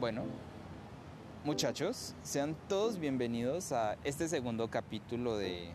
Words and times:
Bueno, 0.00 0.22
muchachos, 1.42 2.14
sean 2.22 2.54
todos 2.68 3.00
bienvenidos 3.00 3.72
a 3.72 3.96
este 4.04 4.28
segundo 4.28 4.70
capítulo 4.70 5.36
de 5.36 5.70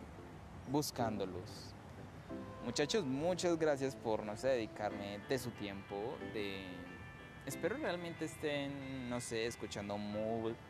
Buscando 0.72 1.26
Luz. 1.26 1.74
Muchachos, 2.63 3.04
muchas 3.04 3.59
gracias 3.59 3.97
por, 3.97 4.23
no 4.23 4.38
sé, 4.38 4.47
dedicarme 4.47 5.20
de 5.28 5.38
su 5.38 5.49
tiempo. 5.51 6.15
Espero 7.46 7.75
realmente 7.75 8.23
estén, 8.23 9.09
no 9.09 9.20
sé, 9.20 9.46
escuchando, 9.46 9.97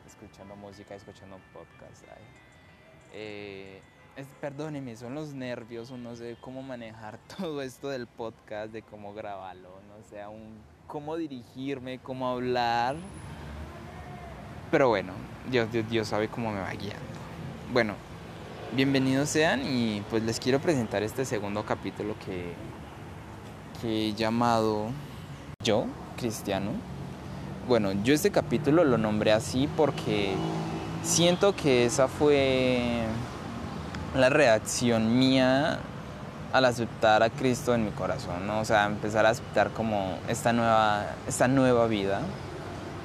escuchando 0.07 0.55
música, 0.55 0.95
escuchando 0.95 1.37
podcast. 1.53 2.05
Eh, 3.13 3.81
perdónenme, 4.41 4.95
son 4.95 5.13
los 5.13 5.35
nervios, 5.35 5.91
no 5.91 6.15
sé 6.15 6.37
cómo 6.41 6.63
manejar 6.63 7.19
todo 7.37 7.61
esto 7.61 7.89
del 7.89 8.07
podcast, 8.07 8.73
de 8.73 8.81
cómo 8.81 9.13
grabarlo, 9.13 9.69
no 9.87 10.03
sé, 10.09 10.23
cómo 10.87 11.17
dirigirme, 11.17 11.99
cómo 11.99 12.27
hablar. 12.27 12.95
Pero 14.73 14.89
bueno, 14.89 15.13
Dios, 15.51 15.71
Dios, 15.71 15.87
Dios 15.87 16.07
sabe 16.07 16.29
cómo 16.29 16.51
me 16.51 16.59
va 16.59 16.71
guiando. 16.71 16.97
Bueno, 17.71 17.93
bienvenidos 18.75 19.29
sean 19.29 19.61
y 19.63 20.01
pues 20.09 20.23
les 20.23 20.39
quiero 20.39 20.59
presentar 20.59 21.03
este 21.03 21.25
segundo 21.25 21.63
capítulo 21.63 22.15
que, 22.25 22.53
que 23.79 24.07
he 24.07 24.13
llamado 24.15 24.87
Yo, 25.63 25.85
Cristiano. 26.17 26.71
Bueno, 27.67 27.91
yo 28.03 28.15
este 28.15 28.31
capítulo 28.31 28.83
lo 28.83 28.97
nombré 28.97 29.31
así 29.31 29.69
porque 29.77 30.33
siento 31.03 31.55
que 31.55 31.85
esa 31.85 32.07
fue 32.07 33.03
la 34.15 34.29
reacción 34.29 35.19
mía 35.19 35.81
al 36.51 36.65
aceptar 36.65 37.21
a 37.21 37.29
Cristo 37.29 37.75
en 37.75 37.85
mi 37.85 37.91
corazón, 37.91 38.47
¿no? 38.47 38.61
O 38.61 38.65
sea, 38.65 38.87
empezar 38.87 39.27
a 39.27 39.29
aceptar 39.29 39.69
como 39.69 40.17
esta 40.27 40.51
nueva, 40.51 41.05
esta 41.27 41.47
nueva 41.47 41.85
vida 41.85 42.21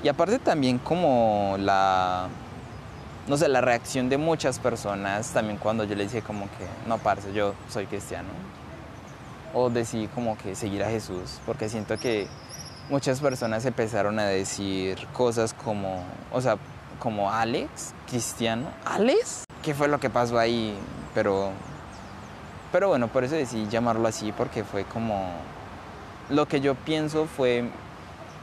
y 0.03 0.09
aparte 0.09 0.39
también 0.39 0.79
como 0.79 1.57
la, 1.59 2.29
no 3.27 3.37
sé, 3.37 3.49
la 3.49 3.61
reacción 3.61 4.09
de 4.09 4.17
muchas 4.17 4.59
personas 4.59 5.31
también 5.31 5.59
cuando 5.59 5.85
yo 5.85 5.95
le 5.97 6.05
dije 6.05 6.23
como 6.23 6.47
que, 6.47 6.67
no, 6.87 6.99
parce, 6.99 7.33
yo 7.33 7.55
soy 7.69 7.87
cristiano. 7.87 8.29
O 9.55 9.71
decidí 9.71 10.09
como 10.09 10.37
que 10.39 10.55
seguir 10.55 10.85
a 10.85 10.91
Jesús, 10.91 11.41
porque 11.47 11.69
siento 11.69 11.97
que 11.99 12.29
muchas 12.91 13.21
personas 13.21 13.65
empezaron 13.65 14.19
a 14.19 14.27
decir 14.27 15.07
cosas 15.13 15.55
como, 15.55 16.05
o 16.33 16.41
sea, 16.41 16.57
como 16.99 17.33
Alex, 17.33 17.95
cristiano. 18.09 18.69
¿Alex? 18.85 19.45
¿Qué 19.63 19.75
fue 19.75 19.89
lo 19.89 19.99
que 19.99 20.11
pasó 20.11 20.39
ahí? 20.39 20.77
Pero, 21.15 21.51
pero 22.71 22.89
bueno, 22.89 23.09
por 23.09 23.25
eso 23.25 23.35
decidí 23.35 23.69
llamarlo 23.69 24.07
así, 24.07 24.33
porque 24.33 24.65
fue 24.65 24.85
como, 24.85 25.31
lo 26.31 26.47
que 26.47 26.61
yo 26.61 26.75
pienso 26.75 27.27
fue 27.27 27.65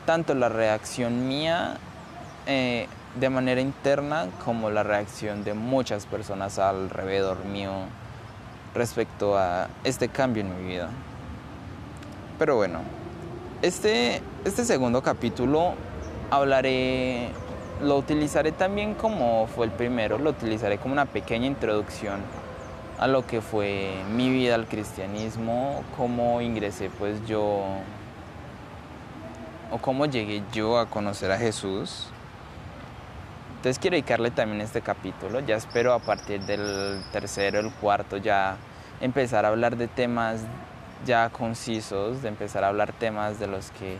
tanto 0.06 0.34
la 0.34 0.50
reacción 0.50 1.28
mía 1.28 1.78
eh, 2.48 2.88
de 3.20 3.30
manera 3.30 3.61
interna 3.61 4.28
como 4.44 4.70
la 4.70 4.84
reacción 4.84 5.44
de 5.44 5.53
muchas 5.53 6.06
personas 6.06 6.59
alrededor 6.59 7.45
mío 7.45 7.72
respecto 8.73 9.38
a 9.38 9.70
este 9.84 10.09
cambio 10.09 10.44
en 10.44 10.56
mi 10.56 10.67
vida. 10.67 10.89
Pero 12.38 12.58
bueno, 12.58 12.80
este, 13.62 14.22
este 14.44 14.66
segundo 14.66 15.02
capítulo 15.02 15.73
hablaré, 16.30 17.30
lo 17.81 17.97
utilizaré 17.97 18.52
también 18.52 18.94
como 18.94 19.47
fue 19.47 19.66
el 19.66 19.72
primero, 19.72 20.17
lo 20.17 20.31
utilizaré 20.31 20.78
como 20.78 20.94
una 20.94 21.06
pequeña 21.06 21.47
introducción 21.47 22.19
a 23.00 23.08
lo 23.08 23.25
que 23.25 23.42
fue 23.42 23.92
mi 24.14 24.30
vida 24.30 24.56
al 24.56 24.67
cristianismo, 24.67 25.84
cómo 25.97 26.42
ingresé 26.42 26.90
pues 26.90 27.25
yo 27.25 27.64
o 29.76 29.78
cómo 29.78 30.06
llegué 30.06 30.42
yo 30.54 30.80
a 30.80 30.86
conocer 30.86 31.31
a 31.31 31.38
Jesús. 31.38 32.08
Entonces 33.58 33.78
quiero 33.78 33.95
dedicarle 33.95 34.31
también 34.31 34.62
este 34.62 34.81
capítulo. 34.81 35.42
Ya 35.42 35.58
espero 35.58 35.94
a 35.94 36.00
partir 36.00 36.42
del 36.44 37.04
tercero, 37.12 37.59
el 37.59 37.72
cuarto, 37.73 38.16
ya 38.16 38.56
empezar 39.02 39.44
a 39.44 39.50
hablar 39.50 39.76
de 39.76 39.90
temas 39.90 40.41
ya 41.06 41.30
concisos, 41.30 42.22
de 42.22 42.30
empezar 42.30 42.64
a 42.64 42.69
hablar 42.69 42.94
temas 42.94 43.38
de 43.38 43.47
los 43.47 43.72
que 43.72 43.97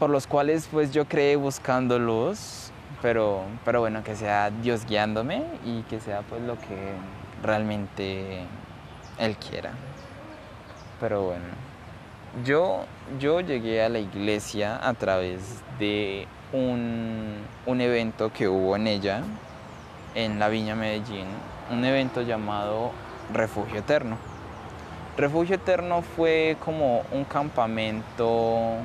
por 0.00 0.10
los 0.10 0.26
cuales 0.26 0.68
pues 0.72 0.90
yo 0.90 1.04
creé 1.04 1.36
buscando 1.36 1.96
luz, 1.96 2.72
pero, 3.02 3.42
pero 3.64 3.78
bueno, 3.78 4.02
que 4.02 4.16
sea 4.16 4.50
Dios 4.50 4.84
guiándome 4.84 5.44
y 5.64 5.82
que 5.82 6.00
sea 6.00 6.22
pues 6.22 6.42
lo 6.42 6.58
que 6.58 6.94
realmente 7.40 8.44
Él 9.18 9.36
quiera. 9.36 9.70
Pero 10.98 11.22
bueno. 11.22 11.61
Yo, 12.46 12.86
yo 13.20 13.40
llegué 13.40 13.82
a 13.84 13.90
la 13.90 13.98
iglesia 13.98 14.80
a 14.82 14.94
través 14.94 15.62
de 15.78 16.26
un, 16.54 17.36
un, 17.66 17.80
evento 17.82 18.32
que 18.32 18.48
hubo 18.48 18.74
en 18.74 18.86
ella, 18.86 19.22
en 20.14 20.38
la 20.38 20.48
Viña 20.48 20.74
Medellín, 20.74 21.26
un 21.70 21.84
evento 21.84 22.22
llamado 22.22 22.90
Refugio 23.34 23.80
Eterno. 23.80 24.16
Refugio 25.18 25.56
Eterno 25.56 26.00
fue 26.00 26.56
como 26.64 27.02
un 27.12 27.24
campamento, 27.24 28.76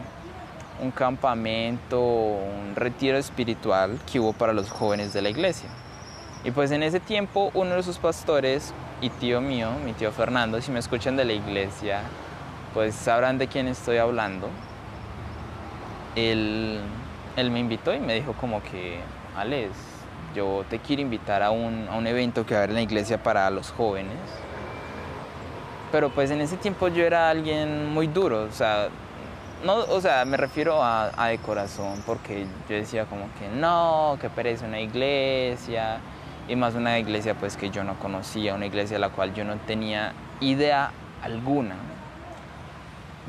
un 0.82 0.92
campamento, 0.94 2.02
un 2.02 2.76
retiro 2.76 3.18
espiritual 3.18 3.98
que 4.12 4.20
hubo 4.20 4.34
para 4.34 4.52
los 4.52 4.70
jóvenes 4.70 5.14
de 5.14 5.22
la 5.22 5.30
iglesia. 5.30 5.70
Y 6.44 6.52
pues 6.52 6.72
en 6.72 6.84
ese 6.84 7.00
tiempo 7.00 7.50
uno 7.54 7.76
de 7.76 7.84
sus 7.84 7.98
pastores 7.98 8.74
y 9.00 9.10
tío 9.10 9.40
mío, 9.40 9.70
mi 9.86 9.94
tío 9.94 10.12
Fernando, 10.12 10.60
si 10.60 10.70
me 10.70 10.80
escuchan 10.80 11.16
de 11.16 11.24
la 11.24 11.34
iglesia, 11.34 12.02
pues 12.78 12.94
sabrán 12.94 13.40
de 13.40 13.48
quién 13.48 13.68
estoy 13.68 13.98
hablando. 13.98 14.50
Él, 16.16 16.80
él 17.36 17.50
me 17.50 17.60
invitó 17.60 17.92
y 17.92 18.00
me 18.00 18.14
dijo 18.14 18.34
como 18.34 18.62
que, 18.62 19.00
Alex, 19.36 19.72
yo 20.36 20.64
te 20.70 20.78
quiero 20.78 21.02
invitar 21.02 21.42
a 21.42 21.50
un, 21.50 21.88
a 21.90 21.96
un 21.96 22.06
evento 22.06 22.46
que 22.46 22.54
va 22.54 22.60
a 22.60 22.64
haber 22.66 22.70
en 22.70 22.76
la 22.76 22.82
iglesia 22.84 23.24
para 23.24 23.50
los 23.50 23.72
jóvenes. 23.72 24.14
Pero 25.92 26.12
pues 26.12 26.30
en 26.30 26.40
ese 26.40 26.56
tiempo 26.56 26.88
yo 26.88 27.04
era 27.04 27.32
alguien 27.32 27.92
muy 27.92 28.06
duro, 28.06 28.44
o 28.44 28.52
sea, 28.52 28.90
no, 29.66 29.78
o 29.78 30.00
sea, 30.00 30.24
me 30.26 30.38
refiero 30.38 30.84
a, 30.84 31.30
de 31.30 31.40
corazón, 31.40 32.04
porque 32.06 32.46
yo 32.70 32.76
decía 32.76 33.06
como 33.06 33.24
que 33.40 33.50
no, 33.50 34.20
que 34.22 34.30
pereza 34.30 34.68
una 34.68 34.82
iglesia, 34.82 35.98
y 36.48 36.56
más 36.56 36.76
una 36.76 37.00
iglesia 37.00 37.34
pues 37.34 37.58
que 37.58 37.72
yo 37.72 37.84
no 37.84 37.98
conocía, 37.98 38.54
una 38.54 38.68
iglesia 38.68 38.98
a 38.98 39.00
la 39.00 39.10
cual 39.10 39.34
yo 39.34 39.44
no 39.46 39.56
tenía 39.66 40.14
idea 40.42 40.92
alguna. 41.24 41.97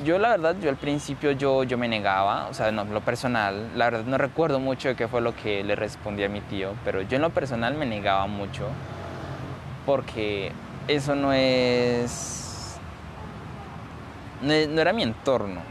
Yo 0.04 0.18
la 0.18 0.28
verdad, 0.28 0.54
yo 0.60 0.70
al 0.70 0.76
principio 0.76 1.32
yo, 1.32 1.64
yo 1.64 1.76
me 1.76 1.88
negaba, 1.88 2.46
o 2.48 2.54
sea, 2.54 2.70
no, 2.70 2.84
lo 2.84 3.00
personal, 3.00 3.70
la 3.76 3.86
verdad 3.86 4.04
no 4.04 4.16
recuerdo 4.16 4.60
mucho 4.60 4.88
de 4.88 4.94
qué 4.94 5.08
fue 5.08 5.20
lo 5.20 5.34
que 5.34 5.64
le 5.64 5.74
respondí 5.74 6.22
a 6.22 6.28
mi 6.28 6.40
tío, 6.40 6.74
pero 6.84 7.02
yo 7.02 7.16
en 7.16 7.22
lo 7.22 7.30
personal 7.30 7.74
me 7.74 7.84
negaba 7.84 8.28
mucho 8.28 8.68
porque 9.84 10.52
eso 10.86 11.16
no 11.16 11.32
es, 11.32 12.78
no, 14.40 14.52
no 14.68 14.80
era 14.80 14.92
mi 14.92 15.02
entorno. 15.02 15.62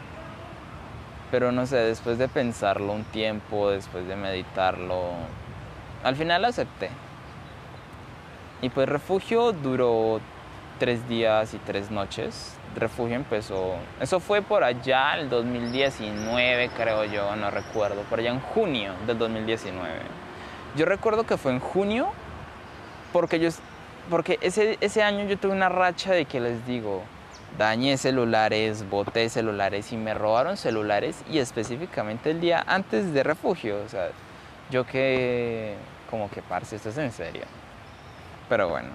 Pero 1.31 1.51
no 1.51 1.65
sé, 1.65 1.77
después 1.77 2.17
de 2.17 2.27
pensarlo 2.27 2.93
un 2.93 3.03
tiempo, 3.03 3.69
después 3.69 4.07
de 4.07 4.15
meditarlo, 4.15 5.11
al 6.03 6.15
final 6.15 6.43
acepté. 6.45 6.89
Y 8.61 8.69
pues 8.69 8.89
refugio 8.89 9.51
duró 9.51 10.19
tres 10.79 11.07
días 11.07 11.53
y 11.53 11.59
tres 11.59 11.91
noches. 11.91 12.56
Refugio 12.77 13.15
empezó, 13.15 13.75
eso 13.99 14.19
fue 14.19 14.41
por 14.41 14.63
allá 14.63 15.15
el 15.15 15.29
2019 15.29 16.69
creo 16.77 17.03
yo, 17.05 17.35
no 17.35 17.49
recuerdo, 17.49 18.01
por 18.03 18.19
allá 18.19 18.29
en 18.29 18.39
junio 18.39 18.93
del 19.05 19.17
2019. 19.17 19.87
Yo 20.75 20.85
recuerdo 20.85 21.25
que 21.25 21.37
fue 21.37 21.53
en 21.53 21.59
junio 21.59 22.07
porque, 23.11 23.39
yo, 23.39 23.49
porque 24.09 24.37
ese, 24.41 24.77
ese 24.79 25.01
año 25.01 25.25
yo 25.25 25.37
tuve 25.37 25.53
una 25.53 25.69
racha 25.69 26.13
de 26.13 26.25
que 26.25 26.39
les 26.39 26.65
digo, 26.67 27.01
dañé 27.57 27.97
celulares, 27.97 28.87
boté 28.89 29.29
celulares 29.29 29.91
y 29.91 29.97
me 29.97 30.13
robaron 30.13 30.57
celulares 30.57 31.23
y 31.29 31.39
específicamente 31.39 32.31
el 32.31 32.41
día 32.41 32.63
antes 32.67 33.13
de 33.13 33.23
refugio. 33.23 33.81
O 33.85 33.89
sea, 33.89 34.09
yo 34.69 34.85
que 34.85 35.75
como 36.09 36.29
que 36.29 36.41
parce, 36.41 36.75
esto 36.75 36.89
es 36.89 36.97
en 36.97 37.11
serio. 37.11 37.43
Pero 38.49 38.69
bueno, 38.69 38.89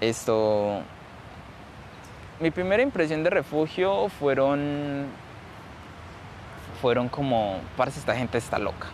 esto... 0.00 0.82
Mi 2.40 2.50
primera 2.50 2.82
impresión 2.82 3.24
de 3.24 3.30
refugio 3.30 4.08
fueron... 4.08 5.06
Fueron 6.80 7.08
como, 7.08 7.60
parce, 7.76 7.98
esta 7.98 8.14
gente 8.14 8.38
está 8.38 8.58
loca. 8.58 8.86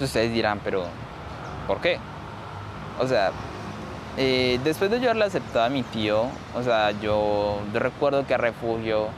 Ustedes 0.00 0.32
dirán, 0.32 0.60
pero 0.62 0.84
¿por 1.66 1.80
qué? 1.80 1.98
O 3.00 3.06
sea, 3.06 3.32
eh, 4.16 4.60
después 4.62 4.90
de 4.90 5.00
yo 5.00 5.06
haberle 5.06 5.24
aceptado 5.24 5.64
a 5.64 5.68
mi 5.68 5.82
tío, 5.82 6.26
o 6.54 6.62
sea, 6.62 6.92
yo, 6.92 7.60
recuerdo 7.72 8.26
que 8.26 8.34
a 8.34 8.36
refugio 8.36 9.08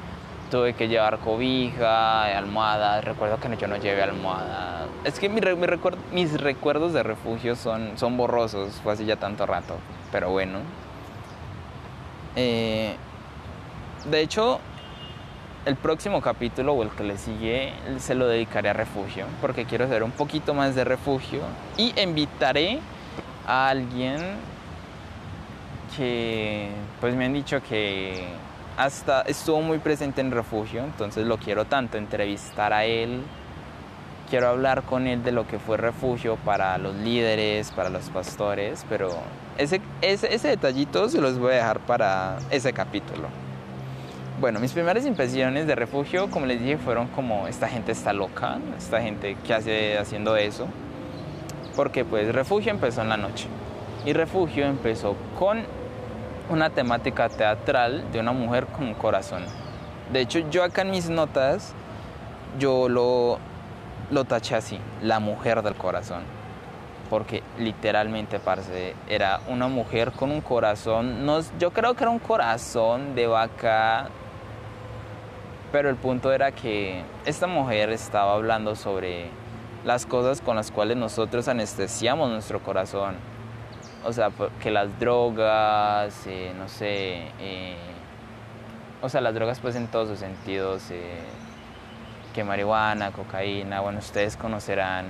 tuve 0.51 0.73
que 0.73 0.89
llevar 0.89 1.19
cobija, 1.19 2.37
almohadas, 2.37 3.05
recuerdo 3.05 3.39
que 3.39 3.57
yo 3.57 3.67
no 3.67 3.77
llevé 3.77 4.03
almohada. 4.03 4.87
Es 5.05 5.19
que 5.19 5.29
mi, 5.29 5.41
mis 6.13 6.41
recuerdos 6.41 6.93
de 6.95 7.03
refugio 7.03 7.57
son, 7.57 7.97
son 7.97 8.17
borrosos, 8.17 8.73
fue 8.83 8.95
así 8.95 9.05
ya 9.05 9.17
tanto 9.17 9.45
rato, 9.45 9.77
pero 10.13 10.31
bueno. 10.31 10.59
Eh, 12.37 12.97
de 14.05 14.21
hecho, 14.21 14.61
el 15.67 15.77
próximo 15.77 16.23
capítulo 16.23 16.73
o 16.73 16.83
el 16.83 16.91
que 16.91 17.05
le 17.05 17.19
sigue 17.19 17.73
se 17.99 18.15
lo 18.15 18.27
dedicaré 18.27 18.71
a 18.71 18.73
refugio, 18.73 19.27
porque 19.41 19.67
quiero 19.67 19.85
hacer 19.85 20.03
un 20.03 20.11
poquito 20.11 20.55
más 20.55 20.75
de 20.75 20.85
refugio 20.85 21.41
y 21.77 21.93
invitaré 22.01 22.79
a 23.47 23.69
alguien 23.69 24.21
que 25.97 26.71
pues 27.01 27.15
me 27.15 27.27
han 27.27 27.35
dicho 27.35 27.61
que 27.63 28.27
hasta 28.77 29.23
estuvo 29.23 29.61
muy 29.61 29.79
presente 29.79 30.21
en 30.21 30.31
refugio, 30.31 30.83
entonces 30.83 31.27
lo 31.27 31.37
quiero 31.37 31.67
tanto 31.67 31.99
entrevistar 31.99 32.73
a 32.73 32.87
él, 32.87 33.23
quiero 34.31 34.49
hablar 34.49 34.83
con 34.85 35.07
él 35.07 35.23
de 35.23 35.33
lo 35.33 35.47
que 35.47 35.59
fue 35.59 35.77
refugio 35.77 36.37
para 36.37 36.79
los 36.79 36.95
líderes, 36.95 37.71
para 37.73 37.91
los 37.91 38.09
pastores, 38.09 38.87
pero 38.89 39.11
ese, 39.59 39.83
ese, 40.01 40.33
ese 40.33 40.49
detallito 40.49 41.11
se 41.11 41.21
los 41.21 41.39
voy 41.39 41.53
a 41.53 41.57
dejar 41.57 41.81
para 41.81 42.39
ese 42.51 42.73
capítulo. 42.73 43.29
Bueno, 44.41 44.59
mis 44.59 44.73
primeras 44.73 45.05
impresiones 45.05 45.67
de 45.67 45.75
refugio, 45.75 46.31
como 46.31 46.47
les 46.47 46.61
dije, 46.61 46.79
fueron 46.79 47.09
como 47.09 47.47
esta 47.47 47.69
gente 47.69 47.93
está 47.93 48.15
loca, 48.15 48.57
esta 48.79 49.03
gente 49.03 49.37
que 49.47 49.53
hace 49.53 49.99
haciendo 49.99 50.35
eso, 50.35 50.67
porque 51.77 52.07
pues 52.07 52.35
refugio 52.35 52.71
empezó 52.71 53.03
en 53.03 53.11
la 53.11 53.19
noche 53.19 53.49
y 54.07 54.15
refugio 54.15 54.65
empezó 54.65 55.15
con 55.39 55.63
una 56.49 56.71
temática 56.71 57.29
teatral 57.29 58.11
de 58.13 58.21
una 58.21 58.33
mujer 58.33 58.65
con 58.65 58.87
un 58.87 58.95
corazón. 58.95 59.45
De 60.11 60.23
hecho, 60.23 60.39
yo 60.49 60.65
acá 60.65 60.81
en 60.81 60.93
mis 60.93 61.11
notas, 61.11 61.75
yo 62.59 62.89
lo, 62.89 63.39
lo 64.11 64.25
taché 64.25 64.55
así, 64.55 64.79
la 65.03 65.21
mujer 65.21 65.61
del 65.61 65.75
corazón. 65.75 66.23
Porque 67.11 67.43
literalmente, 67.59 68.39
parce, 68.39 68.95
era 69.07 69.41
una 69.49 69.69
mujer 69.69 70.13
con 70.13 70.31
un 70.31 70.41
corazón, 70.41 71.27
no, 71.27 71.41
yo 71.59 71.73
creo 71.73 71.93
que 71.93 72.05
era 72.05 72.11
un 72.11 72.21
corazón 72.21 73.15
de 73.15 73.27
vaca 73.27 74.09
pero 75.73 75.89
el 75.89 75.97
punto 75.97 76.33
era 76.33 76.53
que 76.53 77.03
esta 77.25 77.47
mujer 77.47 77.91
estaba 77.91 78.35
hablando 78.35 78.75
sobre 78.75 79.29
las 79.85 80.05
cosas 80.07 80.41
con 80.41 80.57
las 80.57 80.71
cuales 80.71 80.97
nosotros 80.97 81.49
anestesiamos 81.49 82.31
nuestro 82.31 82.61
corazón. 82.61 83.15
O 84.05 84.13
sea, 84.13 84.31
que 84.63 84.71
las 84.71 84.99
drogas, 84.99 86.27
eh, 86.27 86.53
no 86.59 86.69
sé, 86.69 87.29
eh, 87.39 87.77
o 89.03 89.09
sea, 89.09 89.21
las 89.21 89.35
drogas 89.35 89.61
pues 89.61 89.77
en 89.77 89.87
todos 89.89 90.09
sus 90.09 90.19
sentidos, 90.19 90.91
eh, 90.91 91.19
que 92.35 92.45
marihuana, 92.45 93.13
cocaína, 93.13 93.81
bueno, 93.81 93.99
ustedes 93.99 94.37
conocerán 94.37 95.07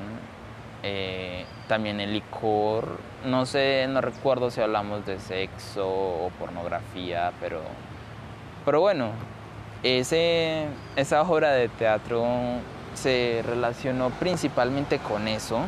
también 1.68 2.00
el 2.00 2.14
licor, 2.14 2.98
no 3.26 3.44
sé, 3.44 3.86
no 3.86 4.00
recuerdo 4.00 4.50
si 4.50 4.62
hablamos 4.62 5.04
de 5.04 5.20
sexo 5.20 5.86
o 5.86 6.30
pornografía, 6.38 7.32
pero, 7.38 7.60
pero 8.64 8.80
bueno, 8.80 9.10
esa 9.82 11.22
obra 11.22 11.52
de 11.52 11.68
teatro 11.68 12.24
se 12.94 13.42
relacionó 13.46 14.10
principalmente 14.10 14.98
con 14.98 15.28
eso. 15.28 15.60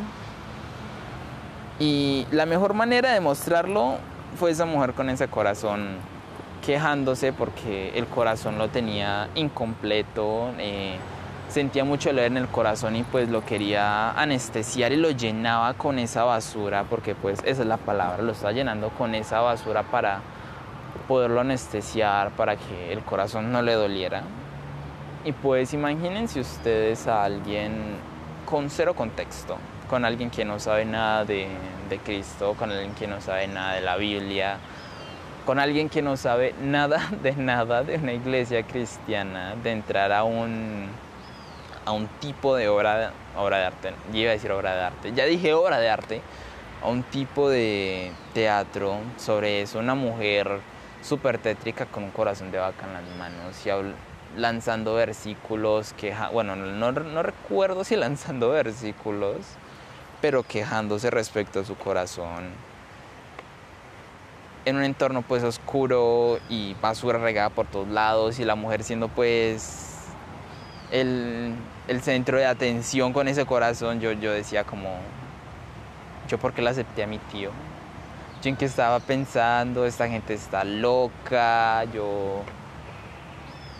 Y 1.79 2.27
la 2.31 2.45
mejor 2.45 2.73
manera 2.73 3.11
de 3.13 3.19
mostrarlo 3.19 3.97
fue 4.37 4.51
esa 4.51 4.65
mujer 4.65 4.93
con 4.93 5.09
ese 5.09 5.27
corazón 5.27 5.97
quejándose 6.65 7.33
porque 7.33 7.91
el 7.97 8.05
corazón 8.05 8.57
lo 8.57 8.69
tenía 8.69 9.27
incompleto, 9.35 10.51
eh, 10.59 10.95
sentía 11.49 11.83
mucho 11.83 12.09
dolor 12.09 12.25
en 12.25 12.37
el 12.37 12.47
corazón 12.47 12.95
y 12.95 13.03
pues 13.03 13.29
lo 13.29 13.43
quería 13.43 14.11
anestesiar 14.11 14.93
y 14.93 14.95
lo 14.95 15.11
llenaba 15.11 15.73
con 15.73 15.99
esa 15.99 16.23
basura, 16.23 16.85
porque 16.89 17.15
pues 17.15 17.39
esa 17.45 17.63
es 17.63 17.67
la 17.67 17.77
palabra, 17.77 18.23
lo 18.23 18.31
está 18.31 18.51
llenando 18.51 18.89
con 18.89 19.13
esa 19.13 19.41
basura 19.41 19.83
para 19.83 20.21
poderlo 21.07 21.41
anestesiar 21.41 22.31
para 22.31 22.55
que 22.55 22.91
el 22.91 23.01
corazón 23.01 23.51
no 23.51 23.61
le 23.61 23.73
doliera. 23.73 24.23
Y 25.25 25.31
pues 25.31 25.73
imagínense 25.73 26.39
ustedes 26.39 27.07
a 27.07 27.23
alguien 27.23 27.97
con 28.45 28.69
cero 28.69 28.93
contexto, 28.93 29.57
con 29.89 30.05
alguien 30.05 30.29
que 30.29 30.43
no 30.43 30.59
sabe 30.59 30.85
nada 30.85 31.23
de, 31.25 31.47
de 31.89 31.97
Cristo, 31.99 32.55
con 32.57 32.71
alguien 32.71 32.93
que 32.93 33.07
no 33.07 33.21
sabe 33.21 33.47
nada 33.47 33.75
de 33.75 33.81
la 33.81 33.95
Biblia, 33.95 34.57
con 35.45 35.59
alguien 35.59 35.89
que 35.89 36.01
no 36.01 36.17
sabe 36.17 36.53
nada 36.61 37.09
de 37.23 37.33
nada 37.35 37.83
de 37.83 37.95
una 37.95 38.13
iglesia 38.13 38.63
cristiana, 38.63 39.55
de 39.61 39.71
entrar 39.71 40.11
a 40.11 40.23
un, 40.23 40.87
a 41.85 41.91
un 41.91 42.07
tipo 42.19 42.55
de 42.55 42.67
obra, 42.69 43.11
obra 43.37 43.57
de 43.57 43.65
arte, 43.65 43.93
ya 44.11 44.19
iba 44.19 44.29
a 44.31 44.33
decir 44.33 44.51
obra 44.51 44.75
de 44.75 44.81
arte, 44.81 45.13
ya 45.13 45.25
dije 45.25 45.53
obra 45.53 45.79
de 45.79 45.89
arte, 45.89 46.21
a 46.81 46.89
un 46.89 47.03
tipo 47.03 47.49
de 47.49 48.11
teatro 48.33 48.97
sobre 49.17 49.61
eso, 49.61 49.79
una 49.79 49.95
mujer 49.95 50.59
súper 51.03 51.37
tétrica 51.37 51.85
con 51.85 52.03
un 52.03 52.11
corazón 52.11 52.51
de 52.51 52.57
vaca 52.57 52.85
en 52.87 52.93
las 52.93 53.17
manos 53.17 53.65
y 53.65 54.39
lanzando 54.39 54.95
versículos, 54.95 55.93
queja, 55.93 56.29
bueno, 56.29 56.55
no, 56.55 56.91
no 56.91 57.23
recuerdo 57.23 57.83
si 57.83 57.95
lanzando 57.95 58.49
versículos, 58.49 59.37
pero 60.21 60.43
quejándose 60.43 61.11
respecto 61.11 61.59
a 61.59 61.65
su 61.65 61.75
corazón. 61.75 62.49
En 64.65 64.77
un 64.77 64.83
entorno 64.83 65.21
pues 65.21 65.43
oscuro 65.43 66.39
y 66.49 66.73
basura 66.81 67.19
regada 67.19 67.49
por 67.49 67.67
todos 67.67 67.89
lados 67.89 68.39
y 68.39 68.45
la 68.45 68.55
mujer 68.55 68.83
siendo 68.83 69.09
pues 69.09 70.07
el, 70.89 71.53
el 71.89 72.01
centro 72.01 72.37
de 72.37 72.45
atención 72.45 73.11
con 73.11 73.27
ese 73.27 73.45
corazón, 73.45 73.99
yo, 73.99 74.13
yo 74.13 74.31
decía 74.31 74.63
como, 74.63 74.95
yo 76.29 76.37
porque 76.37 76.61
la 76.61 76.69
acepté 76.69 77.03
a 77.03 77.07
mi 77.07 77.19
tío 77.19 77.51
yo 78.43 78.49
en 78.49 78.57
qué 78.57 78.65
estaba 78.65 78.99
pensando, 78.99 79.85
esta 79.85 80.09
gente 80.09 80.33
está 80.33 80.65
loca, 80.65 81.85
yo, 81.85 82.41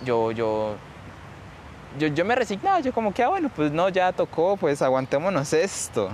yo, 0.06 0.32
yo, 0.32 0.76
yo, 2.00 2.08
yo 2.08 2.24
me 2.24 2.34
resignaba, 2.34 2.80
yo 2.80 2.94
como 2.94 3.14
que, 3.14 3.24
ah, 3.24 3.28
bueno, 3.28 3.52
pues 3.54 3.74
no, 3.74 3.90
ya 3.90 4.14
tocó, 4.14 4.56
pues 4.56 4.82
aguantémonos 4.82 5.52
esto. 5.52 6.10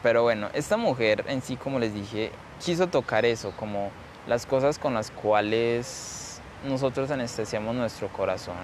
Pero 0.00 0.22
bueno, 0.22 0.48
esta 0.54 0.76
mujer 0.76 1.24
en 1.26 1.42
sí, 1.42 1.56
como 1.56 1.80
les 1.80 1.92
dije, 1.92 2.30
quiso 2.64 2.86
tocar 2.86 3.24
eso, 3.24 3.52
como 3.58 3.90
las 4.28 4.46
cosas 4.46 4.78
con 4.78 4.94
las 4.94 5.10
cuales 5.10 6.40
nosotros 6.64 7.10
anestesiamos 7.10 7.74
nuestro 7.74 8.06
corazón. 8.08 8.54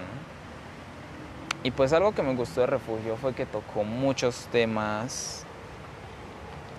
Y 1.61 1.71
pues 1.71 1.91
algo 1.91 2.13
que 2.13 2.23
me 2.23 2.33
gustó 2.35 2.61
de 2.61 2.67
Refugio 2.67 3.17
fue 3.17 3.33
que 3.33 3.45
tocó 3.45 3.83
muchos 3.83 4.47
temas 4.49 5.45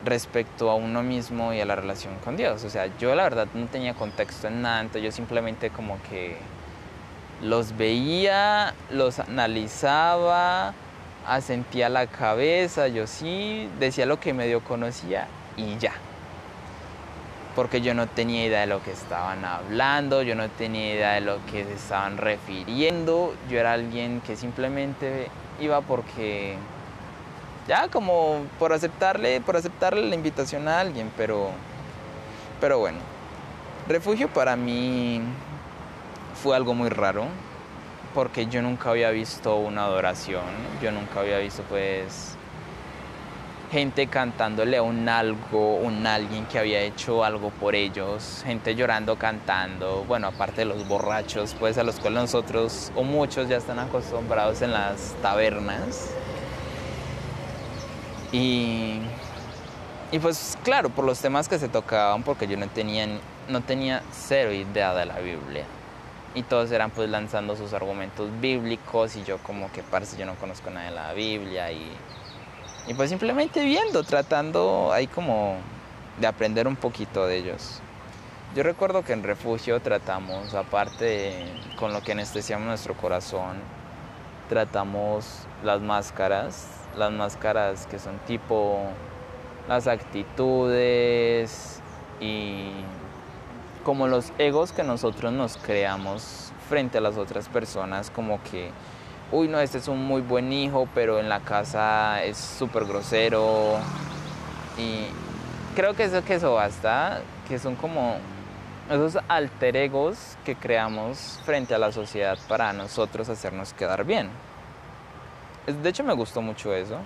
respecto 0.05 0.71
a 0.71 0.75
uno 0.75 1.03
mismo 1.03 1.53
y 1.53 1.61
a 1.61 1.65
la 1.67 1.77
relación 1.77 2.15
con 2.25 2.37
Dios. 2.37 2.65
O 2.65 2.71
sea, 2.71 2.87
yo 2.99 3.15
la 3.15 3.25
verdad 3.25 3.49
no 3.55 3.67
tenía 3.67 3.95
contexto 3.95 4.49
en 4.49 4.63
nada, 4.63 4.81
entonces 4.81 5.03
yo 5.03 5.13
simplemente 5.13 5.71
como 5.71 5.99
que 6.09 6.37
los 7.43 7.77
veía, 7.77 8.75
los 8.91 9.19
analizaba, 9.19 10.75
asentía 11.27 11.89
la 11.89 12.07
cabeza, 12.07 12.89
yo 12.89 13.07
sí 13.07 13.69
decía 13.79 14.07
lo 14.07 14.19
que 14.19 14.33
medio 14.33 14.63
conocía 14.63 15.29
y 15.57 15.77
ya. 15.79 15.93
Porque 17.55 17.81
yo 17.81 17.93
no 17.93 18.07
tenía 18.07 18.47
idea 18.47 18.61
de 18.61 18.67
lo 18.69 18.83
que 18.83 18.93
estaban 18.93 19.45
hablando, 19.45 20.23
yo 20.23 20.37
no 20.37 20.49
tenía 20.49 20.95
idea 20.95 21.13
de 21.15 21.21
lo 21.23 21.45
que 21.47 21.65
se 21.65 21.75
estaban 21.75 22.17
refiriendo, 22.17 23.35
yo 23.51 23.59
era 23.59 23.73
alguien 23.73 24.21
que 24.21 24.37
simplemente 24.37 25.29
iba 25.61 25.81
porque 25.81 26.57
ya 27.69 27.89
como 27.89 28.47
por 28.59 28.73
aceptarle, 28.73 29.41
por 29.43 29.57
aceptarle 29.57 30.09
la 30.09 30.15
invitación 30.15 30.67
a 30.67 30.81
alguien, 30.81 31.13
pero, 31.17 31.51
pero 32.61 32.79
bueno, 32.79 32.99
refugio 33.87 34.29
para 34.29 34.57
mí 34.57 35.21
fue 36.43 36.57
algo 36.57 36.75
muy 36.75 36.89
raro, 36.89 37.27
porque 38.15 38.47
yo 38.47 38.63
nunca 38.63 38.91
había 38.91 39.11
visto 39.11 39.57
una 39.57 39.85
adoración, 39.85 40.43
yo 40.83 40.91
nunca 40.91 41.21
había 41.21 41.39
visto 41.39 41.63
pues 41.69 42.37
gente 43.71 44.07
cantándole 44.07 44.79
a 44.79 44.83
un 44.83 45.07
algo, 45.07 45.77
un 45.77 46.07
alguien 46.07 46.47
que 46.47 46.59
había 46.59 46.81
hecho 46.81 47.23
algo 47.23 47.51
por 47.51 47.75
ellos, 47.75 48.43
gente 48.47 48.75
llorando, 48.75 49.17
cantando, 49.17 50.05
bueno, 50.09 50.29
aparte 50.29 50.63
de 50.63 50.65
los 50.65 50.89
borrachos, 50.89 51.55
pues 51.59 51.77
a 51.77 51.83
los 51.83 52.01
cuales 52.01 52.23
nosotros 52.23 52.91
o 52.97 53.03
muchos 53.03 53.47
ya 53.47 53.59
están 53.59 53.79
acostumbrados 53.79 54.63
en 54.63 54.73
las 54.73 55.15
tabernas. 55.21 56.15
Y, 58.33 58.99
y 60.13 60.19
pues 60.19 60.59
claro, 60.63 60.91
por 60.91 61.05
los 61.05 61.21
temas 61.21 61.49
que 61.49 61.59
se 61.59 61.69
tocaban, 61.69 62.23
porque 62.23 62.47
yo 62.47 62.57
no 62.57 62.69
tenía, 62.69 63.07
no 63.49 63.61
tenía 63.63 64.03
cero 64.13 64.53
idea 64.53 64.95
de 64.95 65.07
la 65.07 65.19
Biblia. 65.19 65.65
Y 66.35 66.43
todos 66.43 66.71
eran 66.71 66.91
pues 66.91 67.09
lanzando 67.09 67.57
sus 67.57 67.73
argumentos 67.73 68.29
bíblicos 68.41 69.17
y 69.17 69.25
yo 69.25 69.39
como 69.39 69.73
que 69.73 69.83
parece 69.83 70.17
yo 70.19 70.27
no 70.27 70.35
conozco 70.35 70.71
nada 70.71 70.91
de 70.91 70.95
la 70.95 71.13
Biblia 71.15 71.73
y, 71.73 71.91
y 72.87 72.95
pues 72.95 73.09
simplemente 73.09 73.65
viendo, 73.65 74.05
tratando 74.05 74.93
ahí 74.93 75.07
como 75.07 75.57
de 76.21 76.27
aprender 76.27 76.69
un 76.69 76.77
poquito 76.77 77.27
de 77.27 77.39
ellos. 77.39 77.81
Yo 78.55 78.63
recuerdo 78.63 79.05
que 79.05 79.13
en 79.13 79.23
refugio 79.23 79.81
tratamos, 79.81 80.55
aparte 80.55 81.45
con 81.77 81.93
lo 81.93 82.03
que 82.03 82.13
anestesiamos 82.13 82.67
nuestro 82.67 82.95
corazón, 82.95 83.57
tratamos 84.49 85.47
las 85.63 85.81
máscaras 85.81 86.79
las 86.99 87.13
máscaras 87.13 87.87
que 87.87 87.99
son 87.99 88.19
tipo 88.27 88.81
las 89.69 89.87
actitudes 89.87 91.81
y 92.21 92.71
como 93.85 94.09
los 94.09 94.33
egos 94.39 94.73
que 94.73 94.83
nosotros 94.83 95.33
nos 95.33 95.57
creamos 95.57 96.53
frente 96.69 96.99
a 96.99 97.01
las 97.01 97.17
otras 97.17 97.49
personas, 97.49 98.11
como 98.11 98.43
que, 98.43 98.71
uy, 99.33 99.49
no, 99.49 99.61
este 99.61 99.79
es 99.79 99.89
un 99.89 100.05
muy 100.05 100.21
buen 100.21 100.53
hijo, 100.53 100.89
pero 100.95 101.21
en 101.21 101.29
la 101.29 101.41
casa 101.41 102.23
es 102.23 102.37
súper 102.37 102.85
grosero. 102.85 103.77
Y 104.77 105.07
creo 105.75 105.95
que 105.95 106.05
eso 106.05 106.23
que 106.25 106.35
eso 106.35 106.55
basta, 106.55 107.23
que 107.49 107.59
son 107.59 107.77
como 107.77 108.17
esos 108.91 109.19
alter 109.29 109.77
egos 109.77 110.37
que 110.45 110.57
creamos 110.57 111.41
frente 111.45 111.75
a 111.75 111.79
la 111.79 111.93
sociedad 111.93 112.39
para 112.49 112.73
nosotros 112.73 113.29
hacernos 113.29 113.73
quedar 113.75 114.05
bien. 114.05 114.31
De 115.67 115.89
hecho 115.89 116.05
me 116.05 116.15
gustó 116.15 116.41
mucho 116.41 116.75
eso. 116.75 116.99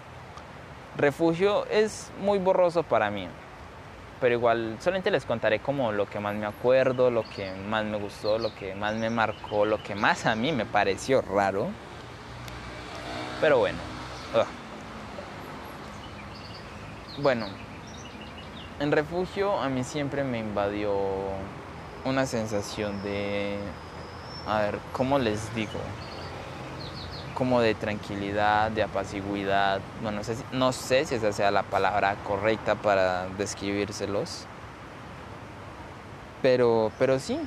Refugio 0.96 1.66
es 1.66 2.10
muy 2.20 2.38
borroso 2.38 2.82
para 2.82 3.10
mí, 3.10 3.26
pero 4.20 4.34
igual 4.34 4.76
solamente 4.78 5.10
les 5.10 5.24
contaré 5.24 5.58
como 5.58 5.90
lo 5.90 6.06
que 6.06 6.20
más 6.20 6.34
me 6.34 6.46
acuerdo, 6.46 7.10
lo 7.10 7.24
que 7.24 7.50
más 7.52 7.84
me 7.84 7.98
gustó, 7.98 8.38
lo 8.38 8.54
que 8.54 8.74
más 8.74 8.94
me 8.94 9.10
marcó, 9.10 9.64
lo 9.64 9.82
que 9.82 9.94
más 9.94 10.26
a 10.26 10.34
mí 10.34 10.52
me 10.52 10.66
pareció 10.66 11.22
raro. 11.22 11.68
Pero 13.40 13.58
bueno. 13.58 13.78
Bueno, 17.18 17.46
en 18.80 18.90
refugio 18.90 19.58
a 19.60 19.68
mí 19.68 19.84
siempre 19.84 20.24
me 20.24 20.38
invadió 20.38 20.92
una 22.04 22.26
sensación 22.26 23.02
de, 23.02 23.58
a 24.46 24.60
ver, 24.60 24.78
¿cómo 24.92 25.18
les 25.18 25.54
digo? 25.54 25.80
como 27.34 27.60
de 27.60 27.74
tranquilidad, 27.74 28.70
de 28.70 28.82
apaciguidad. 28.82 29.80
Bueno, 30.00 30.18
no 30.18 30.24
sé, 30.24 30.36
si, 30.36 30.44
no 30.52 30.72
sé 30.72 31.04
si 31.06 31.16
esa 31.16 31.32
sea 31.32 31.50
la 31.50 31.62
palabra 31.62 32.16
correcta 32.24 32.74
para 32.74 33.26
describírselos. 33.38 34.46
Pero, 36.40 36.92
pero 36.98 37.18
sí, 37.18 37.40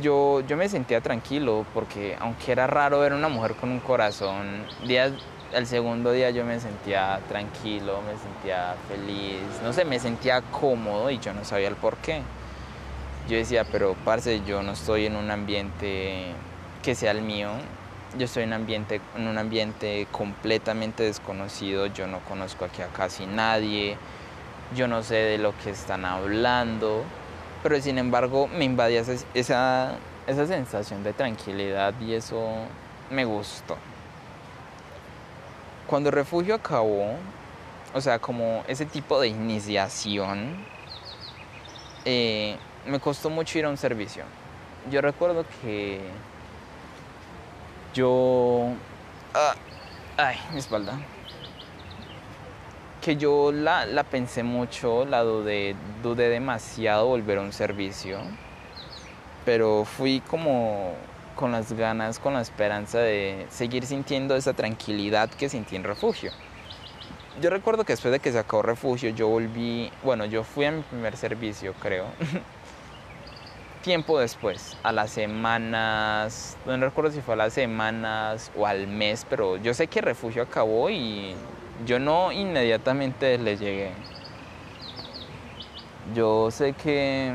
yo, 0.00 0.40
yo 0.40 0.56
me 0.56 0.68
sentía 0.68 1.00
tranquilo 1.00 1.64
porque 1.74 2.16
aunque 2.20 2.52
era 2.52 2.66
raro 2.66 3.00
ver 3.00 3.12
una 3.12 3.28
mujer 3.28 3.54
con 3.54 3.70
un 3.70 3.80
corazón, 3.80 4.64
días, 4.86 5.12
el 5.52 5.66
segundo 5.66 6.12
día 6.12 6.30
yo 6.30 6.44
me 6.44 6.58
sentía 6.58 7.20
tranquilo, 7.28 8.00
me 8.02 8.18
sentía 8.18 8.74
feliz, 8.88 9.42
no 9.62 9.72
sé, 9.72 9.84
me 9.84 9.98
sentía 9.98 10.40
cómodo 10.40 11.10
y 11.10 11.18
yo 11.18 11.32
no 11.34 11.44
sabía 11.44 11.68
el 11.68 11.76
por 11.76 11.96
qué. 11.98 12.22
Yo 13.28 13.36
decía, 13.36 13.64
pero 13.64 13.94
parce, 14.04 14.42
yo 14.44 14.62
no 14.62 14.72
estoy 14.72 15.06
en 15.06 15.16
un 15.16 15.30
ambiente 15.30 16.32
que 16.82 16.94
sea 16.94 17.12
el 17.12 17.22
mío, 17.22 17.50
yo 18.18 18.24
estoy 18.24 18.42
en, 18.42 18.52
ambiente, 18.52 19.00
en 19.16 19.28
un 19.28 19.38
ambiente 19.38 20.06
completamente 20.10 21.04
desconocido, 21.04 21.86
yo 21.86 22.06
no 22.06 22.18
conozco 22.20 22.64
aquí 22.64 22.82
a 22.82 22.88
casi 22.88 23.26
nadie, 23.26 23.96
yo 24.74 24.88
no 24.88 25.02
sé 25.02 25.14
de 25.14 25.38
lo 25.38 25.56
que 25.58 25.70
están 25.70 26.04
hablando, 26.04 27.04
pero 27.62 27.80
sin 27.80 27.98
embargo 27.98 28.48
me 28.48 28.64
invadía 28.64 29.00
esa, 29.00 29.14
esa, 29.34 29.92
esa 30.26 30.46
sensación 30.46 31.04
de 31.04 31.12
tranquilidad 31.12 31.94
y 32.00 32.14
eso 32.14 32.42
me 33.10 33.24
gustó. 33.24 33.76
Cuando 35.86 36.10
refugio 36.10 36.56
acabó, 36.56 37.14
o 37.94 38.00
sea, 38.00 38.18
como 38.18 38.64
ese 38.66 38.86
tipo 38.86 39.20
de 39.20 39.28
iniciación, 39.28 40.56
eh, 42.04 42.56
me 42.86 43.00
costó 43.00 43.30
mucho 43.30 43.58
ir 43.58 43.64
a 43.64 43.68
un 43.68 43.76
servicio. 43.76 44.24
Yo 44.90 45.00
recuerdo 45.00 45.44
que 45.62 46.00
yo... 47.94 48.70
Ah, 49.34 49.54
ay, 50.16 50.36
mi 50.52 50.58
espalda. 50.58 50.98
Que 53.00 53.16
yo 53.16 53.52
la, 53.52 53.86
la 53.86 54.04
pensé 54.04 54.42
mucho, 54.42 55.04
la 55.04 55.22
dudé, 55.22 55.76
dudé 56.02 56.28
demasiado 56.28 57.06
volver 57.06 57.38
a 57.38 57.42
un 57.42 57.52
servicio. 57.52 58.20
Pero 59.44 59.84
fui 59.84 60.20
como 60.20 60.94
con 61.34 61.52
las 61.52 61.72
ganas, 61.72 62.18
con 62.18 62.34
la 62.34 62.40
esperanza 62.40 62.98
de 62.98 63.46
seguir 63.50 63.86
sintiendo 63.86 64.36
esa 64.36 64.52
tranquilidad 64.52 65.30
que 65.30 65.48
sentí 65.48 65.76
en 65.76 65.84
refugio. 65.84 66.30
Yo 67.40 67.50
recuerdo 67.50 67.84
que 67.84 67.94
después 67.94 68.12
de 68.12 68.20
que 68.20 68.30
se 68.30 68.38
acabó 68.38 68.62
refugio, 68.62 69.10
yo 69.10 69.26
volví, 69.26 69.90
bueno, 70.02 70.26
yo 70.26 70.44
fui 70.44 70.66
a 70.66 70.70
mi 70.70 70.82
primer 70.82 71.16
servicio, 71.16 71.74
creo. 71.80 72.06
tiempo 73.82 74.18
después, 74.18 74.76
a 74.82 74.92
las 74.92 75.10
semanas, 75.10 76.56
no 76.64 76.76
recuerdo 76.78 77.10
si 77.10 77.20
fue 77.20 77.34
a 77.34 77.36
las 77.36 77.52
semanas 77.52 78.50
o 78.56 78.66
al 78.66 78.86
mes, 78.86 79.26
pero 79.28 79.56
yo 79.58 79.74
sé 79.74 79.88
que 79.88 79.98
el 79.98 80.06
refugio 80.06 80.42
acabó 80.42 80.88
y 80.88 81.34
yo 81.84 81.98
no 81.98 82.32
inmediatamente 82.32 83.36
le 83.38 83.56
llegué. 83.56 83.92
Yo 86.14 86.50
sé 86.50 86.72
que 86.72 87.34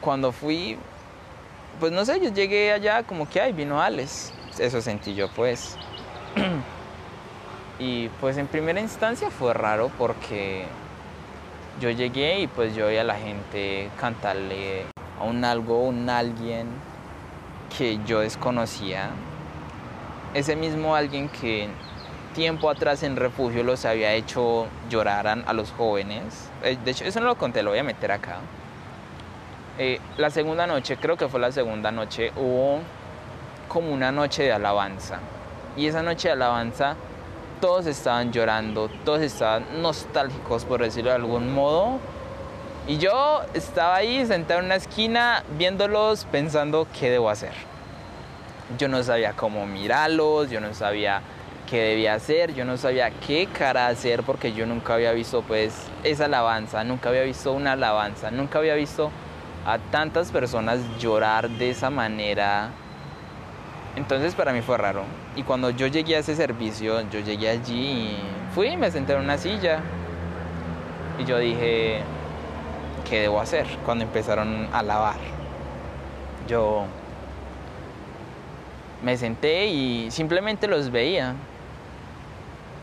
cuando 0.00 0.32
fui, 0.32 0.76
pues 1.80 1.92
no 1.92 2.04
sé, 2.04 2.20
yo 2.20 2.30
llegué 2.30 2.72
allá 2.72 3.02
como 3.02 3.28
que, 3.28 3.40
ay, 3.40 3.52
vino 3.52 3.80
Alex. 3.80 4.32
Eso 4.58 4.80
sentí 4.80 5.14
yo 5.14 5.28
pues. 5.28 5.76
y 7.78 8.08
pues 8.20 8.36
en 8.38 8.46
primera 8.46 8.80
instancia 8.80 9.30
fue 9.30 9.52
raro 9.54 9.90
porque 9.98 10.64
yo 11.80 11.90
llegué 11.90 12.40
y 12.40 12.46
pues 12.46 12.74
yo 12.74 12.86
oía 12.86 13.02
a 13.02 13.04
la 13.04 13.16
gente 13.16 13.90
cantarle 14.00 14.86
un 15.26 15.44
algo, 15.44 15.82
un 15.82 16.08
alguien 16.08 16.68
que 17.76 17.98
yo 18.06 18.20
desconocía. 18.20 19.10
Ese 20.34 20.56
mismo 20.56 20.94
alguien 20.94 21.28
que 21.28 21.68
tiempo 22.34 22.68
atrás 22.68 23.02
en 23.02 23.16
refugio 23.16 23.64
los 23.64 23.84
había 23.84 24.12
hecho 24.12 24.66
llorar 24.90 25.26
a 25.26 25.52
los 25.52 25.72
jóvenes. 25.72 26.50
Eh, 26.62 26.76
de 26.84 26.90
hecho, 26.90 27.04
eso 27.04 27.20
no 27.20 27.26
lo 27.26 27.36
conté, 27.36 27.62
lo 27.62 27.70
voy 27.70 27.78
a 27.78 27.84
meter 27.84 28.12
acá. 28.12 28.36
Eh, 29.78 30.00
la 30.16 30.30
segunda 30.30 30.66
noche, 30.66 30.96
creo 30.96 31.16
que 31.16 31.28
fue 31.28 31.40
la 31.40 31.52
segunda 31.52 31.90
noche, 31.90 32.32
hubo 32.36 32.80
como 33.68 33.92
una 33.92 34.12
noche 34.12 34.42
de 34.42 34.52
alabanza. 34.52 35.18
Y 35.76 35.86
esa 35.86 36.02
noche 36.02 36.28
de 36.28 36.32
alabanza 36.32 36.96
todos 37.60 37.86
estaban 37.86 38.32
llorando, 38.32 38.88
todos 39.04 39.20
estaban 39.20 39.82
nostálgicos, 39.82 40.64
por 40.64 40.82
decirlo 40.82 41.10
de 41.10 41.16
algún 41.16 41.54
modo, 41.54 41.98
y 42.88 42.98
yo 42.98 43.42
estaba 43.52 43.96
ahí 43.96 44.24
sentado 44.26 44.60
en 44.60 44.66
una 44.66 44.76
esquina 44.76 45.42
viéndolos 45.58 46.24
pensando 46.30 46.86
qué 46.98 47.10
debo 47.10 47.30
hacer. 47.30 47.52
Yo 48.78 48.88
no 48.88 49.02
sabía 49.02 49.32
cómo 49.32 49.66
mirarlos, 49.66 50.50
yo 50.50 50.60
no 50.60 50.72
sabía 50.72 51.20
qué 51.68 51.80
debía 51.80 52.14
hacer, 52.14 52.54
yo 52.54 52.64
no 52.64 52.76
sabía 52.76 53.10
qué 53.10 53.46
cara 53.46 53.88
hacer 53.88 54.22
porque 54.22 54.52
yo 54.52 54.66
nunca 54.66 54.94
había 54.94 55.12
visto 55.12 55.42
pues 55.42 55.74
esa 56.04 56.26
alabanza, 56.26 56.84
nunca 56.84 57.08
había 57.08 57.22
visto 57.22 57.52
una 57.52 57.72
alabanza, 57.72 58.30
nunca 58.30 58.60
había 58.60 58.74
visto 58.74 59.10
a 59.66 59.78
tantas 59.78 60.30
personas 60.30 60.78
llorar 61.00 61.50
de 61.50 61.70
esa 61.70 61.90
manera. 61.90 62.70
Entonces 63.96 64.34
para 64.36 64.52
mí 64.52 64.62
fue 64.62 64.78
raro. 64.78 65.02
Y 65.34 65.42
cuando 65.42 65.70
yo 65.70 65.88
llegué 65.88 66.16
a 66.16 66.18
ese 66.20 66.36
servicio, 66.36 67.00
yo 67.10 67.18
llegué 67.18 67.50
allí 67.50 67.74
y 67.74 68.18
fui 68.54 68.76
me 68.76 68.92
senté 68.92 69.14
en 69.14 69.20
una 69.20 69.38
silla. 69.38 69.80
Y 71.18 71.24
yo 71.24 71.38
dije, 71.38 72.02
¿qué 73.08 73.20
debo 73.20 73.40
hacer? 73.40 73.66
Cuando 73.84 74.04
empezaron 74.04 74.68
a 74.72 74.82
lavar. 74.82 75.16
Yo 76.48 76.86
me 79.02 79.16
senté 79.16 79.66
y 79.66 80.10
simplemente 80.10 80.66
los 80.66 80.90
veía. 80.90 81.34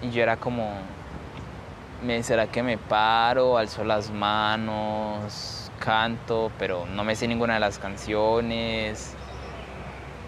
Y 0.02 0.12
yo 0.12 0.22
era 0.22 0.38
como, 0.38 0.70
¿será 2.22 2.48
que 2.48 2.62
me 2.62 2.78
paro, 2.78 3.58
alzo 3.58 3.84
las 3.84 4.12
manos, 4.12 5.72
canto, 5.80 6.52
pero 6.60 6.86
no 6.88 7.04
me 7.04 7.16
sé 7.16 7.28
ninguna 7.28 7.54
de 7.56 7.60
las 7.62 7.80
canciones? 7.80 9.16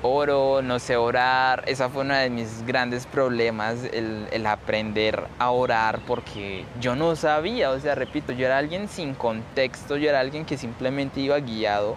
Oro, 0.06 0.62
no 0.62 0.80
sé 0.80 0.98
orar. 0.98 1.64
Esa 1.68 1.90
fue 1.90 2.04
uno 2.04 2.14
de 2.14 2.30
mis 2.30 2.66
grandes 2.66 3.06
problemas, 3.06 3.78
el, 3.92 4.46
aprender 4.46 5.24
a 5.40 5.52
orar, 5.52 6.00
porque 6.08 6.66
yo 6.80 6.96
no 6.96 7.16
sabía, 7.16 7.72
o 7.72 7.80
sea, 7.80 7.96
repito, 7.96 8.32
yo 8.32 8.46
era 8.46 8.58
alguien 8.58 8.88
sin 8.88 9.16
contexto, 9.16 9.98
yo 9.98 10.10
era 10.10 10.20
alguien 10.20 10.46
que 10.46 10.58
simplemente 10.58 11.20
iba 11.20 11.40
guiado 11.40 11.96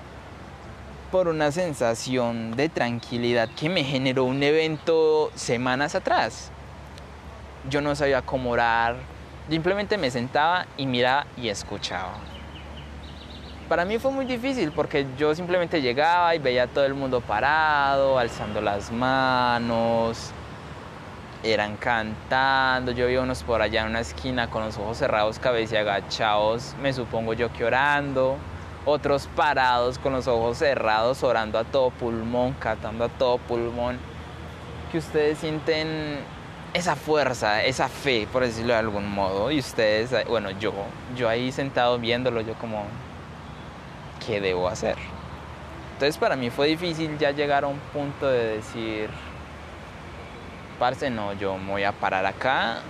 por 1.11 1.29
una 1.29 1.53
sensación 1.53 2.57
de 2.57 2.69
tranquilidad 2.69 3.49
que 3.51 3.69
me 3.69 3.85
generó 3.85 4.25
un 4.25 4.43
evento 4.43 5.31
semanas 5.35 5.95
atrás. 5.95 6.51
Yo 7.69 7.81
no 7.81 7.95
sabía 7.95 8.23
cómo 8.23 8.51
orar, 8.51 8.97
simplemente 9.49 9.99
me 9.99 10.11
sentaba 10.11 10.67
y 10.77 10.87
miraba 10.87 11.27
y 11.37 11.49
escuchaba 11.49 12.38
para 13.69 13.85
mí 13.85 13.99
fue 13.99 14.11
muy 14.11 14.25
difícil 14.25 14.73
porque 14.73 15.07
yo 15.19 15.35
simplemente 15.35 15.83
llegaba 15.83 16.35
y 16.35 16.39
veía 16.39 16.65
a 16.65 16.67
todo 16.67 16.87
el 16.87 16.95
mundo 16.95 17.21
parado, 17.21 18.19
alzando 18.19 18.61
las 18.61 18.91
manos, 18.91 20.33
eran 21.43 21.77
cantando, 21.77 22.93
yo 22.93 23.07
vi 23.07 23.17
unos 23.17 23.43
por 23.43 23.63
allá 23.63 23.83
en 23.83 23.89
una 23.89 24.01
esquina 24.01 24.49
con 24.49 24.65
los 24.65 24.79
ojos 24.79 24.97
cerrados, 24.97 25.39
cabeza 25.39 25.81
agachados, 25.81 26.75
me 26.83 26.93
supongo 26.93 27.35
yo 27.35 27.53
que 27.53 27.65
orando, 27.65 28.37
otros 28.85 29.29
parados 29.37 29.99
con 29.99 30.15
los 30.15 30.27
ojos 30.27 30.59
cerrados, 30.59 31.23
orando 31.23 31.59
a 31.59 31.65
todo 31.65 31.91
pulmón, 31.91 32.55
cantando 32.55 33.05
a 33.05 33.09
todo 33.09 33.39
pulmón, 33.39 33.99
que 34.91 34.99
ustedes 34.99 35.39
sienten 35.39 36.19
esa 36.73 36.97
fuerza, 36.97 37.63
esa 37.63 37.89
fe, 37.89 38.27
por 38.33 38.43
decirlo 38.43 38.73
de 38.73 38.79
algún 38.79 39.11
modo, 39.11 39.51
y 39.51 39.59
ustedes, 39.59 40.11
bueno, 40.27 40.51
yo, 40.53 40.73
yo 41.17 41.29
ahí 41.29 41.53
sentado 41.53 41.99
viéndolo, 41.99 42.41
yo 42.41 42.55
como, 42.55 42.85
qué 44.29 44.41
debo 44.43 44.69
hacer. 44.69 44.97
Entonces 45.95 46.19
para 46.19 46.37
mí 46.37 46.51
fue 46.51 46.69
difícil 46.69 47.19
ya 47.19 47.31
llegar 47.31 47.65
a 47.65 47.67
un 47.67 47.79
punto 47.93 48.29
de 48.29 48.57
decir, 48.57 49.09
parce, 50.79 51.11
no, 51.11 51.33
yo 51.33 51.57
me 51.57 51.73
voy 51.73 51.85
a 51.85 51.93
parar 51.93 52.27
acá, 52.27 52.83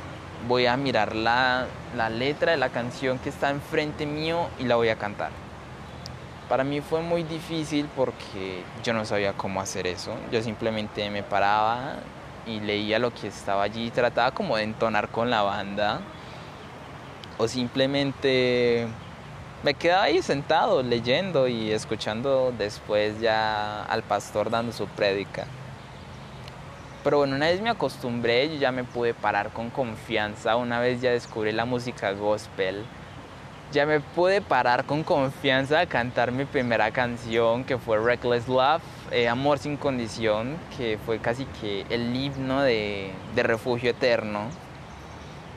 voy 0.48 0.66
a 0.66 0.76
mirar 0.76 1.14
la, 1.14 1.66
la 1.96 2.10
letra 2.10 2.52
de 2.52 2.58
la 2.58 2.68
canción 2.68 3.18
que 3.20 3.28
está 3.28 3.50
enfrente 3.50 4.04
mío 4.04 4.48
y 4.58 4.64
la 4.64 4.74
voy 4.74 4.88
a 4.88 4.96
cantar. 4.96 5.30
Para 6.48 6.64
mí 6.64 6.80
fue 6.80 7.02
muy 7.02 7.22
difícil 7.22 7.88
porque 7.94 8.64
yo 8.82 8.92
no 8.92 9.04
sabía 9.04 9.32
cómo 9.34 9.60
hacer 9.60 9.86
eso. 9.86 10.14
Yo 10.32 10.42
simplemente 10.42 11.08
me 11.10 11.22
paraba 11.22 11.96
y 12.46 12.60
leía 12.60 12.98
lo 12.98 13.12
que 13.14 13.28
estaba 13.28 13.62
allí, 13.62 13.90
trataba 13.90 14.32
como 14.32 14.56
de 14.56 14.64
entonar 14.64 15.08
con 15.08 15.30
la 15.30 15.42
banda 15.42 16.00
o 17.36 17.46
simplemente 17.46 18.88
me 19.62 19.74
quedaba 19.74 20.04
ahí 20.04 20.22
sentado 20.22 20.82
leyendo 20.82 21.48
y 21.48 21.72
escuchando 21.72 22.52
después 22.56 23.20
ya 23.20 23.82
al 23.84 24.02
pastor 24.02 24.50
dando 24.50 24.72
su 24.72 24.86
prédica. 24.86 25.46
Pero 27.02 27.18
bueno, 27.18 27.36
una 27.36 27.46
vez 27.46 27.60
me 27.60 27.70
acostumbré, 27.70 28.48
yo 28.48 28.56
ya 28.56 28.72
me 28.72 28.84
pude 28.84 29.14
parar 29.14 29.50
con 29.50 29.70
confianza, 29.70 30.56
una 30.56 30.80
vez 30.80 31.00
ya 31.00 31.10
descubrí 31.10 31.52
la 31.52 31.64
música 31.64 32.12
gospel, 32.12 32.84
ya 33.72 33.86
me 33.86 34.00
pude 34.00 34.40
parar 34.40 34.84
con 34.84 35.02
confianza 35.04 35.80
a 35.80 35.86
cantar 35.86 36.32
mi 36.32 36.44
primera 36.44 36.90
canción 36.90 37.64
que 37.64 37.78
fue 37.78 37.98
Reckless 37.98 38.48
Love, 38.48 38.82
eh, 39.10 39.28
Amor 39.28 39.58
sin 39.58 39.76
condición, 39.76 40.56
que 40.76 40.98
fue 41.04 41.18
casi 41.18 41.44
que 41.60 41.84
el 41.90 42.14
himno 42.14 42.62
de, 42.62 43.12
de 43.34 43.42
refugio 43.42 43.90
eterno 43.90 44.48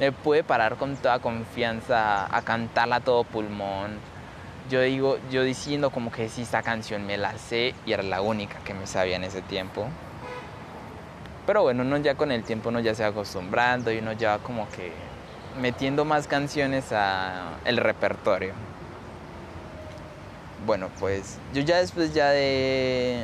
me 0.01 0.11
pude 0.11 0.43
parar 0.43 0.77
con 0.77 0.95
toda 0.95 1.19
confianza 1.19 2.25
a 2.35 2.41
cantarla 2.41 2.95
a 2.95 2.99
todo 3.01 3.23
pulmón. 3.23 3.99
Yo 4.67 4.81
digo, 4.81 5.19
yo 5.29 5.43
diciendo 5.43 5.91
como 5.91 6.11
que 6.11 6.27
si 6.27 6.41
esta 6.41 6.63
canción 6.63 7.05
me 7.05 7.19
la 7.19 7.37
sé 7.37 7.75
y 7.85 7.91
era 7.93 8.01
la 8.01 8.21
única 8.21 8.57
que 8.65 8.73
me 8.73 8.87
sabía 8.87 9.17
en 9.17 9.25
ese 9.25 9.43
tiempo. 9.43 9.85
Pero 11.45 11.61
bueno, 11.61 11.83
uno 11.83 11.97
ya 11.97 12.15
con 12.15 12.31
el 12.31 12.43
tiempo 12.43 12.69
uno 12.69 12.79
ya 12.79 12.95
se 12.95 13.03
va 13.03 13.09
acostumbrando 13.09 13.91
y 13.91 13.99
uno 13.99 14.13
ya 14.13 14.39
como 14.39 14.67
que 14.71 14.91
metiendo 15.59 16.03
más 16.03 16.25
canciones 16.25 16.91
al 16.91 17.77
repertorio. 17.77 18.53
Bueno, 20.65 20.89
pues 20.99 21.37
yo 21.53 21.61
ya 21.61 21.77
después 21.77 22.11
ya 22.11 22.31
de, 22.31 23.23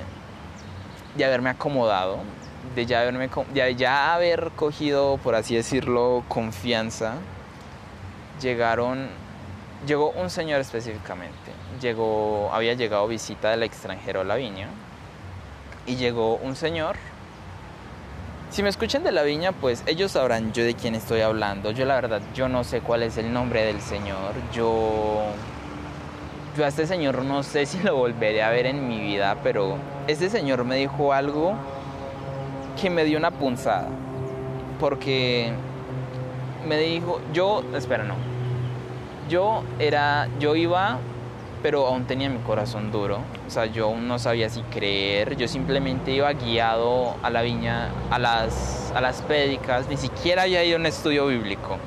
de 1.16 1.26
haberme 1.26 1.50
acomodado, 1.50 2.20
de 2.76 2.86
ya, 2.86 3.02
haberme, 3.02 3.30
ya 3.76 4.14
haber 4.14 4.52
cogido, 4.56 5.18
por 5.24 5.36
así 5.36 5.56
decirlo, 5.56 6.24
confianza, 6.28 7.16
llegaron, 8.42 9.10
llegó 9.86 10.12
un 10.12 10.30
señor 10.30 10.62
específicamente, 10.62 11.52
llegó, 11.82 12.50
había 12.54 12.74
llegado 12.74 13.08
visita 13.08 13.52
del 13.52 13.64
extranjero 13.64 14.22
a 14.22 14.24
la 14.24 14.36
viña 14.36 14.68
y 15.86 15.96
llegó 15.96 16.36
un 16.36 16.56
señor. 16.56 16.96
Si 18.50 18.64
me 18.64 18.70
escuchan 18.70 19.04
de 19.04 19.12
la 19.12 19.24
viña, 19.24 19.52
pues 19.52 19.84
ellos 19.88 20.14
sabrán 20.14 20.54
yo 20.54 20.64
de 20.64 20.74
quién 20.74 20.96
estoy 20.96 21.22
hablando. 21.22 21.72
Yo 21.72 21.86
la 21.86 21.96
verdad, 21.96 22.22
yo 22.34 22.48
no 22.48 22.64
sé 22.64 22.80
cuál 22.80 23.04
es 23.04 23.18
el 23.18 23.34
nombre 23.34 23.66
del 23.66 23.82
señor. 23.82 24.34
Yo, 24.54 25.26
yo 26.58 26.64
a 26.64 26.70
este 26.70 26.88
señor 26.88 27.24
no 27.24 27.44
sé 27.44 27.66
si 27.66 27.80
lo 27.80 27.98
volveré 27.98 28.44
a 28.44 28.50
ver 28.50 28.66
en 28.66 28.88
mi 28.88 29.02
vida, 29.02 29.38
pero 29.44 29.78
este 30.08 30.30
señor 30.30 30.64
me 30.64 30.78
dijo 30.78 31.12
algo 31.12 31.56
que 32.80 32.90
me 32.90 33.04
dio 33.04 33.18
una 33.18 33.32
punzada. 33.32 33.90
Porque 34.80 35.52
me 36.68 36.78
dijo, 36.78 37.20
yo, 37.34 37.64
espera, 37.76 38.04
no. 38.04 38.16
Yo 39.30 39.64
era, 39.80 40.30
yo 40.40 40.56
iba, 40.56 41.00
pero 41.62 41.88
aún 41.88 42.06
tenía 42.06 42.30
mi 42.30 42.40
corazón 42.40 42.92
duro. 42.92 43.20
O 43.48 43.50
sea, 43.50 43.66
yo 43.66 43.86
aún 43.86 44.08
no 44.08 44.20
sabía 44.20 44.50
si 44.50 44.62
creer. 44.62 45.36
Yo 45.36 45.48
simplemente 45.48 46.12
iba 46.12 46.32
guiado 46.34 47.16
a 47.24 47.30
la 47.30 47.42
viña, 47.42 47.90
a 48.10 48.20
las, 48.20 48.92
a 48.96 49.02
las 49.02 49.22
pédicas. 49.24 49.90
Ni 49.90 49.98
siquiera 49.98 50.44
había 50.44 50.64
ido 50.64 50.78
a 50.78 50.80
un 50.80 50.86
estudio 50.86 51.28
bíblico. 51.28 51.78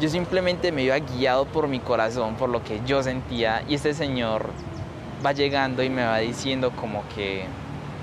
Yo 0.00 0.08
simplemente 0.08 0.72
me 0.72 0.82
iba 0.82 0.98
guiado 0.98 1.44
por 1.44 1.68
mi 1.68 1.78
corazón, 1.78 2.34
por 2.34 2.48
lo 2.48 2.62
que 2.64 2.80
yo 2.84 3.02
sentía. 3.02 3.62
Y 3.68 3.74
este 3.76 3.94
señor 3.94 4.50
va 5.24 5.32
llegando 5.32 5.82
y 5.82 5.88
me 5.88 6.04
va 6.04 6.18
diciendo 6.18 6.72
como 6.72 7.04
que 7.14 7.44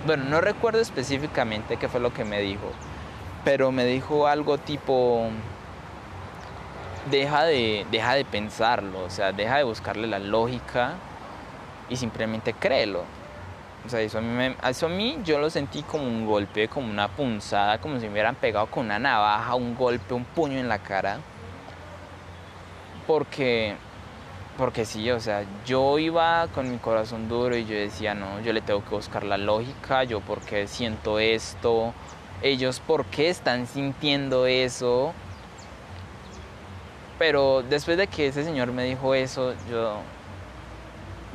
bueno, 0.05 0.25
no 0.25 0.41
recuerdo 0.41 0.79
específicamente 0.79 1.77
qué 1.77 1.87
fue 1.87 1.99
lo 1.99 2.13
que 2.13 2.25
me 2.25 2.41
dijo, 2.41 2.71
pero 3.43 3.71
me 3.71 3.85
dijo 3.85 4.27
algo 4.27 4.57
tipo, 4.57 5.29
deja 7.09 7.43
de, 7.43 7.85
deja 7.91 8.13
de 8.13 8.25
pensarlo, 8.25 9.03
o 9.03 9.09
sea, 9.09 9.31
deja 9.31 9.57
de 9.57 9.63
buscarle 9.63 10.07
la 10.07 10.19
lógica 10.19 10.93
y 11.89 11.95
simplemente 11.95 12.53
créelo. 12.53 13.03
O 13.85 13.89
sea, 13.89 14.01
eso 14.01 14.17
a, 14.17 14.21
mí 14.21 14.55
eso 14.67 14.85
a 14.87 14.89
mí 14.89 15.19
yo 15.23 15.39
lo 15.39 15.49
sentí 15.49 15.83
como 15.83 16.03
un 16.03 16.25
golpe, 16.25 16.67
como 16.67 16.89
una 16.89 17.07
punzada, 17.07 17.79
como 17.79 17.99
si 17.99 18.05
me 18.05 18.11
hubieran 18.11 18.35
pegado 18.35 18.67
con 18.67 18.85
una 18.85 18.99
navaja, 18.99 19.55
un 19.55 19.75
golpe, 19.75 20.13
un 20.13 20.25
puño 20.25 20.59
en 20.59 20.67
la 20.67 20.79
cara. 20.79 21.19
Porque 23.07 23.75
porque 24.59 24.83
sí, 24.83 25.09
o 25.09 25.21
sea, 25.21 25.45
yo 25.65 25.97
iba 25.99 26.49
con 26.53 26.69
mi 26.69 26.77
corazón 26.79 27.29
duro 27.29 27.55
y 27.55 27.65
yo 27.65 27.75
decía, 27.75 28.13
no, 28.13 28.41
yo 28.41 28.51
le 28.51 28.59
tengo 28.59 28.83
que 28.83 28.89
buscar 28.89 29.23
la 29.23 29.37
lógica, 29.37 30.03
yo 30.03 30.19
por 30.19 30.41
qué 30.41 30.67
siento 30.67 31.17
esto, 31.17 31.93
ellos 32.41 32.81
por 32.81 33.05
qué 33.05 33.29
están 33.29 33.67
sintiendo 33.67 34.45
eso. 34.47 35.13
Pero 37.17 37.63
después 37.69 37.97
de 37.97 38.07
que 38.07 38.27
ese 38.27 38.43
señor 38.43 38.73
me 38.73 38.83
dijo 38.83 39.15
eso, 39.15 39.53
yo, 39.71 40.01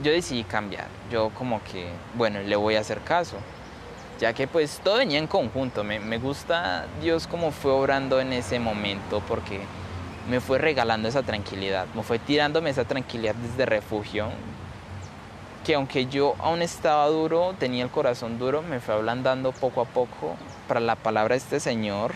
yo 0.02 0.12
decidí 0.12 0.44
cambiar. 0.44 0.88
Yo 1.10 1.30
como 1.30 1.64
que, 1.64 1.88
bueno, 2.14 2.40
le 2.40 2.56
voy 2.56 2.76
a 2.76 2.80
hacer 2.80 3.00
caso. 3.00 3.38
Ya 4.20 4.34
que 4.34 4.46
pues 4.46 4.82
todo 4.84 4.98
venía 4.98 5.18
en 5.18 5.26
conjunto. 5.26 5.82
Me, 5.82 5.98
me 5.98 6.18
gusta 6.18 6.84
Dios 7.00 7.26
como 7.26 7.52
fue 7.52 7.72
obrando 7.72 8.20
en 8.20 8.34
ese 8.34 8.58
momento 8.58 9.22
porque 9.26 9.60
me 10.28 10.40
fue 10.40 10.58
regalando 10.58 11.08
esa 11.08 11.22
tranquilidad, 11.22 11.86
me 11.94 12.02
fue 12.02 12.18
tirándome 12.18 12.70
esa 12.70 12.84
tranquilidad 12.84 13.34
desde 13.34 13.66
refugio, 13.66 14.28
que 15.64 15.74
aunque 15.74 16.06
yo 16.06 16.34
aún 16.38 16.62
estaba 16.62 17.06
duro, 17.08 17.54
tenía 17.58 17.84
el 17.84 17.90
corazón 17.90 18.38
duro, 18.38 18.62
me 18.62 18.80
fue 18.80 18.94
ablandando 18.94 19.52
poco 19.52 19.80
a 19.80 19.84
poco 19.84 20.36
para 20.68 20.80
la 20.80 20.96
palabra 20.96 21.34
de 21.34 21.38
este 21.38 21.60
señor, 21.60 22.12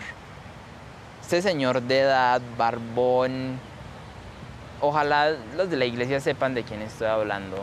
este 1.21 1.41
señor 1.41 1.81
de 1.81 1.99
edad, 1.99 2.41
barbón, 2.57 3.59
ojalá 4.81 5.31
los 5.55 5.69
de 5.69 5.77
la 5.77 5.85
iglesia 5.85 6.19
sepan 6.19 6.53
de 6.53 6.63
quién 6.63 6.81
estoy 6.81 7.07
hablando. 7.07 7.57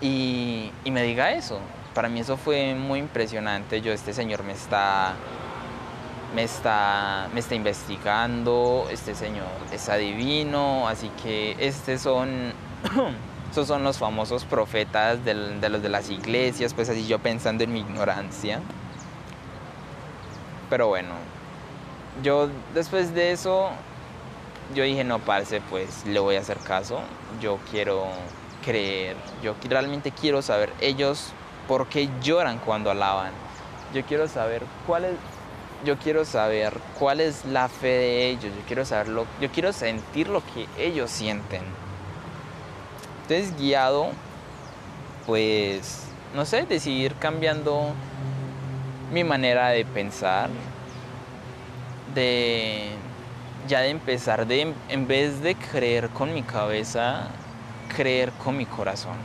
Y, 0.00 0.72
y 0.82 0.90
me 0.90 1.04
diga 1.04 1.30
eso. 1.32 1.60
Para 1.94 2.08
mí 2.08 2.20
eso 2.20 2.36
fue 2.36 2.74
muy 2.74 2.98
impresionante, 2.98 3.80
yo 3.80 3.92
este 3.92 4.12
señor 4.12 4.42
me 4.42 4.52
está 4.52 5.14
me 6.34 6.44
está, 6.44 7.28
me 7.34 7.40
está 7.40 7.54
investigando, 7.54 8.86
este 8.90 9.14
señor 9.14 9.48
es 9.72 9.88
adivino, 9.88 10.88
así 10.88 11.10
que 11.22 11.56
estos 11.58 12.00
son, 12.00 12.52
son 13.52 13.84
los 13.84 13.98
famosos 13.98 14.44
profetas 14.44 15.24
de 15.24 15.34
los 15.34 15.82
de 15.82 15.88
las 15.88 16.10
iglesias, 16.10 16.74
pues 16.74 16.88
así 16.88 17.06
yo 17.06 17.18
pensando 17.18 17.64
en 17.64 17.72
mi 17.72 17.80
ignorancia. 17.80 18.60
Pero 20.70 20.88
bueno, 20.88 21.14
yo 22.22 22.48
después 22.72 23.14
de 23.14 23.32
eso, 23.32 23.70
yo 24.74 24.84
dije, 24.84 25.04
no, 25.04 25.18
parce, 25.18 25.60
pues 25.68 26.06
le 26.06 26.18
voy 26.18 26.36
a 26.36 26.40
hacer 26.40 26.56
caso, 26.58 27.00
yo 27.40 27.58
quiero 27.70 28.06
creer, 28.64 29.16
yo 29.42 29.54
realmente 29.68 30.12
quiero 30.12 30.40
saber 30.40 30.72
ellos 30.80 31.32
por 31.68 31.88
qué 31.88 32.08
lloran 32.22 32.58
cuando 32.58 32.90
alaban. 32.90 33.32
Yo 33.92 34.02
quiero 34.04 34.26
saber 34.28 34.62
cuál 34.86 35.04
es, 35.04 35.12
yo 35.84 35.98
quiero 35.98 36.24
saber 36.24 36.74
cuál 36.98 37.20
es 37.20 37.44
la 37.44 37.68
fe 37.68 37.88
de 37.88 38.28
ellos, 38.28 38.52
yo 38.54 38.62
quiero 38.66 38.84
saberlo, 38.84 39.26
yo 39.40 39.50
quiero 39.50 39.72
sentir 39.72 40.28
lo 40.28 40.42
que 40.44 40.66
ellos 40.78 41.10
sienten. 41.10 41.62
Entonces 43.22 43.56
guiado, 43.58 44.08
pues, 45.26 46.04
no 46.34 46.44
sé, 46.44 46.64
decidir 46.66 47.14
cambiando 47.16 47.94
mi 49.12 49.24
manera 49.24 49.68
de 49.68 49.84
pensar, 49.84 50.50
de 52.14 52.90
ya 53.68 53.80
de 53.80 53.90
empezar 53.90 54.46
de 54.46 54.74
en 54.88 55.06
vez 55.06 55.40
de 55.40 55.54
creer 55.54 56.08
con 56.10 56.34
mi 56.34 56.42
cabeza, 56.42 57.28
creer 57.94 58.32
con 58.32 58.56
mi 58.56 58.66
corazón 58.66 59.16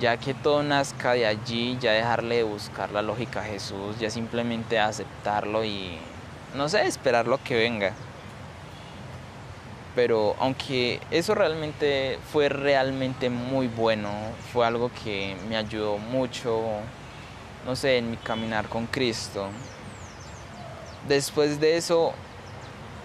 ya 0.00 0.16
que 0.16 0.34
todo 0.34 0.62
nazca 0.62 1.12
de 1.12 1.26
allí, 1.26 1.76
ya 1.80 1.92
dejarle 1.92 2.36
de 2.36 2.42
buscar 2.44 2.90
la 2.90 3.02
lógica 3.02 3.40
a 3.40 3.44
Jesús, 3.44 3.98
ya 3.98 4.10
simplemente 4.10 4.78
aceptarlo 4.78 5.64
y, 5.64 5.98
no 6.54 6.68
sé, 6.68 6.86
esperar 6.86 7.26
lo 7.26 7.42
que 7.42 7.56
venga. 7.56 7.92
Pero 9.94 10.36
aunque 10.38 11.00
eso 11.10 11.34
realmente 11.34 12.18
fue 12.32 12.48
realmente 12.48 13.30
muy 13.30 13.66
bueno, 13.66 14.10
fue 14.52 14.66
algo 14.66 14.90
que 15.04 15.36
me 15.48 15.56
ayudó 15.56 15.98
mucho, 15.98 16.62
no 17.66 17.74
sé, 17.74 17.98
en 17.98 18.10
mi 18.12 18.16
caminar 18.16 18.68
con 18.68 18.86
Cristo. 18.86 19.48
Después 21.08 21.58
de 21.58 21.76
eso 21.76 22.12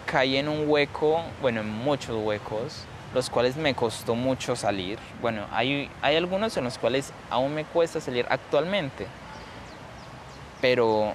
caí 0.05 0.37
en 0.37 0.49
un 0.49 0.69
hueco, 0.69 1.23
bueno, 1.41 1.61
en 1.61 1.69
muchos 1.69 2.15
huecos, 2.23 2.85
los 3.13 3.29
cuales 3.29 3.55
me 3.55 3.75
costó 3.75 4.15
mucho 4.15 4.55
salir. 4.55 4.97
Bueno, 5.21 5.45
hay, 5.51 5.89
hay 6.01 6.15
algunos 6.15 6.55
en 6.57 6.63
los 6.63 6.77
cuales 6.77 7.13
aún 7.29 7.53
me 7.53 7.65
cuesta 7.65 8.01
salir 8.01 8.25
actualmente. 8.29 9.07
Pero 10.61 11.13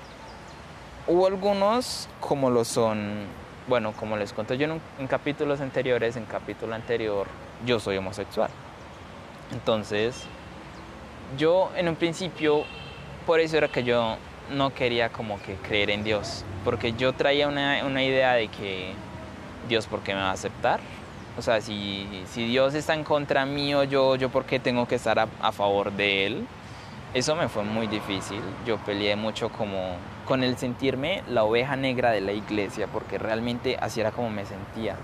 hubo 1.06 1.26
algunos 1.26 2.08
como 2.20 2.50
lo 2.50 2.64
son, 2.64 3.24
bueno, 3.66 3.92
como 3.92 4.16
les 4.16 4.32
conté 4.32 4.58
yo 4.58 4.66
en, 4.66 4.80
en 4.98 5.06
capítulos 5.06 5.60
anteriores, 5.60 6.16
en 6.16 6.24
capítulo 6.24 6.74
anterior, 6.74 7.26
yo 7.66 7.80
soy 7.80 7.96
homosexual. 7.96 8.50
Entonces, 9.50 10.24
yo 11.36 11.70
en 11.76 11.88
un 11.88 11.96
principio, 11.96 12.64
por 13.26 13.40
eso 13.40 13.56
era 13.56 13.68
que 13.68 13.82
yo 13.82 14.16
no 14.50 14.72
quería 14.72 15.10
como 15.10 15.40
que 15.42 15.56
creer 15.56 15.90
en 15.90 16.04
Dios, 16.04 16.44
porque 16.64 16.92
yo 16.92 17.12
traía 17.12 17.48
una, 17.48 17.84
una 17.84 18.02
idea 18.02 18.34
de 18.34 18.48
que 18.48 18.92
Dios, 19.68 19.86
¿por 19.86 20.00
qué 20.00 20.14
me 20.14 20.20
va 20.20 20.30
a 20.30 20.32
aceptar? 20.32 20.80
O 21.38 21.42
sea, 21.42 21.60
si, 21.60 22.24
si 22.26 22.44
Dios 22.48 22.74
está 22.74 22.94
en 22.94 23.04
contra 23.04 23.46
mío, 23.46 23.84
yo, 23.84 24.16
yo 24.16 24.28
por 24.28 24.44
qué 24.44 24.58
tengo 24.58 24.88
que 24.88 24.96
estar 24.96 25.20
a, 25.20 25.28
a, 25.40 25.52
favor 25.52 25.92
de 25.92 26.26
Él. 26.26 26.48
Eso 27.14 27.36
me 27.36 27.48
fue 27.48 27.62
muy 27.62 27.86
difícil. 27.86 28.40
Yo 28.66 28.76
peleé 28.78 29.14
mucho 29.14 29.48
como 29.48 29.94
con 30.26 30.42
el 30.42 30.58
sentirme 30.58 31.22
la 31.28 31.44
oveja 31.44 31.76
negra 31.76 32.10
de 32.10 32.20
la 32.20 32.32
iglesia, 32.32 32.88
porque 32.88 33.18
realmente 33.18 33.78
así 33.80 34.00
era 34.00 34.10
como 34.10 34.30
me 34.30 34.44
sentía. 34.46 34.96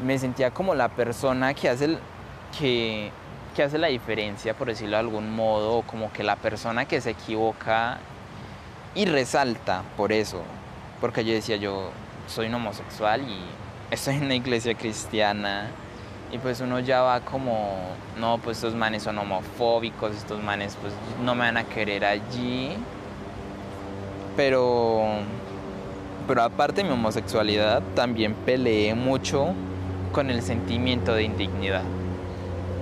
Me 0.00 0.16
sentía 0.16 0.52
como 0.52 0.76
la 0.76 0.90
persona 0.90 1.54
que 1.54 1.68
hace, 1.68 1.86
el, 1.86 1.98
que, 2.56 3.10
que 3.56 3.64
hace 3.64 3.78
la 3.78 3.88
diferencia, 3.88 4.54
por 4.54 4.68
decirlo 4.68 4.92
de 4.92 5.00
algún 5.00 5.34
modo, 5.34 5.82
como 5.82 6.12
que 6.12 6.22
la 6.22 6.36
persona 6.36 6.84
que 6.84 7.00
se 7.00 7.10
equivoca 7.10 7.98
y 8.94 9.06
resalta 9.06 9.82
por 9.96 10.12
eso. 10.12 10.40
Porque 11.00 11.24
yo 11.24 11.32
decía, 11.32 11.56
yo 11.56 11.90
soy 12.28 12.46
un 12.46 12.54
homosexual 12.54 13.22
y 13.22 13.61
estoy 13.92 14.14
en 14.14 14.24
una 14.24 14.34
iglesia 14.34 14.74
cristiana 14.74 15.68
y 16.32 16.38
pues 16.38 16.62
uno 16.62 16.80
ya 16.80 17.02
va 17.02 17.20
como, 17.20 17.76
no, 18.18 18.38
pues 18.38 18.56
estos 18.56 18.74
manes 18.74 19.02
son 19.02 19.18
homofóbicos, 19.18 20.16
estos 20.16 20.42
manes 20.42 20.78
pues 20.80 20.94
no 21.22 21.34
me 21.34 21.42
van 21.42 21.58
a 21.58 21.64
querer 21.64 22.06
allí. 22.06 22.70
Pero, 24.34 25.04
pero 26.26 26.42
aparte 26.42 26.80
de 26.80 26.84
mi 26.84 26.94
homosexualidad, 26.94 27.82
también 27.94 28.32
peleé 28.32 28.94
mucho 28.94 29.48
con 30.12 30.30
el 30.30 30.40
sentimiento 30.40 31.12
de 31.12 31.24
indignidad. 31.24 31.82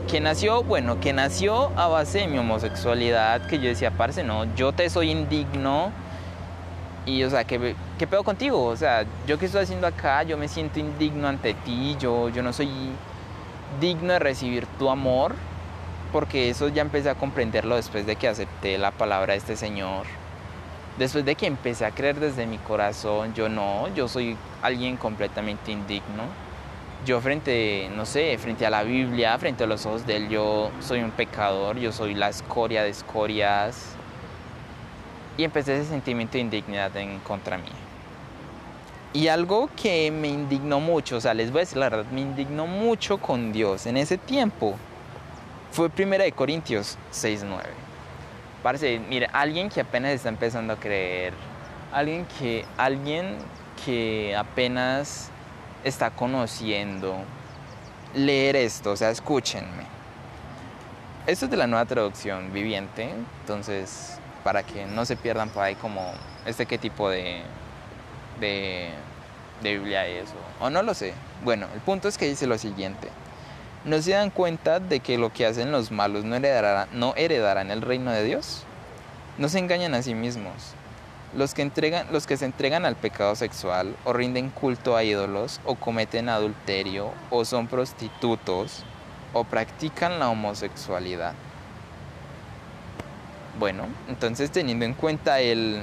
Que 0.09 0.21
nació, 0.21 0.63
bueno, 0.63 1.01
que 1.01 1.13
nació 1.13 1.73
a 1.77 1.89
base 1.89 2.21
de 2.21 2.29
mi 2.29 2.39
homosexualidad, 2.39 3.49
que 3.49 3.59
yo 3.59 3.65
decía, 3.69 3.91
parce, 3.91 4.23
no, 4.23 4.55
yo 4.55 4.71
te 4.71 4.89
soy 4.89 5.11
indigno 5.11 5.91
y, 7.07 7.25
o 7.25 7.31
sea, 7.31 7.45
¿qué, 7.45 7.75
¿qué 7.99 8.07
pedo 8.07 8.23
contigo? 8.23 8.65
O 8.65 8.77
sea, 8.77 9.05
¿yo 9.27 9.39
qué 9.39 9.47
estoy 9.47 9.63
haciendo 9.63 9.87
acá? 9.87 10.23
Yo 10.23 10.37
me 10.37 10.49
siento 10.49 10.79
indigno 10.79 11.29
ante 11.29 11.55
ti, 11.55 11.97
yo, 11.99 12.29
yo 12.29 12.43
no 12.43 12.53
soy 12.53 12.69
digno 13.81 14.13
de 14.13 14.19
recibir 14.19 14.67
tu 14.79 14.91
amor, 14.91 15.35
porque 16.13 16.51
eso 16.51 16.69
ya 16.69 16.83
empecé 16.83 17.11
a 17.11 17.15
comprenderlo 17.15 17.77
después 17.77 18.07
de 18.07 18.17
que 18.17 18.29
acepté 18.29 18.79
la 18.79 18.91
palabra 18.91 19.33
de 19.33 19.39
este 19.39 19.57
Señor. 19.57 20.07
Después 20.99 21.25
de 21.25 21.35
que 21.35 21.47
empecé 21.47 21.87
a 21.87 21.93
creer 21.93 22.21
desde 22.21 22.47
mi 22.47 22.59
corazón, 22.59 23.33
yo 23.33 23.49
no, 23.49 23.89
yo 23.95 24.09
soy 24.09 24.37
alguien 24.61 24.97
completamente 24.97 25.73
indigno. 25.73 26.25
Yo 27.07 27.21
frente, 27.23 27.91
no 27.97 28.05
sé, 28.05 28.37
frente 28.37 28.67
a 28.67 28.71
la 28.71 28.83
Biblia, 28.83 29.39
frente 29.39 29.65
a 29.65 29.67
los 29.67 29.87
ojos 29.87 30.07
de 30.07 30.17
Él, 30.17 30.29
yo 30.29 30.71
soy 30.81 31.01
un 31.01 31.13
pecador, 31.13 31.79
yo 31.79 31.93
soy 31.93 32.15
la 32.15 32.29
escoria 32.29 32.83
de 32.83 32.91
escorias, 32.91 33.97
y 35.41 35.45
empecé 35.45 35.75
ese 35.81 35.89
sentimiento 35.89 36.35
de 36.35 36.41
indignidad 36.41 36.95
en 36.99 37.19
contra 37.21 37.57
mí. 37.57 37.71
Y 39.15 39.29
algo 39.29 39.71
que 39.75 40.11
me 40.11 40.29
indignó 40.29 40.81
mucho, 40.81 41.17
o 41.17 41.21
sea, 41.21 41.33
les 41.33 41.51
voy 41.51 41.61
a 41.61 41.63
decir 41.63 41.79
la 41.79 41.89
verdad, 41.89 42.11
me 42.13 42.21
indignó 42.21 42.67
mucho 42.67 43.17
con 43.17 43.51
Dios 43.51 43.87
en 43.87 43.97
ese 43.97 44.19
tiempo, 44.19 44.75
fue 45.73 45.89
Primera 45.89 46.25
de 46.25 46.33
Corintios 46.33 46.99
6.9. 47.11 47.63
Parece, 48.63 48.99
mire, 48.99 49.29
alguien 49.33 49.71
que 49.71 49.81
apenas 49.81 50.13
está 50.13 50.29
empezando 50.29 50.75
a 50.75 50.77
creer, 50.77 51.33
alguien 51.91 52.27
que, 52.39 52.67
alguien 52.77 53.37
que 53.87 54.37
apenas 54.37 55.31
está 55.85 56.11
conociendo, 56.11 57.17
leer 58.15 58.57
esto, 58.57 58.91
o 58.91 58.97
sea, 58.97 59.09
escúchenme. 59.09 59.85
Esto 61.27 61.47
es 61.47 61.51
de 61.51 61.57
la 61.57 61.67
nueva 61.67 61.87
traducción 61.87 62.53
viviente, 62.53 63.09
entonces 63.41 64.21
para 64.45 64.63
que 64.63 64.87
no 64.87 65.05
se 65.05 65.17
pierdan 65.17 65.51
por 65.51 65.63
ahí 65.63 65.75
como 65.75 66.13
este 66.47 66.67
qué 66.67 66.79
tipo 66.79 67.09
de, 67.09 67.43
de, 68.41 68.91
de 69.63 69.79
Biblia 69.79 70.07
es 70.07 70.31
o, 70.61 70.67
o 70.67 70.71
no 70.71 70.83
lo 70.83 70.95
sé. 70.95 71.15
Bueno, 71.45 71.67
el 71.75 71.81
punto 71.81 72.09
es 72.09 72.19
que 72.19 72.29
dice 72.29 72.47
lo 72.47 72.59
siguiente. 72.59 73.09
¿No 73.85 74.01
se 74.03 74.13
dan 74.13 74.29
cuenta 74.29 74.79
de 74.79 75.01
que 75.01 75.17
lo 75.17 75.33
que 75.33 75.47
hacen 75.47 75.73
los 75.73 75.91
malos 75.91 76.25
no 76.25 76.37
heredarán, 76.37 77.71
el 77.71 77.81
reino 77.81 78.13
de 78.13 78.25
Dios? 78.25 78.65
No 79.39 79.49
se 79.49 79.59
engañan 79.59 79.95
a 79.95 80.03
sí 80.03 80.15
mismos. 80.15 80.75
Los 81.35 81.55
que, 81.55 81.63
entregan, 81.63 82.09
los 82.13 82.27
que 82.27 82.37
se 82.37 82.45
entregan 82.45 82.85
al 82.85 82.97
pecado 82.97 83.35
sexual 83.37 83.97
o 84.05 84.13
rinden 84.13 84.51
culto 84.51 84.97
a 84.97 85.05
ídolos 85.05 85.61
o 85.65 85.77
cometen 85.77 86.29
adulterio 86.29 87.13
o 87.31 87.45
son 87.45 87.69
prostitutos 87.69 88.85
o 89.33 89.45
practican 89.45 90.19
la 90.19 90.29
homosexualidad 90.29 91.35
bueno, 93.59 93.85
entonces 94.09 94.51
teniendo 94.51 94.85
en 94.85 94.95
cuenta 94.95 95.41
el... 95.41 95.83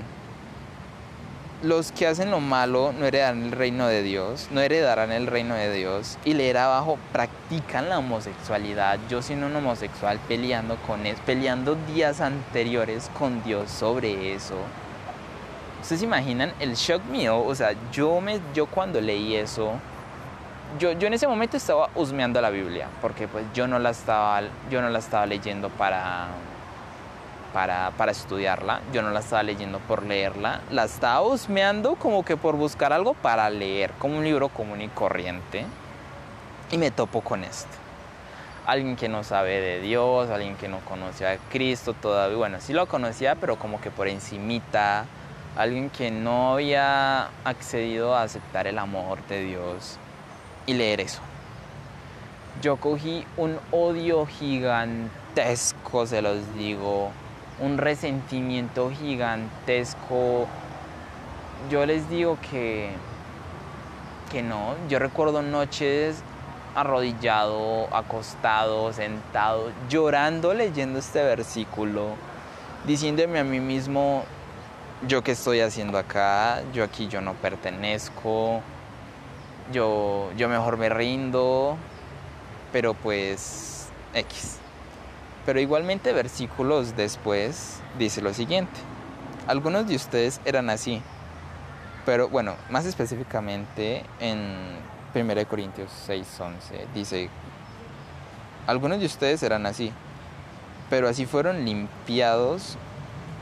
Los 1.63 1.91
que 1.91 2.05
hacen 2.05 2.29
lo 2.29 2.39
malo 2.39 2.93
no 2.93 3.07
heredarán 3.07 3.41
el 3.41 3.51
reino 3.51 3.87
de 3.87 4.03
Dios, 4.03 4.47
no 4.51 4.61
heredarán 4.61 5.11
el 5.11 5.25
reino 5.25 5.55
de 5.55 5.73
Dios. 5.73 6.19
Y 6.23 6.35
leer 6.35 6.57
abajo, 6.59 6.99
practican 7.11 7.89
la 7.89 7.97
homosexualidad. 7.97 8.99
Yo 9.09 9.23
siendo 9.23 9.47
un 9.47 9.55
homosexual 9.55 10.19
peleando 10.27 10.75
con 10.85 11.07
eso, 11.07 11.19
peleando 11.25 11.75
días 11.93 12.21
anteriores 12.21 13.09
con 13.17 13.43
Dios 13.43 13.71
sobre 13.71 14.35
eso. 14.35 14.55
¿Ustedes 15.81 16.01
se 16.01 16.05
imaginan 16.05 16.53
el 16.59 16.75
shock 16.75 17.03
mío? 17.05 17.43
O 17.43 17.55
sea, 17.55 17.73
yo, 17.91 18.21
me, 18.21 18.39
yo 18.53 18.67
cuando 18.67 19.01
leí 19.01 19.35
eso, 19.35 19.71
yo, 20.79 20.91
yo 20.91 21.07
en 21.07 21.13
ese 21.13 21.27
momento 21.27 21.57
estaba 21.57 21.89
husmeando 21.95 22.39
la 22.39 22.49
Biblia, 22.49 22.87
porque 23.01 23.27
pues 23.27 23.45
yo 23.53 23.67
no 23.67 23.79
la 23.79 23.89
estaba, 23.91 24.41
yo 24.69 24.81
no 24.81 24.89
la 24.89 24.99
estaba 24.99 25.25
leyendo 25.25 25.69
para 25.69 26.27
para, 27.53 27.91
para, 27.91 28.11
estudiarla. 28.11 28.81
Yo 28.93 29.01
no 29.01 29.11
la 29.11 29.19
estaba 29.19 29.43
leyendo 29.43 29.79
por 29.79 30.03
leerla, 30.03 30.61
la 30.71 30.85
estaba 30.85 31.21
husmeando 31.21 31.95
como 31.95 32.23
que 32.23 32.37
por 32.37 32.55
buscar 32.55 32.93
algo 32.93 33.13
para 33.13 33.49
leer, 33.49 33.91
como 33.99 34.17
un 34.17 34.23
libro 34.23 34.49
común 34.49 34.81
y 34.81 34.87
corriente. 34.89 35.65
Y 36.71 36.77
me 36.77 36.91
topo 36.91 37.21
con 37.21 37.43
esto. 37.43 37.71
Alguien 38.65 38.97
que 38.97 39.07
no 39.07 39.23
sabe 39.23 39.61
de 39.61 39.79
Dios, 39.79 40.29
alguien 40.29 40.57
que 40.57 40.67
no 40.67 40.79
conocía 40.81 41.31
a 41.31 41.37
Cristo 41.37 41.93
todavía. 41.93 42.37
Bueno, 42.37 42.57
sí 42.59 42.73
lo 42.73 42.85
conocía, 42.87 43.35
pero 43.35 43.57
como 43.57 43.79
que 43.79 43.89
por 43.89 44.09
encimita. 44.09 45.05
Alguien 45.55 45.89
que 45.89 46.11
no 46.11 46.53
había 46.53 47.29
accedido 47.45 48.13
a 48.13 48.23
aceptar 48.23 48.67
el 48.67 48.77
amor 48.77 49.25
de 49.27 49.43
Dios 49.43 49.97
y 50.65 50.73
leer 50.73 50.99
eso. 50.99 51.21
Yo 52.61 52.75
cogí 52.75 53.25
un 53.37 53.57
odio 53.71 54.25
gigantesco, 54.25 56.05
se 56.05 56.21
los 56.21 56.55
digo, 56.55 57.11
un 57.59 57.77
resentimiento 57.77 58.91
gigantesco. 58.91 60.47
Yo 61.69 61.85
les 61.85 62.09
digo 62.09 62.37
que, 62.49 62.91
que 64.31 64.43
no. 64.43 64.75
Yo 64.89 64.99
recuerdo 64.99 65.41
noches 65.41 66.23
arrodillado, 66.77 67.87
acostado, 67.91 68.93
sentado, 68.93 69.71
llorando 69.89 70.53
leyendo 70.53 70.99
este 70.99 71.23
versículo, 71.23 72.09
diciéndome 72.85 73.39
a 73.39 73.43
mí 73.43 73.59
mismo, 73.59 74.23
yo 75.07 75.23
qué 75.23 75.31
estoy 75.31 75.61
haciendo 75.61 75.97
acá, 75.97 76.61
yo 76.73 76.83
aquí 76.83 77.07
yo 77.07 77.19
no 77.19 77.33
pertenezco, 77.33 78.61
yo, 79.73 80.29
yo 80.37 80.49
mejor 80.49 80.77
me 80.77 80.89
rindo, 80.89 81.77
pero 82.71 82.93
pues 82.93 83.89
X. 84.13 84.59
Pero 85.47 85.61
igualmente 85.61 86.11
versículos 86.11 86.97
después 86.97 87.79
dice 87.97 88.21
lo 88.21 88.33
siguiente. 88.33 88.77
Algunos 89.47 89.87
de 89.87 89.95
ustedes 89.95 90.41
eran 90.43 90.69
así. 90.69 91.01
Pero 92.05 92.27
bueno, 92.27 92.55
más 92.69 92.85
específicamente 92.85 94.03
en 94.19 94.75
1 95.15 95.47
Corintios 95.47 95.89
6:11 96.05 96.87
dice, 96.93 97.29
algunos 98.67 98.99
de 98.99 99.05
ustedes 99.05 99.41
eran 99.41 99.65
así, 99.65 99.93
pero 100.89 101.07
así 101.07 101.25
fueron 101.25 101.63
limpiados, 101.63 102.77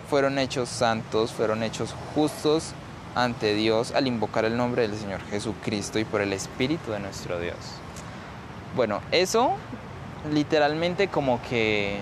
fueron 0.07 0.37
hechos 0.37 0.69
santos, 0.69 1.31
fueron 1.31 1.63
hechos 1.63 1.95
justos 2.13 2.73
ante 3.15 3.55
Dios 3.55 3.93
al 3.93 4.05
invocar 4.05 4.45
el 4.45 4.57
nombre 4.57 4.87
del 4.87 4.95
Señor 4.95 5.21
Jesucristo 5.31 5.97
y 5.97 6.05
por 6.05 6.21
el 6.21 6.33
Espíritu 6.33 6.91
de 6.91 6.99
nuestro 6.99 7.39
Dios. 7.39 7.57
Bueno, 8.75 9.01
eso 9.11 9.57
literalmente 10.31 11.07
como 11.07 11.41
que 11.41 11.99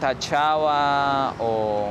tachaba 0.00 1.34
o, 1.38 1.88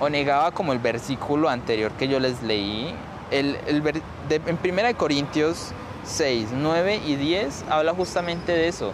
o, 0.00 0.08
negaba 0.08 0.52
como 0.52 0.72
el 0.72 0.78
versículo 0.78 1.48
anterior 1.48 1.92
que 1.92 2.08
yo 2.08 2.20
les 2.20 2.42
leí. 2.42 2.94
El, 3.30 3.58
el, 3.66 3.82
de, 3.82 4.02
en 4.46 4.56
Primera 4.56 4.88
de 4.88 4.94
Corintios 4.94 5.72
6, 6.04 6.48
9 6.52 7.00
y 7.06 7.16
10 7.16 7.64
habla 7.70 7.94
justamente 7.94 8.52
de 8.52 8.68
eso, 8.68 8.92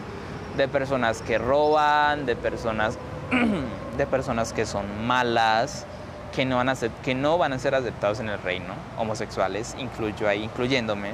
de 0.57 0.69
personas 0.69 1.23
que 1.23 1.39
roban, 1.39 2.27
de 2.27 2.37
personas, 2.37 2.99
de 3.97 4.07
personas 4.07 4.53
que 4.53 4.67
son 4.67 5.07
malas, 5.07 5.87
que 6.35 6.45
no, 6.45 6.57
van 6.57 6.69
a 6.69 6.75
ser, 6.75 6.91
que 7.03 7.15
no 7.15 7.39
van 7.39 7.53
a 7.53 7.59
ser 7.59 7.75
aceptados 7.75 8.21
en 8.21 8.29
el 8.29 8.39
reino, 8.41 8.75
homosexuales, 8.97 9.75
incluyo 9.79 10.29
ahí, 10.29 10.45
incluyéndome. 10.45 11.13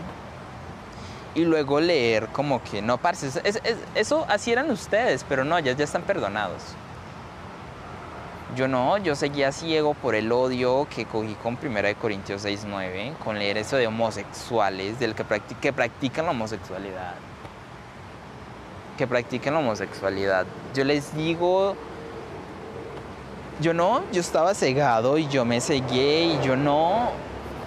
Y 1.34 1.44
luego 1.44 1.80
leer 1.80 2.28
como 2.28 2.62
que 2.62 2.80
no, 2.80 2.98
parce, 2.98 3.28
eso 3.94 4.26
así 4.28 4.52
eran 4.52 4.70
ustedes, 4.70 5.24
pero 5.28 5.44
no, 5.44 5.58
ya, 5.58 5.72
ya 5.72 5.84
están 5.84 6.02
perdonados. 6.02 6.62
Yo 8.56 8.68
no, 8.68 8.98
yo 8.98 9.16
seguía 9.16 9.50
ciego 9.50 9.94
por 9.94 10.14
el 10.14 10.30
odio 10.30 10.86
que 10.94 11.06
cogí 11.06 11.34
con 11.34 11.58
1 11.60 11.80
Corintios 12.00 12.44
6.9, 12.44 13.16
con 13.18 13.36
leer 13.36 13.58
eso 13.58 13.76
de 13.76 13.88
homosexuales, 13.88 15.00
del 15.00 15.14
que, 15.16 15.24
que 15.60 15.72
practican 15.72 16.26
la 16.26 16.30
homosexualidad. 16.30 17.14
Que 18.96 19.08
practican 19.08 19.54
la 19.54 19.60
homosexualidad. 19.60 20.46
Yo 20.72 20.84
les 20.84 21.16
digo, 21.16 21.74
yo 23.60 23.74
no, 23.74 24.02
yo 24.12 24.20
estaba 24.20 24.54
cegado 24.54 25.18
y 25.18 25.26
yo 25.26 25.44
me 25.44 25.60
cegué 25.60 26.24
y 26.24 26.46
yo 26.46 26.54
no, 26.54 27.10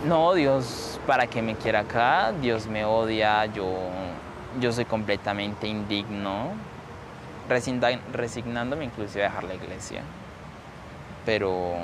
no, 0.06 0.34
Dios, 0.36 0.87
¿para 1.08 1.26
qué 1.26 1.42
me 1.42 1.56
quiera 1.56 1.80
acá? 1.80 2.34
Dios 2.34 2.68
me 2.68 2.86
odia, 2.86 3.46
yo, 3.48 3.66
yo 4.60 4.72
soy 4.74 4.86
completamente 4.86 5.66
indigno, 5.66 6.52
resignándome 8.14 8.86
inclusive 8.86 9.24
a 9.24 9.30
dejar 9.30 9.46
la 9.46 9.56
iglesia. 9.56 10.02
Pero, 11.26 11.76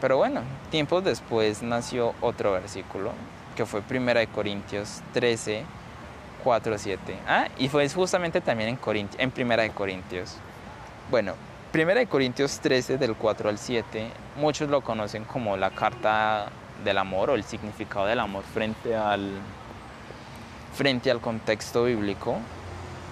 pero 0.00 0.16
bueno, 0.16 0.40
tiempos 0.70 1.04
después 1.04 1.62
nació 1.62 2.14
otro 2.22 2.52
versículo, 2.52 3.12
que 3.54 3.66
fue 3.66 3.82
1 3.88 4.32
Corintios 4.34 5.02
13, 5.12 5.62
4, 6.42 6.78
7. 6.78 7.18
Ah, 7.28 7.48
y 7.58 7.68
fue 7.68 7.86
justamente 7.88 8.40
también 8.40 8.70
en, 8.70 8.76
Corint 8.76 9.14
en 9.18 9.30
1 9.36 9.74
Corintios. 9.74 10.36
Bueno, 11.10 11.34
1 11.74 12.08
Corintios 12.08 12.60
13, 12.60 12.96
del 12.96 13.14
4 13.14 13.50
al 13.50 13.58
7, 13.58 14.08
muchos 14.36 14.70
lo 14.70 14.80
conocen 14.80 15.24
como 15.24 15.58
la 15.58 15.70
carta 15.70 16.48
del 16.84 16.98
amor 16.98 17.30
o 17.30 17.34
el 17.34 17.44
significado 17.44 18.06
del 18.06 18.20
amor 18.20 18.44
frente 18.44 18.96
al, 18.96 19.30
frente 20.74 21.10
al 21.10 21.20
contexto 21.20 21.84
bíblico. 21.84 22.36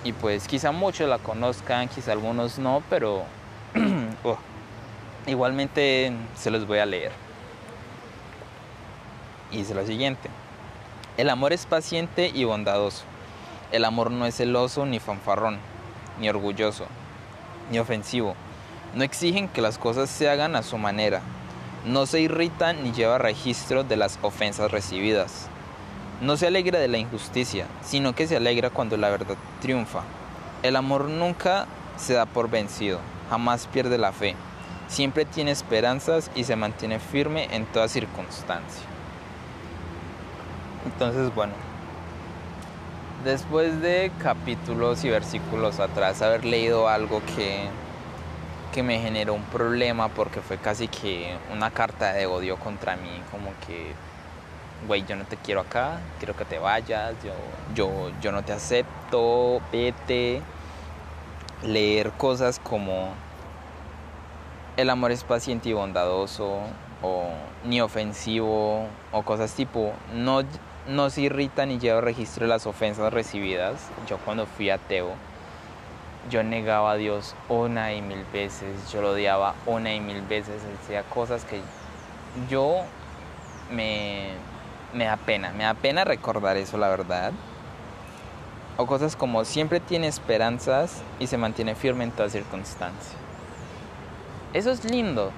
Y 0.05 0.13
pues 0.13 0.47
quizá 0.47 0.73
muchos 0.73 1.09
la 1.09 1.19
conozcan, 1.19 1.89
quizá 1.89 2.13
algunos 2.13 2.59
no, 2.59 2.83
pero 2.89 3.25
oh, 4.25 4.39
Igualmente 5.29 6.11
se 6.37 6.51
los 6.51 6.67
voy 6.67 6.79
a 6.79 6.87
leer. 6.87 7.13
Y 9.51 9.59
dice 9.59 9.75
lo 9.75 9.85
siguiente. 9.85 10.31
El 11.19 11.29
amor 11.29 11.53
es 11.53 11.67
paciente 11.67 12.31
y 12.35 12.45
bondadoso. 12.45 13.05
El 13.71 13.85
amor 13.85 14.11
no 14.11 14.25
es 14.25 14.37
celoso 14.37 14.87
ni 14.87 15.01
fanfarrón, 15.01 15.59
ni 16.19 16.31
orgulloso, 16.31 16.87
ni 17.71 17.79
ofensivo. 17.79 18.37
No 18.95 19.05
exigen 19.05 19.49
que 19.49 19.61
las 19.61 19.77
cosas 19.77 20.09
se 20.09 20.31
hagan 20.31 20.57
a 20.57 20.63
su 20.63 20.79
manera. 20.79 21.21
No 21.85 22.07
se 22.07 22.21
irrita 22.21 22.73
ni 22.73 22.93
lleva 22.93 23.19
registro 23.19 23.85
de 23.85 23.97
las 23.97 24.19
ofensas 24.23 24.71
recibidas. 24.71 25.49
No 26.21 26.37
se 26.37 26.47
alegra 26.47 26.79
de 26.79 26.89
la 26.89 26.99
injusticia, 26.99 27.67
sino 27.83 28.15
que 28.15 28.27
se 28.27 28.37
alegra 28.37 28.71
cuando 28.71 28.97
la 28.97 29.11
verdad 29.11 29.37
triunfa. 29.61 30.03
El 30.63 30.77
amor 30.77 31.05
nunca 31.05 31.67
se 31.97 32.15
da 32.15 32.27
por 32.27 32.51
vencido, 32.51 32.99
jamás 33.31 33.67
pierde 33.67 33.99
la 33.99 34.13
fe 34.13 34.35
siempre 34.89 35.25
tiene 35.25 35.51
esperanzas 35.51 36.31
y 36.35 36.45
se 36.45 36.57
mantiene 36.57 36.99
firme 36.99 37.49
en 37.55 37.67
toda 37.67 37.89
circunstancia. 37.89 38.83
Entonces, 40.87 41.33
bueno, 41.35 41.53
después 43.25 43.81
de 43.81 44.11
capítulos 44.23 45.05
y 45.05 45.11
versículos 45.11 45.79
atrás, 45.79 46.23
haber 46.23 46.45
leído 46.45 46.89
algo 46.89 47.21
que, 47.37 47.69
que 48.73 48.83
me 48.83 49.01
generó 49.01 49.35
un 49.35 49.45
problema 49.45 50.09
porque 50.09 50.41
fue 50.41 50.59
casi 50.59 50.89
que 50.89 51.37
una 51.53 51.71
carta 51.71 52.13
de 52.13 52.27
odio 52.27 52.57
contra 52.57 52.97
mí, 52.97 53.23
como 53.31 53.51
que, 53.67 53.93
güey, 54.87 55.05
yo 55.05 55.17
no 55.17 55.25
te 55.25 55.37
quiero 55.37 55.61
acá, 55.61 56.01
quiero 56.19 56.37
que 56.37 56.45
te 56.45 56.59
vayas, 56.59 57.15
yo, 57.25 57.33
yo, 57.75 58.11
yo 58.21 58.33
no 58.33 58.43
te 58.43 58.53
acepto, 58.53 59.61
vete. 59.73 60.43
Leer 61.63 62.13
cosas 62.13 62.61
como 62.61 63.09
el 64.77 64.91
amor 64.91 65.11
es 65.11 65.25
paciente 65.25 65.69
y 65.71 65.73
bondadoso 65.73 66.61
o 67.03 67.31
ni 67.65 67.81
ofensivo 67.81 68.87
o 69.11 69.23
cosas 69.23 69.53
tipo 69.55 69.93
no, 70.15 70.43
no 70.87 71.11
se 71.11 71.23
irrita 71.23 71.67
ni 71.67 71.81
lleva 71.81 72.01
registro 72.01 72.45
de 72.45 72.51
las 72.51 72.65
ofensas 72.67 73.13
recibidas. 73.13 73.91
Yo 74.09 74.19
cuando 74.19 74.47
fui 74.47 74.71
ateo, 74.71 75.15
yo 76.29 76.43
negaba 76.43 76.93
a 76.93 76.97
Dios 76.97 77.35
una 77.49 77.93
y 77.93 78.03
mil 78.03 78.25
veces, 78.33 78.91
yo 78.93 79.03
lo 79.03 79.11
odiaba 79.13 79.55
una 79.67 79.95
y 79.95 80.01
mil 80.01 80.23
veces, 80.23 80.63
decía 80.81 81.03
cosas 81.03 81.45
que 81.45 81.61
yo 82.49 82.83
me, 83.71 84.31
me 84.93 85.05
da 85.05 85.17
pena, 85.17 85.53
me 85.53 85.65
da 85.65 85.75
pena 85.75 86.05
recordar 86.05 86.57
eso, 86.57 86.79
la 86.79 86.89
verdad. 86.89 87.33
O 88.77 88.87
cosas 88.87 89.17
como 89.17 89.45
siempre 89.45 89.81
tiene 89.81 90.07
esperanzas 90.07 91.03
y 91.19 91.27
se 91.27 91.37
mantiene 91.37 91.75
firme 91.75 92.05
en 92.05 92.13
toda 92.13 92.29
circunstancia. 92.29 93.19
Eso 94.53 94.71
es 94.71 94.85
lindo. 94.85 95.33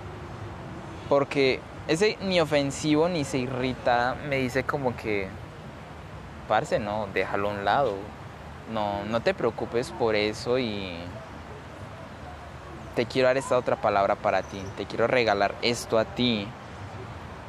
Porque 1.09 1.61
ese 1.89 2.19
ni 2.21 2.41
ofensivo 2.41 3.09
ni 3.09 3.25
se 3.25 3.39
irrita 3.39 4.15
me 4.29 4.37
dice 4.37 4.63
como 4.63 4.95
que, 4.95 5.29
parce, 6.49 6.79
no, 6.79 7.09
déjalo 7.13 7.49
a 7.49 7.53
un 7.53 7.65
lado. 7.65 7.95
No, 8.71 9.05
no 9.05 9.21
te 9.21 9.35
preocupes 9.35 9.91
por 9.91 10.15
eso 10.15 10.59
y 10.59 10.97
te 12.95 13.07
quiero 13.07 13.29
dar 13.29 13.37
esta 13.37 13.57
otra 13.59 13.77
palabra 13.77 14.15
para 14.15 14.43
ti. 14.43 14.63
Te 14.77 14.87
quiero 14.87 15.07
regalar 15.07 15.55
esto 15.63 15.99
a 15.99 16.05
ti. 16.05 16.47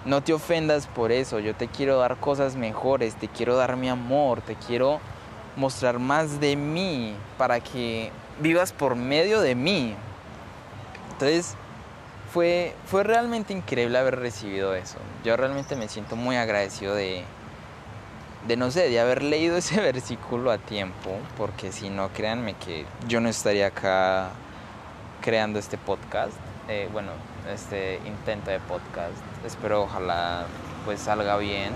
No 0.05 0.21
te 0.21 0.33
ofendas 0.33 0.87
por 0.87 1.11
eso. 1.11 1.39
Yo 1.39 1.55
te 1.55 1.67
quiero 1.67 1.97
dar 1.97 2.17
cosas 2.17 2.55
mejores. 2.55 3.15
Te 3.15 3.27
quiero 3.27 3.55
dar 3.55 3.77
mi 3.77 3.89
amor. 3.89 4.41
Te 4.41 4.55
quiero 4.55 4.99
mostrar 5.55 5.99
más 5.99 6.39
de 6.39 6.55
mí 6.55 7.15
para 7.37 7.59
que 7.59 8.11
vivas 8.39 8.73
por 8.73 8.95
medio 8.95 9.41
de 9.41 9.53
mí. 9.55 9.95
Entonces, 11.11 11.55
fue, 12.33 12.73
fue 12.85 13.03
realmente 13.03 13.53
increíble 13.53 13.97
haber 13.97 14.19
recibido 14.19 14.73
eso. 14.73 14.97
Yo 15.23 15.35
realmente 15.37 15.75
me 15.75 15.87
siento 15.87 16.15
muy 16.15 16.37
agradecido 16.37 16.95
de, 16.95 17.23
de 18.47 18.57
no 18.57 18.71
sé, 18.71 18.89
de 18.89 18.99
haber 18.99 19.23
leído 19.23 19.57
ese 19.57 19.79
versículo 19.79 20.51
a 20.51 20.57
tiempo, 20.57 21.11
porque 21.37 21.71
si 21.71 21.89
no, 21.89 22.09
créanme 22.09 22.55
que 22.55 22.85
yo 23.07 23.21
no 23.21 23.29
estaría 23.29 23.67
acá 23.67 24.29
creando 25.21 25.59
este 25.59 25.77
podcast, 25.77 26.33
eh, 26.67 26.89
bueno, 26.91 27.11
este 27.53 27.99
intento 28.05 28.51
de 28.51 28.59
podcast. 28.59 29.17
Espero 29.45 29.83
ojalá 29.83 30.45
pues 30.85 30.99
salga 30.99 31.37
bien. 31.37 31.71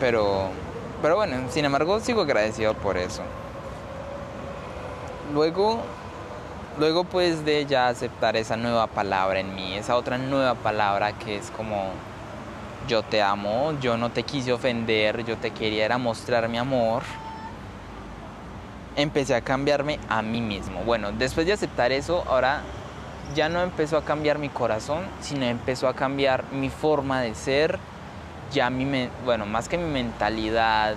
Pero, 0.00 0.50
pero 1.00 1.16
bueno, 1.16 1.36
sin 1.50 1.64
embargo 1.64 2.00
sigo 2.00 2.22
agradecido 2.22 2.74
por 2.74 2.96
eso. 2.96 3.22
Luego 5.32 5.82
Luego 6.78 7.04
pues 7.04 7.44
de 7.44 7.66
ya 7.66 7.88
aceptar 7.88 8.34
esa 8.34 8.56
nueva 8.56 8.86
palabra 8.86 9.40
en 9.40 9.54
mí, 9.54 9.74
esa 9.74 9.94
otra 9.94 10.16
nueva 10.16 10.54
palabra 10.54 11.12
que 11.12 11.36
es 11.36 11.50
como 11.50 11.90
yo 12.88 13.02
te 13.02 13.22
amo, 13.22 13.72
yo 13.80 13.96
no 13.96 14.10
te 14.10 14.22
quise 14.22 14.52
ofender, 14.52 15.24
yo 15.24 15.36
te 15.36 15.50
quería 15.50 15.84
era 15.84 15.98
mostrar 15.98 16.48
mi 16.48 16.58
amor, 16.58 17.02
empecé 18.96 19.34
a 19.34 19.40
cambiarme 19.40 19.98
a 20.08 20.22
mí 20.22 20.40
mismo. 20.40 20.80
Bueno, 20.84 21.12
después 21.12 21.46
de 21.46 21.52
aceptar 21.52 21.92
eso, 21.92 22.24
ahora 22.28 22.62
ya 23.34 23.48
no 23.48 23.62
empezó 23.62 23.96
a 23.96 24.04
cambiar 24.04 24.38
mi 24.38 24.48
corazón, 24.48 25.04
sino 25.20 25.44
empezó 25.46 25.88
a 25.88 25.94
cambiar 25.94 26.44
mi 26.52 26.70
forma 26.70 27.20
de 27.20 27.34
ser, 27.34 27.78
ya 28.52 28.70
mi, 28.70 29.08
bueno, 29.24 29.46
más 29.46 29.68
que 29.68 29.78
mi 29.78 29.90
mentalidad, 29.90 30.96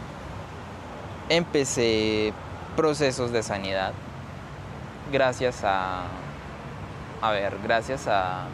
empecé 1.30 2.34
procesos 2.76 3.32
de 3.32 3.41
sanidad 3.41 3.93
gracias 5.12 5.63
a, 5.63 6.04
a 7.21 7.32
ver, 7.32 7.58
gracias 7.63 8.08
a 8.08 8.45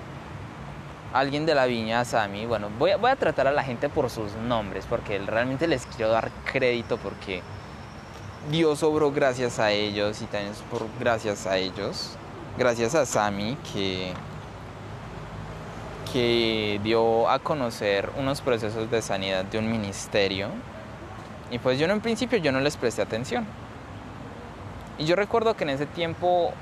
alguien 1.14 1.46
de 1.46 1.56
la 1.56 1.66
viña, 1.66 2.02
a 2.02 2.06
Sammy, 2.06 2.46
bueno, 2.46 2.70
voy 2.78 2.92
a, 2.92 3.16
tratar 3.16 3.48
a 3.48 3.52
la 3.52 3.64
gente 3.64 3.90
por 3.90 4.10
sus 4.10 4.34
nombres, 4.36 4.86
porque 4.90 5.20
realmente 5.20 5.68
les 5.68 5.86
quiero 5.86 6.12
dar 6.12 6.32
crédito 6.52 6.98
porque 6.98 7.42
Dios 8.50 8.82
obró 8.84 9.12
gracias 9.12 9.60
a 9.60 9.72
ellos 9.72 10.22
y 10.22 10.26
también 10.26 10.54
por 10.70 10.88
gracias 11.00 11.46
a 11.46 11.58
ellos, 11.58 12.18
gracias 12.58 12.96
a 12.96 13.06
Sammy 13.06 13.58
que 13.74 14.14
que 16.12 16.80
dio 16.84 17.30
a 17.30 17.40
conocer 17.40 18.10
unos 18.18 18.42
procesos 18.42 18.92
de 18.92 19.02
sanidad 19.02 19.46
de 19.46 19.60
un 19.60 19.72
ministerio. 19.72 20.50
Y 21.50 21.60
pues 21.60 21.80
yo 21.80 21.86
en 21.86 22.02
principio 22.02 22.38
yo 22.38 22.52
no 22.52 22.60
les 22.60 22.78
presté 22.78 23.02
atención. 23.02 23.46
Y 24.98 25.06
yo 25.06 25.16
recuerdo 25.16 25.56
que 25.56 25.64
en 25.64 25.72
ese 25.72 25.86
tiempo, 25.86 26.54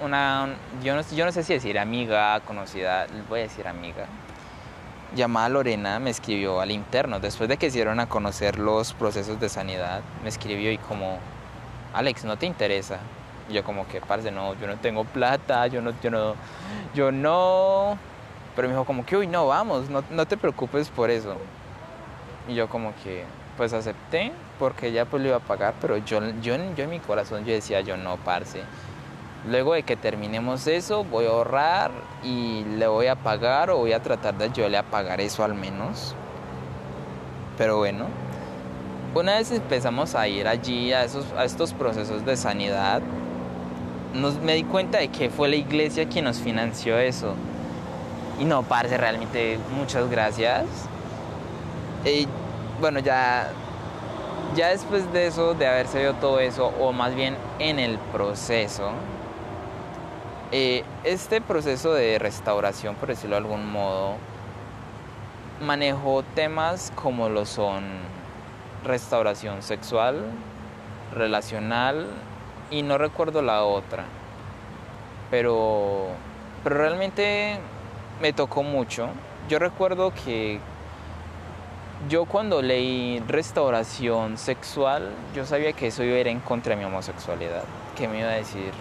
una, 0.00 0.48
yo, 0.82 0.94
no, 0.94 1.02
yo 1.14 1.24
no 1.24 1.32
sé 1.32 1.42
si 1.42 1.54
decir 1.54 1.78
amiga, 1.78 2.40
conocida, 2.40 3.06
voy 3.28 3.40
a 3.40 3.42
decir 3.44 3.68
amiga, 3.68 4.06
llamada 5.14 5.48
Lorena 5.48 5.98
me 5.98 6.10
escribió 6.10 6.60
al 6.60 6.70
interno, 6.70 7.20
después 7.20 7.48
de 7.48 7.56
que 7.56 7.66
hicieron 7.66 8.00
a 8.00 8.08
conocer 8.08 8.58
los 8.58 8.92
procesos 8.92 9.38
de 9.40 9.48
sanidad, 9.48 10.00
me 10.22 10.28
escribió 10.28 10.70
y 10.70 10.78
como, 10.78 11.18
Alex, 11.92 12.24
¿no 12.24 12.36
te 12.36 12.46
interesa? 12.46 12.98
Y 13.48 13.54
yo 13.54 13.64
como 13.64 13.86
que, 13.86 14.00
parce, 14.00 14.30
no, 14.30 14.54
yo 14.58 14.66
no 14.66 14.76
tengo 14.76 15.04
plata, 15.04 15.66
yo 15.66 15.80
no, 15.82 15.92
yo 16.02 16.10
no, 16.10 16.34
yo 16.94 17.12
no... 17.12 17.98
Pero 18.56 18.68
me 18.68 18.74
dijo 18.74 18.84
como 18.84 19.04
que, 19.04 19.16
uy, 19.16 19.26
no, 19.26 19.46
vamos, 19.46 19.90
no, 19.90 20.02
no 20.10 20.26
te 20.26 20.36
preocupes 20.36 20.88
por 20.88 21.10
eso. 21.10 21.36
Y 22.48 22.54
yo 22.54 22.68
como 22.68 22.92
que, 23.02 23.24
pues 23.56 23.72
acepté, 23.72 24.32
porque 24.58 24.88
ella 24.88 25.04
pues 25.04 25.22
lo 25.22 25.28
iba 25.28 25.36
a 25.38 25.40
pagar, 25.40 25.74
pero 25.80 25.96
yo, 25.98 26.20
yo, 26.40 26.56
yo 26.74 26.84
en 26.84 26.90
mi 26.90 27.00
corazón 27.00 27.44
yo 27.44 27.52
decía, 27.52 27.80
yo 27.80 27.96
no, 27.96 28.16
parce. 28.18 28.62
Luego 29.46 29.74
de 29.74 29.82
que 29.82 29.96
terminemos 29.96 30.66
eso, 30.66 31.04
voy 31.04 31.26
a 31.26 31.28
ahorrar 31.28 31.90
y 32.22 32.64
le 32.64 32.86
voy 32.86 33.08
a 33.08 33.14
pagar 33.14 33.70
o 33.70 33.76
voy 33.76 33.92
a 33.92 34.00
tratar 34.02 34.38
de 34.38 34.44
ayudarle 34.44 34.78
a 34.78 34.82
pagar 34.82 35.20
eso 35.20 35.44
al 35.44 35.54
menos. 35.54 36.14
Pero 37.58 37.76
bueno, 37.76 38.06
una 39.14 39.36
vez 39.36 39.50
empezamos 39.50 40.14
a 40.14 40.26
ir 40.28 40.48
allí 40.48 40.92
a, 40.92 41.04
esos, 41.04 41.26
a 41.36 41.44
estos 41.44 41.74
procesos 41.74 42.24
de 42.24 42.36
sanidad, 42.36 43.02
nos, 44.14 44.40
me 44.40 44.54
di 44.54 44.64
cuenta 44.64 44.98
de 44.98 45.08
que 45.08 45.28
fue 45.28 45.48
la 45.48 45.56
iglesia 45.56 46.08
quien 46.08 46.24
nos 46.24 46.38
financió 46.38 46.98
eso. 46.98 47.34
Y 48.40 48.44
no, 48.44 48.62
parce, 48.62 48.96
realmente 48.96 49.58
muchas 49.76 50.10
gracias. 50.10 50.64
Y 52.04 52.26
bueno, 52.80 52.98
ya, 53.00 53.50
ya 54.56 54.70
después 54.70 55.12
de 55.12 55.26
eso, 55.26 55.54
de 55.54 55.66
haberse 55.66 56.00
ido 56.00 56.14
todo 56.14 56.40
eso, 56.40 56.72
o 56.80 56.92
más 56.92 57.14
bien 57.14 57.36
en 57.58 57.78
el 57.78 57.98
proceso, 58.12 58.90
eh, 60.52 60.84
este 61.04 61.40
proceso 61.40 61.92
de 61.92 62.18
restauración, 62.18 62.94
por 62.94 63.08
decirlo 63.08 63.36
de 63.36 63.42
algún 63.42 63.70
modo, 63.70 64.16
manejó 65.60 66.22
temas 66.34 66.92
como 66.94 67.28
lo 67.28 67.46
son 67.46 67.84
restauración 68.84 69.62
sexual, 69.62 70.22
relacional 71.14 72.06
y 72.70 72.82
no 72.82 72.98
recuerdo 72.98 73.42
la 73.42 73.64
otra. 73.64 74.04
Pero, 75.30 76.08
pero 76.62 76.76
realmente 76.76 77.58
me 78.20 78.32
tocó 78.32 78.62
mucho. 78.62 79.08
Yo 79.48 79.58
recuerdo 79.58 80.12
que 80.24 80.60
yo 82.08 82.26
cuando 82.26 82.60
leí 82.60 83.20
restauración 83.26 84.36
sexual, 84.36 85.10
yo 85.34 85.46
sabía 85.46 85.72
que 85.72 85.86
eso 85.86 86.04
iba 86.04 86.16
a 86.16 86.20
ir 86.20 86.28
en 86.28 86.40
contra 86.40 86.74
de 86.74 86.80
mi 86.80 86.84
homosexualidad. 86.84 87.64
Que 87.96 88.08
me 88.08 88.20
iba 88.20 88.28
a 88.28 88.34
decir, 88.34 88.72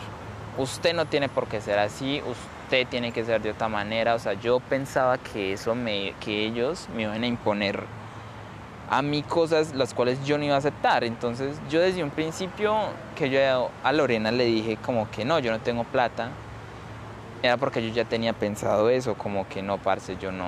usted 0.57 0.93
no 0.93 1.05
tiene 1.05 1.29
por 1.29 1.47
qué 1.47 1.61
ser 1.61 1.79
así, 1.79 2.21
usted 2.25 2.87
tiene 2.87 3.11
que 3.11 3.25
ser 3.25 3.41
de 3.41 3.51
otra 3.51 3.69
manera. 3.69 4.15
O 4.15 4.19
sea, 4.19 4.33
yo 4.33 4.59
pensaba 4.59 5.17
que 5.17 5.53
eso 5.53 5.75
me, 5.75 6.13
que 6.19 6.45
ellos 6.45 6.87
me 6.95 7.03
iban 7.03 7.23
a 7.23 7.27
imponer 7.27 7.83
a 8.89 9.01
mí 9.01 9.23
cosas 9.23 9.73
las 9.73 9.93
cuales 9.93 10.23
yo 10.25 10.37
no 10.37 10.43
iba 10.43 10.55
a 10.55 10.59
aceptar. 10.59 11.03
Entonces 11.03 11.57
yo 11.69 11.79
desde 11.79 12.03
un 12.03 12.11
principio 12.11 12.75
que 13.15 13.29
yo 13.29 13.69
a 13.83 13.91
Lorena 13.91 14.31
le 14.31 14.45
dije 14.45 14.77
como 14.77 15.09
que 15.09 15.25
no, 15.25 15.39
yo 15.39 15.51
no 15.51 15.59
tengo 15.59 15.83
plata, 15.83 16.29
era 17.41 17.57
porque 17.57 17.85
yo 17.85 17.93
ya 17.93 18.05
tenía 18.05 18.33
pensado 18.33 18.89
eso, 18.89 19.15
como 19.15 19.47
que 19.49 19.61
no, 19.61 19.77
parce, 19.77 20.17
yo 20.17 20.31
no, 20.31 20.45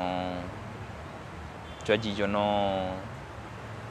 yo 1.86 1.94
allí 1.94 2.16
yo 2.16 2.28
no, 2.28 2.88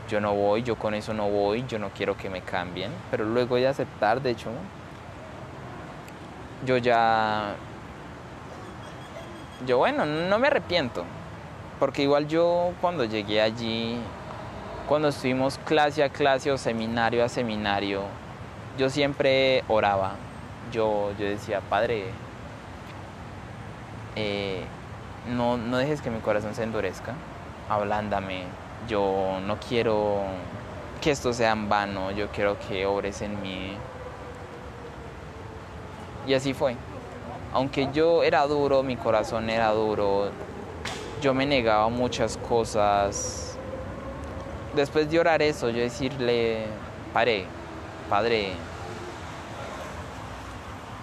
yo 0.09 0.21
no 0.21 0.35
voy, 0.35 0.63
yo 0.63 0.77
con 0.77 0.95
eso 0.95 1.13
no 1.13 1.29
voy, 1.29 1.65
yo 1.69 1.79
no 1.79 1.91
quiero 1.91 2.17
que 2.17 2.31
me 2.31 2.41
cambien. 2.41 2.93
Pero 3.11 3.25
luego 3.25 3.57
de 3.57 3.69
aceptar, 3.69 4.23
de 4.23 4.31
hecho, 4.31 4.51
yo 6.65 6.77
ya, 6.79 7.55
yo 9.67 9.79
bueno, 9.79 10.07
no 10.07 10.39
me 10.39 10.47
arrepiento, 10.47 11.05
porque 11.79 12.03
igual 12.03 12.27
yo 12.29 12.73
cuando 12.81 13.05
llegué 13.05 13.41
allí, 13.41 13.99
cuando 14.89 15.09
estuvimos 15.09 15.59
clase 15.59 16.03
a 16.03 16.09
clase 16.09 16.51
o 16.51 16.59
seminario 16.59 17.25
a 17.25 17.29
seminario, 17.29 18.03
yo 18.79 18.91
siempre 18.91 19.65
oraba, 19.69 20.17
yo, 20.73 21.13
yo 21.19 21.27
decía, 21.27 21.61
Padre, 21.61 22.07
eh, 24.17 24.65
no, 25.29 25.57
no 25.57 25.79
dejes 25.79 26.01
que 26.01 26.11
mi 26.11 26.21
corazón 26.21 26.55
se 26.55 26.63
endurezca, 26.63 27.15
ablándame, 27.69 28.45
yo 28.89 29.39
no 29.47 29.59
quiero 29.59 30.23
que 31.01 31.11
esto 31.11 31.33
sea 31.33 31.53
en 31.53 31.69
vano, 31.69 32.11
yo 32.13 32.29
quiero 32.29 32.59
que 32.59 32.87
obres 32.87 33.23
en 33.23 33.41
mí. 33.43 33.77
Y 36.27 36.35
así 36.35 36.55
fue. 36.55 36.77
Aunque 37.53 37.89
yo 37.93 38.23
era 38.23 38.47
duro, 38.47 38.83
mi 38.83 38.97
corazón 38.97 39.49
era 39.49 39.71
duro, 39.71 40.31
yo 41.21 41.35
me 41.35 41.47
negaba 41.47 41.89
muchas 41.89 42.37
cosas. 42.37 43.57
Después 44.75 45.11
de 45.11 45.21
orar 45.21 45.41
eso, 45.41 45.71
yo 45.71 45.81
decirle, 45.81 46.65
pare, 47.13 47.47
Padre, 48.11 48.53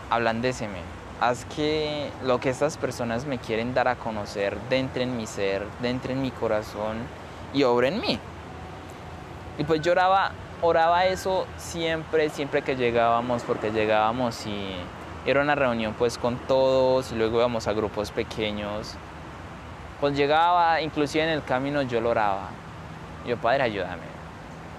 ablandéceme, 0.09 0.79
haz 1.19 1.45
que 1.45 2.11
lo 2.23 2.39
que 2.39 2.49
estas 2.49 2.77
personas 2.77 3.25
me 3.25 3.39
quieren 3.39 3.73
dar 3.73 3.87
a 3.87 3.95
conocer 3.95 4.57
dentro 4.69 5.01
en 5.01 5.17
mi 5.17 5.25
ser, 5.25 5.65
dentro 5.81 6.11
en 6.11 6.21
mi 6.21 6.31
corazón 6.31 6.97
y 7.53 7.63
obre 7.63 7.87
en 7.87 8.01
mí. 8.01 8.19
Y 9.57 9.63
pues 9.63 9.81
yo 9.81 9.93
oraba, 9.93 10.31
oraba 10.61 11.05
eso 11.05 11.45
siempre, 11.57 12.29
siempre 12.29 12.61
que 12.61 12.75
llegábamos, 12.75 13.41
porque 13.43 13.71
llegábamos 13.71 14.45
y 14.45 14.75
era 15.25 15.41
una 15.41 15.55
reunión 15.55 15.93
pues 15.97 16.17
con 16.17 16.37
todos 16.47 17.11
y 17.11 17.15
luego 17.15 17.37
íbamos 17.37 17.67
a 17.67 17.73
grupos 17.73 18.11
pequeños. 18.11 18.95
Pues 19.99 20.15
llegaba, 20.15 20.81
inclusive 20.81 21.23
en 21.23 21.29
el 21.29 21.43
camino 21.43 21.83
yo 21.83 22.01
lo 22.01 22.09
oraba. 22.09 22.49
Yo, 23.25 23.37
Padre, 23.37 23.63
ayúdame. 23.63 24.09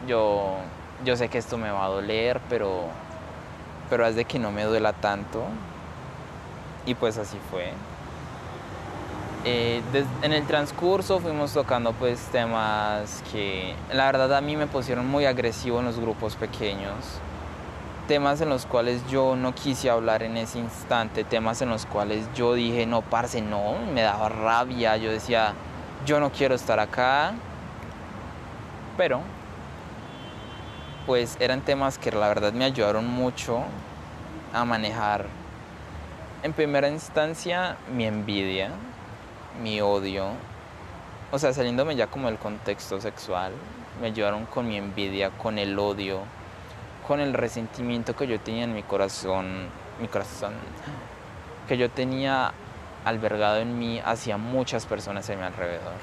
Yo, 0.09 0.57
yo 1.05 1.17
sé 1.17 1.29
que 1.29 1.39
esto 1.39 1.59
me 1.59 1.71
va 1.71 1.85
a 1.85 1.89
doler, 1.89 2.41
pero, 2.49 2.87
pero 3.89 4.05
haz 4.05 4.17
de 4.17 4.25
que 4.25 4.41
no 4.41 4.51
me 4.51 4.65
duela 4.65 4.93
tanto. 4.93 5.45
Y 6.87 6.97
pues 6.97 7.19
así 7.19 7.39
fue. 7.51 7.71
Eh, 9.45 9.81
en 10.23 10.33
el 10.33 10.47
transcurso 10.47 11.21
fuimos 11.21 11.53
tocando 11.53 11.93
pues 11.93 12.21
temas 12.31 13.25
que 13.33 13.75
la 13.93 14.07
verdad 14.07 14.35
a 14.35 14.41
mí 14.41 14.57
me 14.57 14.69
pusieron 14.69 15.09
muy 15.09 15.25
agresivo 15.25 15.81
en 15.81 15.87
los 15.87 15.99
grupos 15.99 16.37
pequeños 16.37 17.21
temas 18.09 18.41
en 18.41 18.49
los 18.49 18.67
cuales 18.67 19.03
yo 19.09 19.37
no 19.37 19.55
quise 19.55 19.91
hablar 19.91 20.23
en 20.23 20.37
ese 20.37 20.59
instante, 20.59 21.25
temas 21.25 21.63
en 21.63 21.69
los 21.69 21.87
cuales 21.87 22.27
yo 22.35 22.55
dije, 22.55 22.87
no, 22.87 23.03
parce, 23.03 23.41
no, 23.41 23.77
me 23.93 24.03
daba 24.03 24.29
rabia, 24.29 24.97
yo 24.97 25.11
decía, 25.11 25.55
yo 26.05 26.21
no 26.21 26.31
quiero 26.31 26.55
estar 26.55 26.81
acá, 26.81 27.35
pero 28.97 29.21
pues 31.07 31.37
eran 31.41 31.61
temas 31.63 31.99
que 31.99 32.11
la 32.13 32.29
verdad 32.29 32.53
me 32.53 32.65
ayudaron 32.65 33.07
mucho 33.07 33.63
a 34.53 34.65
manejar 34.65 35.27
en 36.43 36.53
primera 36.53 36.89
instancia 36.89 37.77
mi 37.95 38.05
envidia, 38.05 38.71
mi 39.63 39.81
odio, 39.81 40.27
o 41.31 41.39
sea, 41.39 41.53
saliéndome 41.53 41.97
ya 41.97 42.09
como 42.09 42.29
del 42.29 42.39
contexto 42.39 43.01
sexual, 43.01 43.53
me 44.01 44.09
ayudaron 44.09 44.45
con 44.47 44.67
mi 44.67 44.77
envidia, 44.77 45.31
con 45.31 45.59
el 45.59 45.79
odio, 45.79 46.21
con 47.07 47.21
el 47.21 47.35
resentimiento 47.35 48.15
que 48.15 48.27
yo 48.27 48.41
tenía 48.41 48.65
en 48.65 48.75
mi 48.75 48.83
corazón, 48.83 49.69
mi 50.01 50.09
corazón, 50.09 50.55
que 51.69 51.77
yo 51.77 51.91
tenía 51.91 52.53
albergado 53.05 53.59
en 53.59 53.79
mí 53.79 54.01
hacia 54.05 54.37
muchas 54.37 54.87
personas 54.87 55.29
a 55.29 55.37
mi 55.37 55.43
alrededor. 55.43 55.95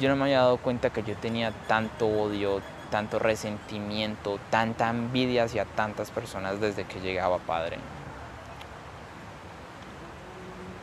Yo 0.00 0.08
no 0.08 0.16
me 0.16 0.24
había 0.24 0.38
dado 0.38 0.58
cuenta 0.58 0.90
que 0.90 1.02
yo 1.02 1.16
tenía 1.16 1.52
tanto 1.66 2.06
odio, 2.06 2.60
tanto 2.90 3.18
resentimiento, 3.18 4.38
tanta 4.50 4.90
envidia 4.90 5.44
hacia 5.44 5.64
tantas 5.64 6.10
personas 6.10 6.60
desde 6.60 6.84
que 6.84 7.00
llegaba 7.00 7.38
padre. 7.38 7.78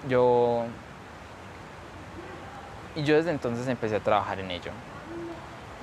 Yo 0.07 0.65
y 2.95 3.03
yo 3.03 3.15
desde 3.15 3.31
entonces 3.31 3.67
empecé 3.67 3.97
a 3.97 3.99
trabajar 3.99 4.39
en 4.39 4.51
ello 4.51 4.71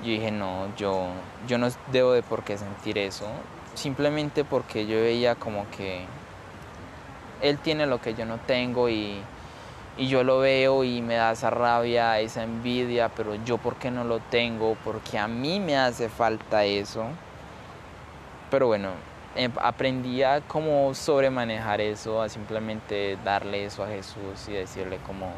yo 0.03 0.11
dije, 0.11 0.31
no, 0.31 0.75
yo, 0.77 1.09
yo 1.47 1.59
no 1.59 1.69
debo 1.93 2.13
de 2.13 2.23
por 2.23 2.43
qué 2.45 2.59
sentir 2.59 2.99
eso, 2.99 3.27
simplemente 3.75 4.45
porque 4.45 4.87
yo 4.87 4.97
veía 4.97 5.35
como 5.35 5.69
que 5.71 6.07
él 7.41 7.59
tiene 7.59 7.87
lo 7.87 8.01
que 8.01 8.15
yo 8.15 8.25
no 8.25 8.39
tengo 8.39 8.89
y, 8.89 9.21
y 9.97 10.09
yo 10.09 10.25
lo 10.25 10.39
veo 10.39 10.85
y 10.85 11.03
me 11.03 11.15
da 11.15 11.33
esa 11.33 11.51
rabia, 11.51 12.19
esa 12.21 12.43
envidia, 12.43 13.11
pero 13.11 13.35
yo 13.45 13.59
por 13.59 13.77
qué 13.77 13.91
no 13.91 14.05
lo 14.05 14.21
tengo, 14.21 14.77
porque 14.85 15.19
a 15.19 15.29
mí 15.29 15.61
me 15.61 15.77
hace 15.77 16.09
falta 16.09 16.65
eso. 16.65 17.07
Pero 18.51 18.69
bueno, 18.69 18.91
em, 19.35 19.53
aprendí 19.61 20.23
a 20.23 20.41
cómo 20.41 20.95
sobremanejar 20.95 21.81
eso, 21.81 22.23
a 22.23 22.29
simplemente 22.29 23.19
darle 23.25 23.65
eso 23.65 23.85
a 23.85 23.89
Jesús 23.89 24.49
y 24.49 24.53
decirle 24.53 24.99
como 25.07 25.33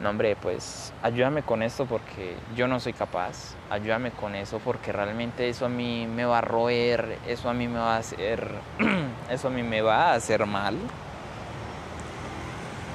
no 0.00 0.10
hombre, 0.10 0.36
pues 0.36 0.92
ayúdame 1.02 1.42
con 1.42 1.60
esto 1.60 1.84
porque 1.84 2.36
yo 2.54 2.68
no 2.68 2.78
soy 2.78 2.92
capaz, 2.92 3.54
ayúdame 3.68 4.12
con 4.12 4.36
eso 4.36 4.60
porque 4.64 4.92
realmente 4.92 5.48
eso 5.48 5.66
a 5.66 5.68
mí 5.68 6.06
me 6.06 6.24
va 6.24 6.38
a 6.38 6.40
roer, 6.40 7.18
eso 7.26 7.48
a 7.50 7.54
mí 7.54 7.66
me 7.66 7.80
va 7.80 7.96
a 7.96 7.98
hacer, 7.98 8.48
eso 9.30 9.48
a 9.48 9.50
mí 9.50 9.64
me 9.64 9.82
va 9.82 10.12
a 10.12 10.14
hacer 10.14 10.46
mal. 10.46 10.76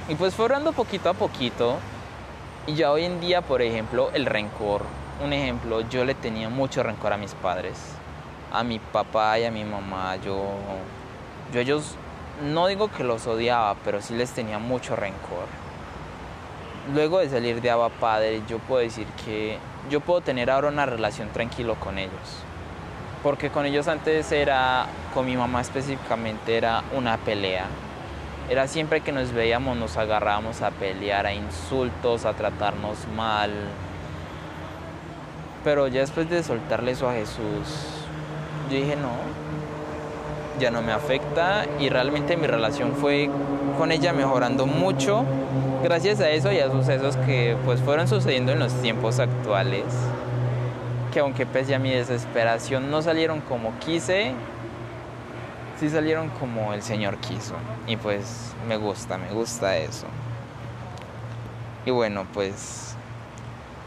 Y 0.07 0.15
pues 0.15 0.33
fue 0.33 0.45
orando 0.45 0.73
poquito 0.73 1.09
a 1.09 1.13
poquito 1.13 1.77
Y 2.67 2.75
ya 2.75 2.91
hoy 2.91 3.05
en 3.05 3.21
día, 3.21 3.41
por 3.41 3.61
ejemplo, 3.61 4.09
el 4.13 4.25
rencor. 4.25 4.81
Un 5.23 5.31
ejemplo, 5.31 5.81
yo 5.81 6.05
le 6.05 6.13
tenía 6.13 6.49
mucho 6.49 6.83
rencor 6.83 7.13
a 7.13 7.17
mis 7.17 7.33
padres, 7.35 7.77
a 8.51 8.63
mi 8.63 8.79
papá 8.79 9.39
y 9.39 9.45
a 9.45 9.51
mi 9.51 9.63
mamá. 9.63 10.15
Yo, 10.17 10.55
yo 11.53 11.59
ellos, 11.59 11.95
no 12.41 12.67
digo 12.67 12.89
que 12.89 13.03
los 13.03 13.27
odiaba, 13.27 13.75
pero 13.83 14.01
sí 14.01 14.15
les 14.15 14.31
tenía 14.31 14.59
mucho 14.59 14.95
rencor. 14.95 15.62
Luego 16.91 17.19
de 17.19 17.29
salir 17.29 17.61
de 17.61 17.69
Abba 17.69 17.89
Padre, 17.89 18.41
yo 18.49 18.59
puedo 18.59 18.81
decir 18.81 19.07
que 19.25 19.57
yo 19.89 20.01
puedo 20.01 20.21
tener 20.21 20.49
ahora 20.49 20.67
una 20.67 20.85
relación 20.85 21.29
tranquilo 21.29 21.75
con 21.75 21.97
ellos. 21.97 22.43
Porque 23.21 23.49
con 23.49 23.65
ellos 23.65 23.87
antes 23.87 24.31
era, 24.31 24.87
con 25.13 25.25
mi 25.25 25.37
mamá 25.37 25.61
específicamente, 25.61 26.57
era 26.57 26.83
una 26.93 27.17
pelea 27.17 27.67
era 28.49 28.67
siempre 28.67 29.01
que 29.01 29.11
nos 29.11 29.31
veíamos 29.31 29.77
nos 29.77 29.97
agarrábamos 29.97 30.61
a 30.61 30.71
pelear, 30.71 31.25
a 31.25 31.33
insultos, 31.33 32.25
a 32.25 32.33
tratarnos 32.33 33.07
mal. 33.15 33.51
Pero 35.63 35.87
ya 35.87 36.01
después 36.01 36.29
de 36.29 36.43
soltarle 36.43 36.91
eso 36.91 37.09
a 37.09 37.13
Jesús, 37.13 37.39
yo 38.69 38.77
dije, 38.77 38.97
no, 38.97 39.11
ya 40.59 40.71
no 40.71 40.81
me 40.81 40.91
afecta 40.91 41.65
y 41.79 41.87
realmente 41.87 42.35
mi 42.35 42.47
relación 42.47 42.93
fue 42.95 43.29
con 43.77 43.91
ella 43.91 44.11
mejorando 44.11 44.65
mucho 44.65 45.23
gracias 45.83 46.19
a 46.21 46.29
eso 46.29 46.51
y 46.51 46.59
a 46.59 46.71
sucesos 46.71 47.17
que 47.17 47.55
pues 47.65 47.81
fueron 47.81 48.07
sucediendo 48.07 48.51
en 48.51 48.59
los 48.59 48.73
tiempos 48.81 49.19
actuales 49.19 49.83
que 51.11 51.19
aunque 51.19 51.45
pese 51.45 51.75
a 51.75 51.79
mi 51.79 51.91
desesperación 51.91 52.89
no 52.89 53.01
salieron 53.01 53.41
como 53.41 53.77
quise 53.79 54.33
sí 55.79 55.89
salieron 55.89 56.29
como 56.29 56.73
el 56.73 56.81
Señor 56.81 57.17
quiso. 57.17 57.55
Y 57.87 57.97
pues 57.97 58.53
me 58.67 58.77
gusta, 58.77 59.17
me 59.17 59.29
gusta 59.31 59.77
eso. 59.77 60.07
Y 61.85 61.91
bueno, 61.91 62.25
pues 62.33 62.95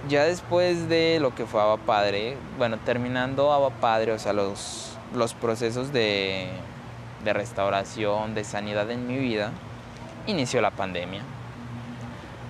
ya 0.08 0.24
después 0.24 0.88
de 0.88 1.18
lo 1.20 1.34
que 1.34 1.46
fue 1.46 1.60
Abba 1.60 1.78
Padre, 1.78 2.36
bueno, 2.58 2.76
terminando 2.78 3.52
Abba 3.52 3.70
Padre, 3.70 4.12
o 4.12 4.18
sea, 4.18 4.32
los, 4.32 4.96
los 5.14 5.32
procesos 5.34 5.92
de, 5.92 6.48
de 7.24 7.32
restauración, 7.32 8.34
de 8.34 8.44
sanidad 8.44 8.90
en 8.90 9.06
mi 9.06 9.16
vida, 9.16 9.52
inició 10.26 10.60
la 10.60 10.70
pandemia, 10.70 11.22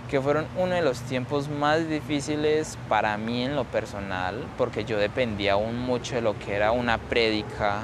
que 0.08 0.20
fueron 0.20 0.46
uno 0.56 0.74
de 0.74 0.82
los 0.82 1.00
tiempos 1.00 1.48
más 1.48 1.88
difíciles 1.88 2.78
para 2.88 3.16
mí 3.16 3.42
en 3.42 3.56
lo 3.56 3.64
personal, 3.64 4.44
porque 4.56 4.84
yo 4.84 4.98
dependía 4.98 5.54
aún 5.54 5.78
mucho 5.78 6.14
de 6.14 6.20
lo 6.22 6.38
que 6.38 6.54
era 6.54 6.70
una 6.72 6.98
prédica, 6.98 7.82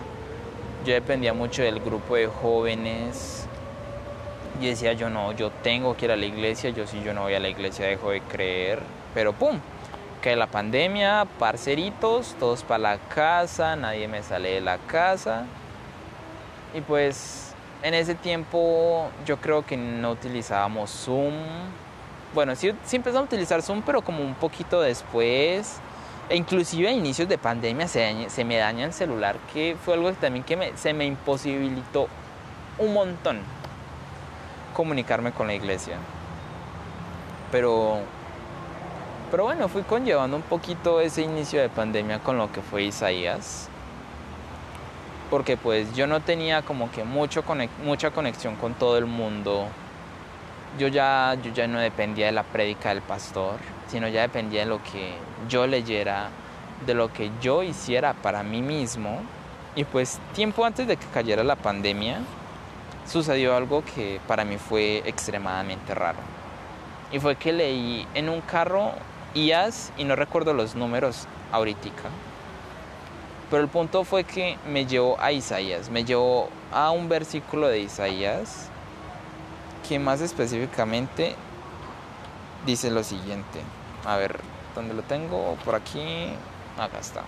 yo 0.85 0.95
dependía 0.95 1.33
mucho 1.33 1.63
del 1.63 1.81
grupo 1.81 2.17
de 2.17 2.27
jóvenes. 2.27 3.47
Y 4.61 4.67
decía 4.67 4.93
yo 4.93 5.11
no, 5.11 5.33
yo 5.33 5.51
tengo 5.51 5.97
que 5.97 6.05
ir 6.05 6.13
a 6.13 6.17
la 6.17 6.27
iglesia, 6.27 6.71
yo 6.71 6.87
si 6.87 7.03
yo 7.03 7.15
no 7.15 7.23
voy 7.23 7.35
a 7.35 7.41
la 7.41 7.49
iglesia 7.49 7.87
dejo 7.87 8.11
de 8.11 8.21
creer. 8.21 8.81
Pero 9.15 9.33
¡pum! 9.33 9.59
Que 10.21 10.37
la 10.37 10.47
pandemia, 10.47 11.27
parceritos, 11.39 12.37
todos 12.39 12.63
para 12.63 12.79
la 12.79 12.99
casa, 12.99 13.75
nadie 13.75 14.07
me 14.07 14.23
sale 14.23 14.51
de 14.51 14.61
la 14.61 14.79
casa. 14.79 15.47
Y 16.75 16.81
pues 16.81 17.55
en 17.83 17.95
ese 17.95 18.15
tiempo 18.15 19.09
yo 19.27 19.39
creo 19.39 19.67
que 19.67 19.77
no 19.77 20.13
utilizábamos 20.13 20.91
Zoom. 20.91 21.35
Bueno, 22.35 22.57
sí, 22.57 22.73
sí 22.85 23.01
a 23.05 23.21
utilizar 23.21 23.61
Zoom, 23.61 23.83
pero 23.83 24.03
como 24.03 24.25
un 24.25 24.35
poquito 24.35 24.81
después. 24.81 25.81
E 26.31 26.37
inclusive 26.37 26.89
a 26.89 26.93
inicios 26.93 27.29
de 27.29 27.37
pandemia 27.37 27.89
se, 27.89 28.45
me 28.45 28.57
daña 28.57 28.87
el 28.87 28.93
celular, 28.95 29.37
que 29.53 29.77
fue 29.85 29.95
algo 29.95 30.09
que 30.09 30.15
también 30.15 30.45
se 30.77 30.95
me 30.95 31.05
imposibilitó 31.05 32.09
un 32.79 32.95
montón 32.95 33.41
comunicarme 34.73 35.33
con 35.33 35.47
la 35.47 35.55
iglesia. 35.55 35.97
Pero, 37.51 37.99
pero 39.31 39.45
bueno, 39.45 39.69
fui 39.69 39.83
conllevando 39.83 40.37
un 40.37 40.43
poquito 40.43 41.01
ese 41.01 41.21
inicio 41.21 41.61
de 41.61 41.69
pandemia 41.69 42.21
con 42.21 42.39
lo 42.39 42.51
que 42.51 42.63
fue 42.63 42.85
Isaías. 42.85 43.69
Porque 45.29 45.59
pues 45.59 45.95
yo 45.95 46.07
no 46.07 46.21
tenía 46.21 46.63
como 46.63 46.91
que 46.91 47.05
mucho 47.05 47.45
mucha 47.85 48.11
conexión 48.11 48.57
con 48.57 48.73
todo 48.73 48.97
el 48.97 49.07
mundo. 49.07 49.67
Yo 50.79 50.89
ya, 50.89 51.37
yo 51.43 51.53
ya 51.53 51.67
no 51.67 51.79
dependía 51.79 52.27
de 52.27 52.33
la 52.33 52.43
prédica 52.43 52.91
del 52.91 53.03
pastor 53.03 53.59
sino 53.93 54.09
ya 54.09 54.23
dependía 54.23 54.61
de 54.61 54.67
lo 54.67 54.83
que 54.83 55.13
yo 55.51 55.67
leyera, 55.67 56.31
de 56.87 56.95
lo 56.95 57.13
que 57.13 57.31
yo 57.43 57.63
hiciera 57.63 58.15
para 58.15 58.43
mí 58.43 58.63
mismo. 58.63 59.21
Y 59.75 59.85
pues 59.85 60.19
tiempo 60.35 60.65
antes 60.65 60.87
de 60.87 60.97
que 60.97 61.07
cayera 61.09 61.45
la 61.45 61.57
pandemia, 61.57 62.21
sucedió 63.07 63.55
algo 63.55 63.85
que 63.85 64.19
para 64.27 64.47
mí 64.47 64.57
fue 64.57 65.03
extremadamente 65.05 65.95
raro. 65.95 66.21
Y 67.13 67.21
fue 67.21 67.37
que 67.37 67.53
leí 67.53 68.07
en 68.15 68.31
un 68.31 68.41
carro 68.41 68.93
IAS, 69.35 69.93
y 69.99 70.05
no 70.05 70.17
recuerdo 70.17 70.55
los 70.55 70.75
números 70.75 71.27
ahorita, 71.53 71.91
pero 73.51 73.63
el 73.63 73.69
punto 73.69 74.05
fue 74.05 74.25
que 74.25 74.57
me 74.67 74.87
llevó 74.87 75.21
a 75.21 75.33
Isaías, 75.33 75.91
me 75.91 76.05
llevó 76.05 76.49
a 76.73 76.91
un 76.91 77.11
versículo 77.11 77.69
de 77.69 77.81
Isaías 77.81 78.71
que 79.89 79.99
más 79.99 80.21
específicamente 80.21 81.37
dice 82.67 82.91
lo 82.91 83.03
siguiente. 83.05 83.61
A 84.05 84.17
ver, 84.17 84.41
¿dónde 84.75 84.95
lo 84.95 85.03
tengo? 85.03 85.57
Por 85.65 85.75
aquí. 85.75 86.33
Acá 86.79 86.99
está. 86.99 87.23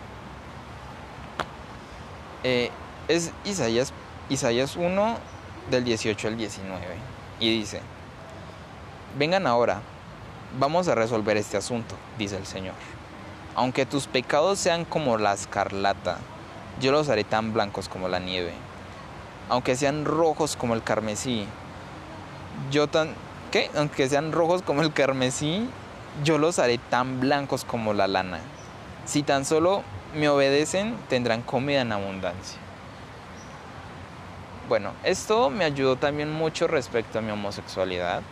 Eh, 2.42 2.70
es 3.08 3.32
Isaías, 3.44 3.92
Isaías 4.28 4.76
1 4.76 5.18
del 5.70 5.84
18 5.84 6.28
al 6.28 6.36
19. 6.36 6.84
Y 7.40 7.58
dice, 7.58 7.80
vengan 9.18 9.46
ahora, 9.46 9.80
vamos 10.58 10.88
a 10.88 10.94
resolver 10.94 11.36
este 11.36 11.56
asunto, 11.56 11.96
dice 12.18 12.36
el 12.36 12.46
Señor. 12.46 12.74
Aunque 13.54 13.86
tus 13.86 14.06
pecados 14.06 14.58
sean 14.58 14.84
como 14.84 15.16
la 15.16 15.32
escarlata, 15.32 16.18
yo 16.80 16.92
los 16.92 17.08
haré 17.08 17.24
tan 17.24 17.52
blancos 17.52 17.88
como 17.88 18.08
la 18.08 18.18
nieve. 18.18 18.52
Aunque 19.48 19.76
sean 19.76 20.04
rojos 20.04 20.56
como 20.56 20.74
el 20.74 20.82
carmesí, 20.82 21.46
yo 22.70 22.86
tan... 22.86 23.14
¿Qué? 23.50 23.70
Aunque 23.76 24.08
sean 24.08 24.32
rojos 24.32 24.62
como 24.62 24.82
el 24.82 24.92
carmesí, 24.92 25.68
yo 26.24 26.38
los 26.38 26.58
haré 26.58 26.78
tan 26.78 27.20
blancos 27.20 27.64
como 27.64 27.92
la 27.92 28.08
lana. 28.08 28.40
Si 29.04 29.22
tan 29.22 29.44
solo 29.44 29.82
me 30.14 30.28
obedecen, 30.28 30.96
tendrán 31.08 31.42
comida 31.42 31.82
en 31.82 31.92
abundancia. 31.92 32.58
Bueno, 34.68 34.92
esto 35.04 35.50
me 35.50 35.64
ayudó 35.64 35.96
también 35.96 36.32
mucho 36.32 36.66
respecto 36.66 37.18
a 37.18 37.22
mi 37.22 37.30
homosexualidad, 37.30 38.22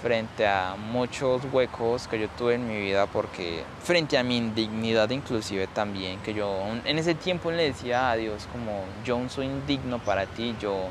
frente 0.00 0.46
a 0.46 0.76
muchos 0.76 1.42
huecos 1.52 2.06
que 2.06 2.20
yo 2.20 2.28
tuve 2.28 2.54
en 2.54 2.68
mi 2.68 2.78
vida, 2.78 3.06
porque 3.06 3.64
frente 3.82 4.16
a 4.16 4.22
mi 4.22 4.36
indignidad 4.36 5.10
inclusive 5.10 5.66
también, 5.66 6.20
que 6.20 6.32
yo 6.32 6.62
en 6.84 6.98
ese 6.98 7.14
tiempo 7.14 7.50
le 7.50 7.64
decía 7.64 8.10
a 8.10 8.16
Dios 8.16 8.46
como, 8.52 8.84
yo 9.04 9.20
soy 9.28 9.46
indigno 9.46 9.98
para 9.98 10.26
ti, 10.26 10.54
yo, 10.60 10.90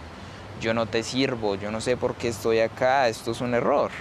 yo 0.60 0.74
no 0.74 0.86
te 0.86 1.04
sirvo, 1.04 1.56
yo 1.56 1.72
no 1.72 1.82
sé 1.82 1.98
por 1.98 2.16
qué 2.16 2.30
estoy 2.30 2.60
acá, 2.60 3.08
esto 3.08 3.32
es 3.32 3.42
un 3.42 3.54
error. 3.54 3.92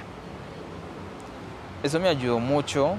Eso 1.83 2.01
me 2.01 2.09
ayudó 2.09 2.39
mucho. 2.39 2.97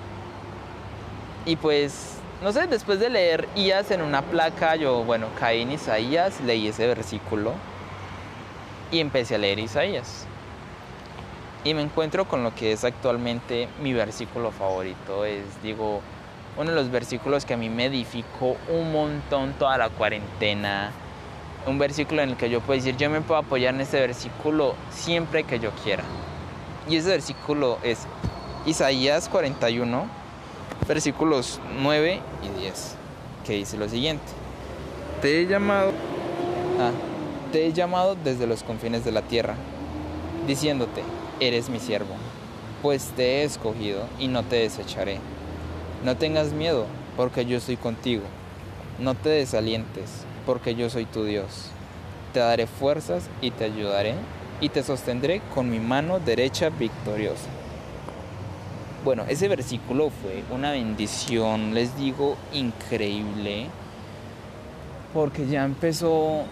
Y 1.45 1.55
pues, 1.55 2.16
no 2.41 2.51
sé, 2.51 2.68
después 2.68 2.99
de 2.99 3.10
leer 3.10 3.47
Ias 3.55 3.91
en 3.91 4.01
una 4.01 4.22
placa, 4.22 4.76
yo, 4.76 5.03
bueno, 5.03 5.28
caí 5.39 5.62
en 5.62 5.72
Isaías, 5.72 6.39
leí 6.41 6.68
ese 6.68 6.88
versículo 6.88 7.53
y 8.91 8.99
empecé 8.99 9.36
a 9.36 9.38
leer 9.38 9.60
Isaías. 9.60 10.26
Y 11.64 11.74
me 11.74 11.82
encuentro 11.82 12.26
con 12.26 12.43
lo 12.43 12.55
que 12.55 12.72
es 12.72 12.84
actualmente 12.86 13.68
mi 13.82 13.93
versículo 13.93 14.51
favorito. 14.51 15.26
Es, 15.26 15.43
digo, 15.62 16.01
uno 16.57 16.70
de 16.70 16.76
los 16.76 16.89
versículos 16.89 17.45
que 17.45 17.53
a 17.53 17.57
mí 17.57 17.70
me 17.70 17.86
edificó 17.86 18.55
un 18.70 18.91
montón 18.93 19.53
toda 19.53 19.78
la 19.78 19.89
cuarentena. 19.89 20.91
Un 21.66 21.78
versículo 21.78 22.22
en 22.22 22.30
el 22.30 22.38
que 22.38 22.49
yo 22.49 22.62
puedo 22.62 22.80
decir, 22.80 22.97
yo 22.97 23.10
me 23.10 23.22
puedo 23.22 23.39
apoyar 23.39 23.76
en 23.76 23.82
este 23.82 23.99
versículo 23.99 24.76
siempre 24.91 25.43
que 25.43 25.60
yo 25.60 25.72
quiera. 25.84 26.03
Y 26.89 26.95
ese 26.95 27.10
versículo 27.10 27.78
es 27.84 27.99
Isaías 28.66 29.30
41, 29.30 30.05
versículos 30.88 31.60
9 31.82 32.22
y 32.43 32.60
10, 32.60 32.95
que 33.45 33.53
dice 33.53 33.78
lo 33.78 33.88
siguiente. 33.88 34.26
Te 35.22 35.41
he 35.41 35.47
llamado, 35.47 35.91
ah, 36.80 36.91
te 37.51 37.68
he 37.68 37.74
llamado 37.74 38.16
desde 38.16 38.47
los 38.47 38.64
confines 38.64 39.03
de 39.05 39.12
la 39.12 39.22
tierra, 39.22 39.55
diciéndote, 40.47 41.03
eres 41.39 41.70
mi 41.70 41.80
siervo, 41.80 42.16
pues 42.82 43.10
te 43.16 43.41
he 43.41 43.43
escogido 43.43 44.05
y 44.18 44.28
no 44.28 44.43
te 44.43 44.57
desecharé. 44.57 45.20
No 46.03 46.16
tengas 46.16 46.53
miedo, 46.53 46.86
porque 47.18 47.45
yo 47.45 47.57
estoy 47.57 47.76
contigo. 47.76 48.24
No 48.99 49.14
te 49.14 49.30
desalientes, 49.30 50.26
porque 50.49 50.73
yo 50.73 50.89
soy 50.89 51.05
tu 51.05 51.25
Dios. 51.25 51.69
Te 52.33 52.39
daré 52.39 52.65
fuerzas 52.65 53.29
y 53.39 53.51
te 53.51 53.65
ayudaré 53.65 54.15
y 54.59 54.69
te 54.69 54.81
sostendré 54.81 55.43
con 55.53 55.69
mi 55.69 55.79
mano 55.79 56.19
derecha 56.19 56.71
victoriosa. 56.71 57.45
Bueno, 59.05 59.25
ese 59.29 59.47
versículo 59.47 60.09
fue 60.09 60.43
una 60.49 60.71
bendición, 60.71 61.75
les 61.75 61.95
digo, 61.95 62.35
increíble, 62.51 63.67
porque 65.13 65.45
ya 65.45 65.63
empezó, 65.63 66.45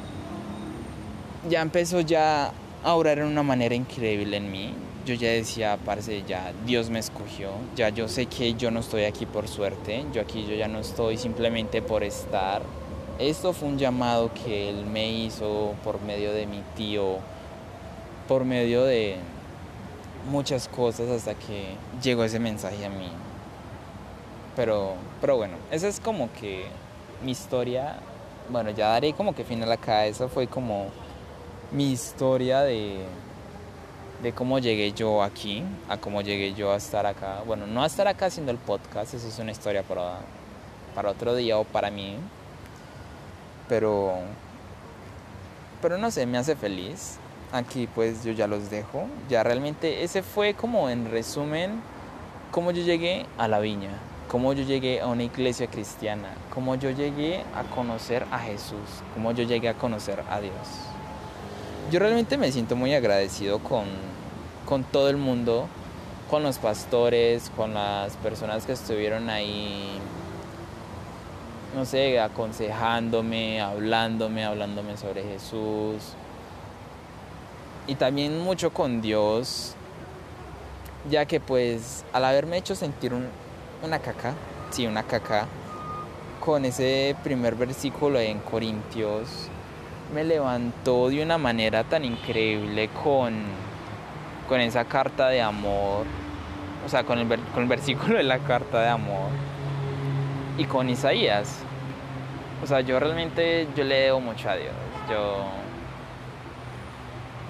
ya 1.50 1.64
empezó 1.64 2.00
ya 2.02 2.52
a 2.84 2.94
orar 2.94 3.18
en 3.18 3.26
una 3.26 3.42
manera 3.42 3.74
increíble 3.74 4.38
en 4.38 4.52
mí. 4.52 4.74
yo 5.08 5.16
ya 5.16 5.30
decía, 5.30 5.80
parce, 5.84 6.22
ya 6.28 6.54
Dios 6.68 6.92
me 6.92 7.00
escogió, 7.00 7.50
ya 7.76 7.90
yo 7.90 8.08
sé 8.08 8.28
que 8.28 8.54
yo 8.54 8.70
no 8.70 8.82
estoy 8.82 9.06
aquí 9.06 9.26
por 9.26 9.48
suerte, 9.48 10.06
yo 10.14 10.22
aquí 10.22 10.46
yo 10.48 10.54
ya 10.54 10.68
no 10.68 10.78
estoy 10.78 11.18
simplemente 11.18 11.82
por 11.82 12.04
estar. 12.04 12.62
Esto 13.20 13.52
fue 13.52 13.70
un 13.70 13.80
llamado 13.80 14.30
que 14.32 14.70
Él 14.70 14.86
me 14.86 15.10
hizo 15.10 15.74
por 15.84 16.00
medio 16.02 16.32
de 16.34 16.46
mi 16.46 16.62
tío, 16.76 17.18
por 18.28 18.46
medio 18.46 18.84
de 18.84 19.18
muchas 20.30 20.68
cosas 20.68 21.10
hasta 21.10 21.34
que 21.34 21.76
llegó 22.04 22.24
ese 22.24 22.40
mensaje 22.40 22.86
a 22.86 22.90
mí. 22.90 23.10
Pero, 24.56 24.94
pero 25.20 25.36
bueno, 25.36 25.56
esa 25.72 25.88
es 25.88 26.00
como 26.00 26.32
que 26.34 26.66
mi 27.24 27.32
historia. 27.32 27.96
Bueno, 28.50 28.70
ya 28.70 28.90
daré 28.90 29.14
como 29.14 29.34
que 29.34 29.44
final 29.44 29.72
acá. 29.72 30.06
Esa 30.06 30.28
fue 30.28 30.46
como 30.46 30.90
mi 31.72 31.92
historia 31.92 32.62
de, 32.62 33.00
de 34.22 34.32
cómo 34.32 34.60
llegué 34.60 34.92
yo 34.92 35.24
aquí, 35.24 35.64
a 35.90 35.98
cómo 35.98 36.22
llegué 36.22 36.54
yo 36.54 36.72
a 36.72 36.76
estar 36.76 37.08
acá. 37.08 37.42
Bueno, 37.48 37.66
no 37.66 37.82
a 37.82 37.88
estar 37.88 38.08
acá 38.08 38.28
haciendo 38.28 38.52
el 38.52 38.60
podcast, 38.60 39.16
eso 39.16 39.28
es 39.28 39.40
una 39.40 39.52
historia 39.52 39.82
para, 39.82 40.20
para 40.94 41.10
otro 41.10 41.36
día 41.36 41.58
o 41.58 41.64
para 41.64 41.90
mí. 41.90 42.18
Pero, 43.70 44.16
pero 45.82 45.98
no 45.98 46.12
sé, 46.12 46.26
me 46.26 46.38
hace 46.38 46.56
feliz. 46.56 47.18
Aquí 47.52 47.88
pues 47.94 48.24
yo 48.24 48.32
ya 48.32 48.48
los 48.48 48.70
dejo. 48.70 49.08
Ya 49.30 49.44
realmente 49.44 50.04
ese 50.04 50.22
fue 50.24 50.54
como 50.54 50.90
en 50.90 51.10
resumen 51.10 51.82
cómo 52.52 52.72
yo 52.72 52.84
llegué 52.84 53.26
a 53.38 53.48
la 53.48 53.60
viña, 53.60 53.92
cómo 54.30 54.54
yo 54.54 54.64
llegué 54.64 55.02
a 55.02 55.08
una 55.08 55.24
iglesia 55.24 55.68
cristiana, 55.68 56.30
cómo 56.54 56.76
yo 56.76 56.90
llegué 56.92 57.44
a 57.56 57.64
conocer 57.76 58.26
a 58.32 58.40
Jesús, 58.40 59.04
cómo 59.14 59.32
yo 59.32 59.44
llegué 59.44 59.70
a 59.70 59.74
conocer 59.76 60.24
a 60.30 60.40
Dios 60.42 60.88
yo 61.92 62.00
realmente 62.00 62.38
me 62.38 62.52
siento 62.52 62.76
muy 62.76 62.94
agradecido 62.94 63.60
con, 63.60 63.86
con 64.66 64.84
todo 64.84 65.10
el 65.10 65.18
mundo, 65.18 65.68
con 66.30 66.44
los 66.44 66.58
pastores, 66.58 67.50
con 67.56 67.74
las 67.74 68.18
personas 68.18 68.66
que 68.66 68.74
estuvieron 68.74 69.30
ahí, 69.30 70.00
no 71.76 71.86
sé, 71.86 72.20
aconsejándome, 72.20 73.62
hablándome, 73.62 74.44
hablándome 74.46 74.98
sobre 74.98 75.24
Jesús. 75.24 76.14
Y 77.88 77.96
también 77.96 78.40
mucho 78.40 78.72
con 78.72 79.02
Dios, 79.02 79.76
ya 81.10 81.26
que 81.26 81.40
pues 81.40 82.04
al 82.14 82.26
haberme 82.26 82.58
hecho 82.58 82.76
sentir 82.76 83.14
una 83.84 84.00
caca, 84.00 84.34
sí, 84.72 84.86
una 84.88 85.04
caca, 85.04 85.48
con 86.40 86.66
ese 86.66 87.16
primer 87.24 87.56
versículo 87.56 88.20
en 88.20 88.40
Corintios, 88.40 89.50
me 90.14 90.24
levantó 90.24 91.10
de 91.10 91.22
una 91.22 91.38
manera 91.38 91.84
tan 91.84 92.06
increíble 92.06 92.90
con, 93.04 93.36
con 94.48 94.60
esa 94.62 94.86
carta 94.86 95.28
de 95.30 95.42
amor, 95.42 96.06
o 96.86 96.90
sea, 96.90 97.04
con 97.04 97.20
el, 97.20 97.28
con 97.28 97.64
el 97.64 97.70
versículo 97.70 98.18
de 98.18 98.24
la 98.24 98.40
carta 98.40 98.82
de 98.82 98.90
amor 98.90 99.57
y 100.58 100.66
con 100.66 100.90
Isaías. 100.90 101.60
O 102.64 102.68
sea, 102.68 102.82
yo 102.82 103.00
realmente 103.00 103.68
yo 103.76 103.84
le 103.84 103.96
debo 103.96 104.20
mucho 104.20 104.50
a 104.50 104.56
Dios. 104.56 104.74
Yo, 105.10 105.46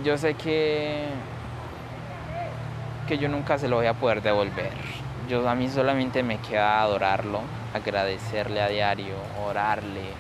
yo 0.04 0.18
sé 0.18 0.34
que, 0.34 1.06
que 3.08 3.18
yo 3.18 3.30
nunca 3.30 3.58
se 3.58 3.68
lo 3.68 3.78
voy 3.78 3.88
a 3.88 3.94
poder 3.94 4.22
devolver. 4.22 4.74
Yo 5.30 5.48
a 5.48 5.56
mí 5.56 5.70
solamente 5.70 6.24
me 6.24 6.38
queda 6.38 6.82
adorarlo, 6.82 7.42
agradecerle 7.74 8.62
a 8.62 8.68
diario, 8.68 9.16
orarle, 9.46 10.14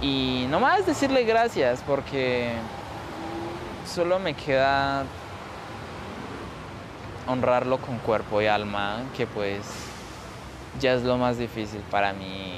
y 0.00 0.46
no 0.48 0.60
más 0.60 0.86
decirle 0.86 1.24
gracias 1.24 1.82
porque 1.84 2.52
solo 3.84 4.20
me 4.20 4.34
queda 4.34 5.04
honrarlo 7.26 7.78
con 7.78 7.98
cuerpo 7.98 8.40
y 8.40 8.46
alma, 8.46 9.02
que 9.16 9.26
pues 9.26 9.87
ya 10.80 10.94
es 10.94 11.02
lo 11.02 11.16
más 11.16 11.38
difícil 11.38 11.80
para 11.90 12.12
mí. 12.12 12.54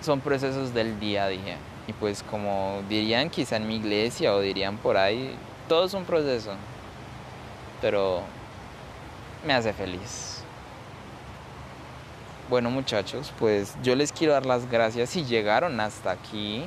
Son 0.00 0.20
procesos 0.20 0.74
del 0.74 0.98
día 0.98 1.24
a 1.24 1.28
día. 1.28 1.56
Y 1.86 1.92
pues 1.92 2.22
como 2.22 2.82
dirían 2.88 3.30
quizá 3.30 3.56
en 3.56 3.66
mi 3.66 3.76
iglesia 3.76 4.34
o 4.34 4.40
dirían 4.40 4.76
por 4.78 4.96
ahí, 4.96 5.36
todo 5.68 5.84
es 5.84 5.94
un 5.94 6.04
proceso. 6.04 6.52
Pero 7.80 8.22
me 9.46 9.54
hace 9.54 9.72
feliz. 9.72 10.42
Bueno 12.48 12.70
muchachos, 12.70 13.32
pues 13.38 13.74
yo 13.82 13.96
les 13.96 14.12
quiero 14.12 14.34
dar 14.34 14.46
las 14.46 14.70
gracias 14.70 15.10
si 15.10 15.24
llegaron 15.24 15.80
hasta 15.80 16.10
aquí. 16.10 16.64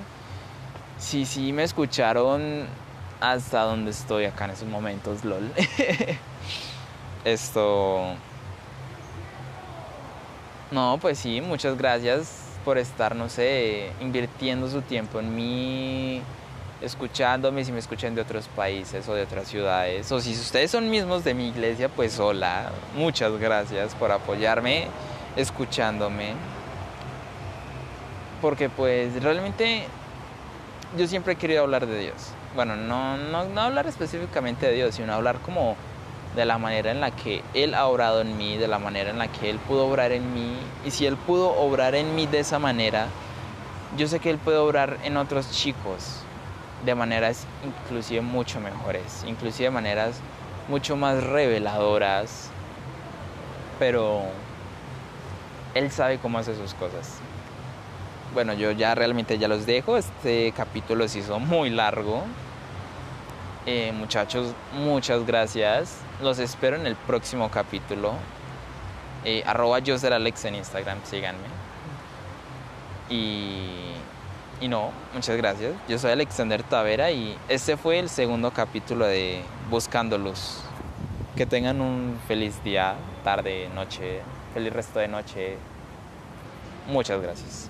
Si 0.97 1.25
sí 1.25 1.53
me 1.53 1.63
escucharon 1.63 2.65
hasta 3.19 3.61
donde 3.61 3.91
estoy 3.91 4.25
acá 4.25 4.45
en 4.45 4.51
esos 4.51 4.67
momentos, 4.67 5.23
lol. 5.23 5.51
Esto... 7.25 8.15
No, 10.71 10.97
pues 11.01 11.19
sí, 11.19 11.41
muchas 11.41 11.77
gracias 11.77 12.43
por 12.63 12.77
estar, 12.77 13.15
no 13.15 13.29
sé, 13.29 13.91
invirtiendo 14.01 14.67
su 14.67 14.81
tiempo 14.81 15.19
en 15.19 15.35
mí, 15.35 16.21
escuchándome, 16.81 17.63
si 17.63 17.71
me 17.71 17.79
escuchan 17.79 18.15
de 18.15 18.21
otros 18.21 18.47
países 18.47 19.07
o 19.07 19.13
de 19.13 19.23
otras 19.23 19.47
ciudades, 19.47 20.11
o 20.11 20.19
si 20.19 20.31
ustedes 20.31 20.71
son 20.71 20.89
mismos 20.89 21.23
de 21.23 21.33
mi 21.33 21.49
iglesia, 21.49 21.89
pues 21.89 22.19
hola, 22.19 22.71
muchas 22.95 23.31
gracias 23.37 23.93
por 23.95 24.11
apoyarme 24.11 24.87
escuchándome. 25.35 26.33
Porque 28.41 28.69
pues 28.69 29.21
realmente 29.21 29.83
yo 30.97 31.07
siempre 31.07 31.33
he 31.33 31.35
querido 31.35 31.63
hablar 31.63 31.87
de 31.87 31.99
Dios. 31.99 32.31
Bueno, 32.55 32.75
no, 32.75 33.17
no, 33.17 33.61
hablar 33.61 33.87
específicamente 33.87 34.67
de 34.67 34.73
Dios, 34.73 34.95
sino 34.95 35.13
hablar 35.13 35.39
como 35.39 35.75
de 36.35 36.45
la 36.45 36.57
manera 36.57 36.91
en 36.91 37.01
la 37.01 37.11
que 37.11 37.43
Él 37.53 37.73
ha 37.73 37.87
obrado 37.87 38.21
en 38.21 38.37
mí, 38.37 38.57
de 38.57 38.67
la 38.67 38.79
manera 38.79 39.09
en 39.09 39.17
la 39.17 39.27
que 39.27 39.49
Él 39.49 39.57
pudo 39.59 39.87
obrar 39.87 40.11
en 40.11 40.33
mí. 40.33 40.57
Y 40.85 40.91
si 40.91 41.05
Él 41.05 41.17
pudo 41.17 41.55
obrar 41.57 41.95
en 41.95 42.15
mí 42.15 42.27
de 42.27 42.39
esa 42.39 42.59
manera, 42.59 43.07
yo 43.97 44.07
sé 44.07 44.19
que 44.19 44.29
Él 44.29 44.37
puede 44.37 44.57
obrar 44.57 44.97
en 45.03 45.17
otros 45.17 45.51
chicos 45.51 46.21
de 46.85 46.93
maneras 46.93 47.47
inclusive 47.65 48.21
mucho 48.21 48.59
mejores, 48.59 49.23
inclusive 49.27 49.65
de 49.65 49.71
maneras 49.71 50.19
mucho 50.67 50.95
más 50.95 51.23
reveladoras. 51.23 52.49
Pero 53.79 54.23
él 55.73 55.91
sabe 55.91 56.19
cómo 56.19 56.37
hace 56.37 56.55
sus 56.55 56.73
cosas. 56.73 57.19
Bueno, 58.33 58.53
yo 58.53 58.71
ya 58.71 58.95
realmente 58.95 59.37
ya 59.37 59.47
los 59.47 59.65
dejo. 59.65 59.97
Este 59.97 60.53
capítulo 60.55 61.07
se 61.07 61.19
hizo 61.19 61.39
muy 61.39 61.69
largo. 61.69 62.23
Eh, 63.65 63.91
muchachos, 63.93 64.53
muchas 64.73 65.25
gracias. 65.25 66.04
Los 66.21 66.39
espero 66.39 66.77
en 66.77 66.87
el 66.87 66.95
próximo 66.95 67.49
capítulo. 67.51 68.13
Eh, 69.25 69.43
arroba 69.45 69.79
yo 69.79 69.95
Alex 69.95 70.45
en 70.45 70.55
Instagram, 70.55 70.99
síganme. 71.03 71.47
Y, 73.09 73.91
y 74.61 74.67
no, 74.69 74.91
muchas 75.13 75.35
gracias. 75.35 75.73
Yo 75.89 75.99
soy 75.99 76.11
Alexander 76.11 76.63
Tavera 76.63 77.11
y 77.11 77.37
este 77.49 77.75
fue 77.75 77.99
el 77.99 78.09
segundo 78.09 78.51
capítulo 78.51 79.05
de 79.05 79.41
Buscando 79.69 80.17
Luz. 80.17 80.61
Que 81.35 81.45
tengan 81.45 81.81
un 81.81 82.17
feliz 82.27 82.63
día, 82.63 82.95
tarde, 83.25 83.69
noche, 83.75 84.21
feliz 84.53 84.71
resto 84.71 84.99
de 84.99 85.09
noche. 85.09 85.57
Muchas 86.87 87.21
gracias. 87.21 87.69